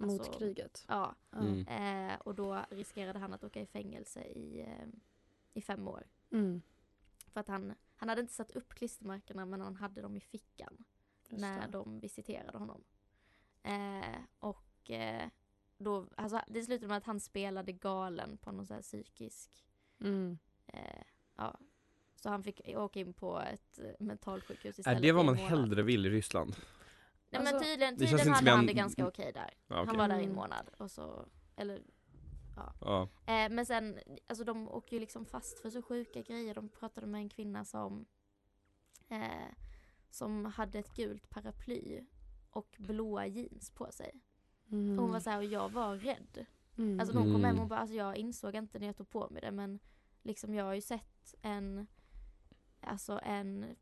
Mot 0.00 0.20
alltså, 0.20 0.38
kriget. 0.38 0.84
Ja. 0.88 1.14
Mm. 1.32 1.66
Eh, 1.66 2.18
och 2.20 2.34
då 2.34 2.64
riskerade 2.70 3.18
han 3.18 3.32
att 3.32 3.44
åka 3.44 3.60
i 3.60 3.66
fängelse 3.66 4.22
i, 4.24 4.60
eh, 4.60 4.88
i 5.54 5.60
fem 5.62 5.88
år. 5.88 6.06
Mm. 6.30 6.62
För 7.32 7.40
att 7.40 7.48
han, 7.48 7.74
han 7.96 8.08
hade 8.08 8.20
inte 8.20 8.34
satt 8.34 8.50
upp 8.50 8.74
klistermärkena 8.74 9.46
men 9.46 9.60
han 9.60 9.76
hade 9.76 10.02
dem 10.02 10.16
i 10.16 10.20
fickan 10.20 10.84
Just 11.28 11.40
när 11.40 11.66
det. 11.66 11.72
de 11.72 12.00
visiterade 12.00 12.58
honom. 12.58 12.84
Eh, 13.62 14.20
och 14.38 14.90
eh, 14.90 15.28
då, 15.78 16.06
alltså, 16.16 16.40
det 16.48 16.62
slutade 16.62 16.88
med 16.88 16.96
att 16.96 17.04
han 17.06 17.20
spelade 17.20 17.72
galen 17.72 18.38
på 18.38 18.52
någon 18.52 18.66
sån 18.66 18.74
här 18.74 18.82
psykisk, 18.82 19.64
Mm. 20.00 20.38
eh, 20.66 21.02
ja. 21.36 21.58
Så 22.16 22.28
han 22.28 22.42
fick 22.42 22.60
åka 22.66 23.00
in 23.00 23.12
på 23.12 23.40
ett 23.40 23.78
mentalsjukhus 24.00 24.76
Är 24.76 24.80
istället 24.80 25.02
det 25.02 25.12
vad 25.12 25.24
man 25.24 25.34
hellre 25.36 25.82
vill 25.82 26.06
i 26.06 26.10
Ryssland? 26.10 26.56
Nej 27.30 27.38
Alltså, 27.40 27.54
men 27.54 27.62
tydligen, 27.62 27.88
känns 27.98 27.98
tydligen 28.10 28.20
inte 28.28 28.30
hade 28.38 28.50
han 28.50 28.60
en- 28.60 28.66
det 28.66 28.72
ganska 28.72 29.08
okej 29.08 29.32
där. 29.32 29.54
Ja, 29.68 29.74
Han 29.76 29.88
okej. 29.88 29.98
var 29.98 30.08
där 30.08 30.14
i 30.14 30.18
en 30.18 30.24
Mm. 30.24 30.36
månad 30.36 30.70
och 30.78 30.90
så, 30.90 31.26
eller 31.56 31.82
Ja. 32.80 33.08
Eh, 33.26 33.50
men 33.50 33.66
sen, 33.66 33.98
alltså 34.26 34.44
de 34.44 34.68
åker 34.68 34.96
ju 34.96 35.00
liksom 35.00 35.24
fast 35.26 35.58
för 35.60 35.70
så 35.70 35.82
sjuka 35.82 36.22
grejer. 36.22 36.54
De 36.54 36.68
pratade 36.68 37.06
med 37.06 37.20
en 37.20 37.28
kvinna 37.28 37.64
som 37.64 38.06
eh, 39.08 39.54
som 40.10 40.44
hade 40.44 40.78
ett 40.78 40.94
gult 40.94 41.30
paraply 41.30 42.04
och 42.50 42.76
blåa 42.78 43.26
jeans 43.26 43.70
på 43.70 43.92
sig. 43.92 44.20
Mm. 44.70 44.98
Och 44.98 45.02
hon 45.04 45.12
var 45.12 45.20
så 45.20 45.30
här, 45.30 45.38
och 45.38 45.44
jag 45.44 45.68
var 45.68 45.96
rädd. 45.96 46.46
Mm. 46.78 47.00
Alltså 47.00 47.18
hon 47.18 47.24
kom 47.32 47.44
hem, 47.44 47.44
Mm. 47.44 47.58
hon 47.58 47.68
bara, 47.68 47.78
alltså 47.78 47.94
jag 47.96 48.16
insåg 48.16 48.54
inte 48.54 48.78
när 48.78 48.86
jag 48.86 48.96
tog 48.96 49.10
på 49.10 49.28
mig 49.30 49.40
det 49.42 49.50
men 49.50 49.78
liksom 50.22 50.54
jag 50.54 50.64
har 50.64 50.74
ju 50.74 50.80
sett 50.80 51.34
en, 51.42 51.86
alltså 52.80 53.20
en 53.22 53.76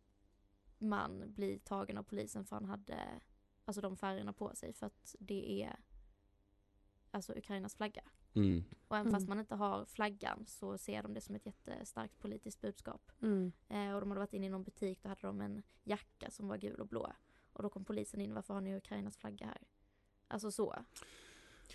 man 0.79 1.33
bli 1.35 1.59
tagen 1.59 1.99
av 1.99 2.03
polisen 2.03 2.45
för 2.45 2.57
han 2.57 2.65
hade, 2.65 3.21
alltså 3.67 3.81
de 3.81 3.97
färgerna 3.97 4.33
på 4.33 4.55
sig 4.55 4.73
för 4.73 4.87
att 4.87 5.17
det 5.19 5.63
är 5.63 5.77
alltså 7.11 7.33
Ukrainas 7.39 7.75
flagga. 7.75 8.03
Mm. 8.35 8.65
Och 8.89 8.97
även 8.97 9.13
fast 9.13 9.23
Mm. 9.23 9.29
man 9.29 9.39
inte 9.41 9.55
har 9.55 9.85
flaggan 9.85 10.45
så 10.47 10.79
ser 10.79 11.03
de 11.03 11.15
det 11.15 11.21
som 11.21 11.35
ett 11.35 11.47
jättestarkt 11.47 12.19
politiskt 12.19 12.61
budskap. 12.61 13.13
Mm. 13.23 13.53
Eh, 13.69 13.95
och 13.95 14.01
de 14.01 14.11
hade 14.11 14.21
varit 14.21 14.33
inne 14.33 14.47
i 14.47 14.51
någon 14.51 14.65
butik, 14.65 15.03
då 15.03 15.09
hade 15.09 15.21
de 15.27 15.41
en 15.41 15.63
jacka 15.85 16.31
som 16.31 16.49
var 16.49 16.57
gul 16.57 16.81
och 16.81 16.89
blå. 16.89 17.13
Och 17.53 17.63
då 17.63 17.69
kom 17.69 17.85
polisen 17.85 18.21
in, 18.21 18.35
varför 18.35 18.55
har 18.55 18.61
ni 18.61 18.77
Ukrainas 18.77 19.17
flagga 19.17 19.47
här? 19.47 19.59
Alltså 20.29 20.51
så. 20.51 20.85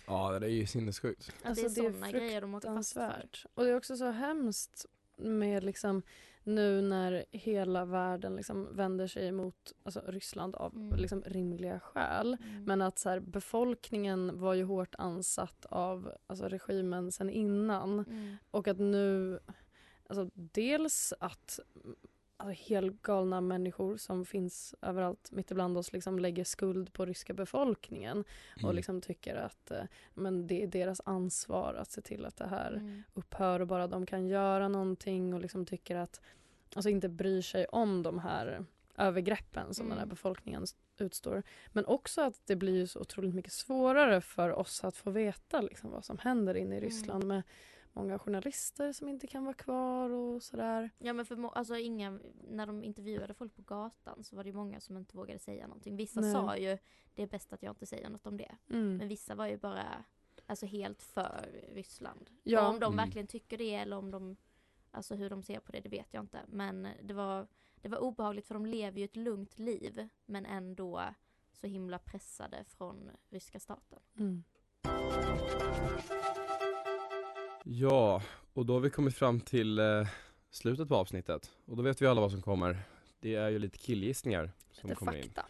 Ja, 0.06 0.38
det 0.38 0.46
är 0.46 0.50
ju 0.50 0.66
sinnessjukt. 0.66 1.32
Alltså, 1.44 1.68
det 1.68 1.70
är 1.86 1.90
sådana 1.92 2.10
grejer 2.10 2.40
de 2.40 2.54
åker 2.54 2.74
fast 2.74 2.92
för. 2.92 3.28
Och 3.54 3.64
det 3.64 3.70
är 3.70 3.76
också 3.76 3.96
så 3.96 4.10
hemskt 4.10 4.86
med 5.22 5.64
liksom 5.64 6.02
nu 6.44 6.82
när 6.82 7.24
hela 7.30 7.84
världen 7.84 8.36
liksom 8.36 8.76
vänder 8.76 9.06
sig 9.06 9.32
mot 9.32 9.72
alltså, 9.84 10.02
Ryssland 10.06 10.54
av 10.54 10.74
Mm. 10.74 10.96
liksom 10.96 11.22
rimliga 11.26 11.80
skäl. 11.80 12.36
Mm. 12.42 12.64
Men 12.64 12.82
att 12.82 12.98
så 12.98 13.08
här, 13.08 13.20
befolkningen 13.20 14.38
var 14.40 14.54
ju 14.54 14.64
hårt 14.64 14.94
ansatt 14.98 15.66
av 15.70 16.12
alltså, 16.26 16.48
regimen 16.48 17.12
sen 17.12 17.30
innan. 17.30 17.98
Mm. 17.98 18.36
Och 18.50 18.68
att 18.68 18.78
nu, 18.78 19.38
alltså 20.06 20.30
dels 20.34 21.14
att 21.20 21.60
alltså, 22.36 22.64
helt 22.72 23.02
galna 23.02 23.40
människor 23.40 23.96
som 23.96 24.24
finns 24.24 24.74
överallt 24.82 25.30
mitt 25.32 25.50
ibland 25.50 25.78
oss 25.78 25.92
liksom 25.92 26.18
lägger 26.18 26.44
skuld 26.44 26.92
på 26.92 27.04
ryska 27.06 27.34
befolkningen 27.34 28.24
och 28.56 28.62
Mm. 28.62 28.76
liksom 28.76 29.00
tycker 29.00 29.34
att 29.36 29.70
eh, 29.70 29.82
men 30.14 30.46
det 30.46 30.62
är 30.62 30.66
deras 30.66 31.00
ansvar 31.04 31.74
att 31.74 31.90
se 31.90 32.00
till 32.00 32.24
att 32.24 32.36
det 32.36 32.46
här 32.46 32.72
Mm. 32.72 33.02
upphör 33.14 33.60
och 33.60 33.66
bara 33.66 33.86
de 33.86 34.06
kan 34.06 34.26
göra 34.26 34.68
någonting 34.68 35.34
och 35.34 35.40
liksom 35.40 35.66
tycker 35.66 35.96
att, 35.96 36.20
alltså 36.74 36.88
inte 36.88 37.08
bryr 37.08 37.42
sig 37.42 37.66
om 37.66 38.02
de 38.02 38.18
här 38.18 38.64
övergreppen 38.96 39.74
som 39.74 39.84
den 39.88 39.98
här 39.98 40.02
Mm. 40.04 40.08
befolkningen 40.08 40.64
utstår. 40.98 41.42
Men 41.72 41.86
också 41.86 42.20
att 42.20 42.40
det 42.46 42.56
blir 42.56 42.86
så 42.86 43.00
otroligt 43.00 43.34
mycket 43.34 43.52
svårare 43.52 44.20
för 44.20 44.50
oss 44.50 44.84
att 44.84 44.96
få 44.96 45.10
veta 45.10 45.60
liksom 45.60 45.90
vad 45.90 46.04
som 46.04 46.18
händer 46.18 46.54
inne 46.54 46.74
i 46.74 46.78
Mm. 46.78 46.90
Ryssland 46.90 47.24
med 47.24 47.42
många 47.92 48.18
journalister 48.18 48.92
som 48.92 49.08
inte 49.08 49.26
kan 49.26 49.44
vara 49.44 49.54
kvar 49.54 50.10
och 50.10 50.42
sådär. 50.42 50.90
Ja 50.98 51.12
men 51.12 51.26
för 51.26 51.56
alltså 51.56 51.76
inga, 51.76 52.18
när 52.48 52.66
de 52.66 52.84
intervjuade 52.84 53.34
folk 53.34 53.56
på 53.56 53.62
gatan 53.62 54.24
så 54.24 54.36
var 54.36 54.44
det 54.44 54.52
många 54.52 54.80
som 54.80 54.96
inte 54.96 55.16
vågade 55.16 55.38
säga 55.38 55.66
någonting. 55.66 55.96
Vissa 55.96 56.20
Nej. 56.20 56.32
sa 56.32 56.56
ju 56.56 56.78
det 57.14 57.22
är 57.22 57.26
bäst 57.26 57.52
att 57.52 57.62
jag 57.62 57.70
inte 57.70 57.86
säger 57.86 58.08
något 58.08 58.26
om 58.26 58.36
det. 58.36 58.56
Mm. 58.70 58.96
Men 58.96 59.08
vissa 59.08 59.34
var 59.34 59.46
ju 59.46 59.56
bara 59.56 60.04
alltså 60.46 60.66
helt 60.66 61.02
för 61.02 61.48
Ryssland. 61.72 62.30
Ja. 62.42 62.66
Och 62.66 62.74
om 62.74 62.80
de 62.80 62.92
Mm. 62.92 63.04
verkligen 63.04 63.26
tycker 63.26 63.58
det 63.58 63.74
eller 63.74 63.96
om 63.96 64.10
de 64.10 64.36
Alltså 64.94 65.14
hur 65.14 65.30
de 65.30 65.42
ser 65.42 65.60
på 65.60 65.72
det, 65.72 65.80
det 65.80 65.88
vet 65.88 66.14
jag 66.14 66.22
inte. 66.22 66.40
Men 66.48 66.88
det 67.02 67.14
var, 67.14 67.46
det 67.76 67.88
var 67.88 67.98
obehagligt 67.98 68.46
för 68.46 68.54
de 68.54 68.66
lever 68.66 68.98
ju 68.98 69.04
ett 69.04 69.16
lugnt 69.16 69.58
liv 69.58 70.08
men 70.26 70.46
ändå 70.46 71.02
så 71.52 71.66
himla 71.66 71.98
pressade 71.98 72.64
från 72.64 73.10
ryska 73.28 73.60
staten. 73.60 74.00
Mm. 74.18 74.44
Ja, 77.64 78.22
och 78.54 78.66
då 78.66 78.72
har 78.72 78.80
vi 78.80 78.90
kommit 78.90 79.14
fram 79.14 79.40
till 79.40 79.78
eh, 79.78 80.06
slutet 80.50 80.88
på 80.88 80.96
avsnittet. 80.96 81.50
Och 81.64 81.76
då 81.76 81.82
vet 81.82 82.02
vi 82.02 82.06
alla 82.06 82.20
vad 82.20 82.30
som 82.30 82.42
kommer. 82.42 82.78
Det 83.20 83.34
är 83.34 83.48
ju 83.48 83.58
lite 83.58 83.78
killgissningar 83.78 84.50
som 84.72 84.88
Lite 84.90 84.98
kommer 84.98 85.16
in. 85.16 85.22
fakta. 85.22 85.46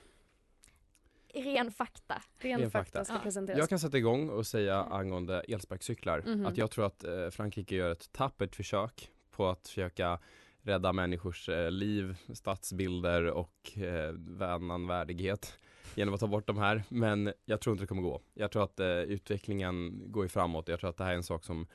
Ren 1.34 1.70
fakta. 1.70 2.22
Ren, 2.38 2.60
Ren 2.60 2.70
fakta, 2.70 2.88
fakta. 2.98 3.04
ska 3.04 3.14
Ja. 3.14 3.20
presenteras. 3.20 3.58
Jag 3.58 3.68
kan 3.68 3.78
sätta 3.78 3.98
igång 3.98 4.28
och 4.30 4.46
säga 4.46 4.82
angående 4.82 5.40
elsparkcyklar 5.40 6.22
Mhm. 6.26 6.46
att 6.46 6.56
jag 6.56 6.70
tror 6.70 6.86
att 6.86 7.04
eh, 7.04 7.28
Frankrike 7.30 7.74
gör 7.76 7.90
ett 7.92 8.12
tappert 8.12 8.56
försök 8.56 9.10
på 9.30 9.48
att 9.48 9.68
försöka 9.68 10.18
rädda 10.62 10.92
människors 10.92 11.48
eh, 11.48 11.70
liv, 11.70 12.16
stadsbilder 12.34 13.24
och 13.26 13.78
eh, 13.78 14.52
annan 14.52 14.86
värdighet 14.86 15.58
genom 15.94 16.14
att 16.14 16.20
ta 16.20 16.26
bort 16.26 16.46
de 16.46 16.58
här. 16.58 16.82
Men 16.88 17.32
jag 17.44 17.60
tror 17.60 17.72
inte 17.74 17.82
det 17.82 17.86
kommer 17.88 18.02
gå. 18.02 18.20
Jag 18.34 18.50
tror 18.50 18.64
att 18.64 18.80
eh, 18.80 18.86
utvecklingen 18.88 20.02
går 20.12 20.24
ju 20.24 20.28
framåt. 20.28 20.68
Jag 20.68 20.80
tror 20.80 20.90
att 20.90 20.96
det 20.96 21.04
här 21.04 21.12
är 21.12 21.16
en 21.16 21.22
sak 21.22 21.44
som 21.44 21.66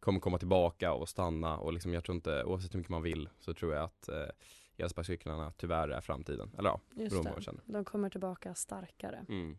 kommer 0.00 0.20
komma 0.20 0.38
tillbaka 0.38 0.92
och 0.92 1.08
stanna 1.08 1.58
och 1.58 1.72
liksom 1.72 1.94
jag 1.94 2.04
tror 2.04 2.16
inte, 2.16 2.44
oavsett 2.44 2.74
hur 2.74 2.78
mycket 2.78 2.90
man 2.90 3.02
vill 3.02 3.28
så 3.38 3.54
tror 3.54 3.74
jag 3.74 3.84
att 3.84 4.08
eh, 4.08 4.28
elsparkcyklarna 4.76 5.52
tyvärr 5.56 5.88
är 5.88 6.00
framtiden. 6.00 6.50
Eller 6.58 6.70
ja, 6.70 6.80
Just 6.94 7.22
det. 7.22 7.42
känner. 7.42 7.62
De 7.66 7.84
kommer 7.84 8.10
tillbaka 8.10 8.54
starkare. 8.54 9.26
Mm. 9.28 9.58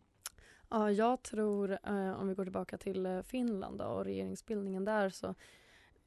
Ja, 0.68 0.90
jag 0.90 1.22
tror, 1.22 1.78
eh, 1.84 2.20
om 2.20 2.28
vi 2.28 2.34
går 2.34 2.44
tillbaka 2.44 2.78
till 2.78 3.06
eh, 3.06 3.22
Finland 3.22 3.78
då, 3.78 3.84
och 3.84 4.04
regeringsbildningen 4.04 4.84
där 4.84 5.10
så 5.10 5.34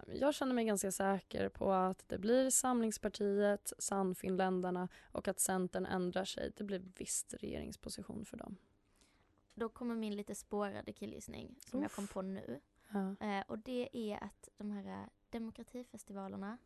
jag 0.07 0.35
känner 0.35 0.53
mig 0.53 0.65
ganska 0.65 0.91
säker 0.91 1.49
på 1.49 1.71
att 1.71 2.03
det 2.07 2.17
blir 2.17 2.49
Samlingspartiet, 2.49 3.73
Sannfinländarna 3.79 4.87
och 5.11 5.27
att 5.27 5.39
Centern 5.39 5.85
ändrar 5.85 6.25
sig. 6.25 6.51
Det 6.55 6.63
blir 6.63 6.81
visst 6.97 7.33
regeringsposition 7.33 8.25
för 8.25 8.37
dem. 8.37 8.57
Då 9.53 9.69
kommer 9.69 9.95
min 9.95 10.15
lite 10.15 10.35
spårade 10.35 10.93
killgissning 10.93 11.55
som 11.59 11.79
jag 11.81 11.85
Uff. 11.85 11.95
kom 11.95 12.07
på 12.07 12.21
nu. 12.21 12.59
Ja. 12.93 13.15
Eh, 13.27 13.43
och 13.47 13.59
det 13.59 13.89
är 13.93 14.23
att 14.23 14.49
de 14.57 14.71
här 14.71 15.01
eh, 15.01 15.07
demokratifestivalerna 15.29 16.57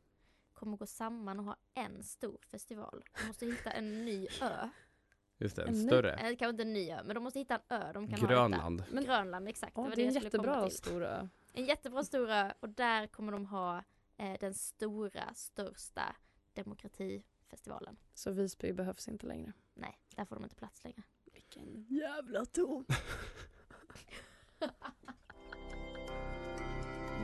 kommer 0.53 0.78
gå 0.78 0.86
samman 0.86 1.39
och 1.39 1.45
ha 1.45 1.55
en 1.74 2.03
stor 2.03 2.38
festival. 2.47 3.03
De 3.22 3.28
måste 3.28 3.45
hitta 3.45 3.72
en 3.72 4.05
ny 4.05 4.28
ö. 4.41 4.70
Just 5.38 5.55
det, 5.55 5.61
en, 5.61 5.67
En 5.70 5.88
större. 5.88 6.13
Eller 6.13 6.36
kanske 6.36 6.49
inte 6.49 6.63
en 6.63 6.74
ny 6.74 6.91
ö, 6.91 7.01
men 7.05 7.15
de 7.15 7.24
måste 7.24 7.39
hitta 7.39 7.55
en 7.55 7.61
ö 7.70 7.93
de 7.93 8.07
kan 8.07 8.20
ha 8.20 8.28
Grönland. 8.28 8.84
detta. 8.89 9.01
Grönland, 9.01 9.47
exakt. 9.47 9.74
Ja, 9.76 9.84
det 9.84 9.89
var 9.89 9.95
det 9.95 10.01
är 10.01 10.07
en 10.07 10.13
jättebra 10.13 10.70
stor 10.70 11.03
ö. 11.03 11.28
En 11.53 11.65
jättebra 11.65 12.03
stor 12.03 12.30
ö 12.30 12.53
och 12.59 12.70
där 12.70 13.07
kommer 13.07 13.32
de 13.32 13.45
ha 13.45 13.84
eh, 14.17 14.38
den 14.39 14.53
stora, 14.53 15.34
största 15.34 16.15
demokratifestivalen. 16.53 17.97
Så 18.13 18.32
Visby 18.32 18.74
behövs 18.74 19.07
inte 19.07 19.28
längre. 19.28 19.53
Nej, 19.74 19.99
där 20.15 20.26
får 20.26 20.36
de 20.36 20.43
inte 20.43 20.55
plats 20.55 20.84
längre. 20.84 21.03
Vilken 21.34 21.86
jävla 21.89 22.45
ton. 22.45 22.86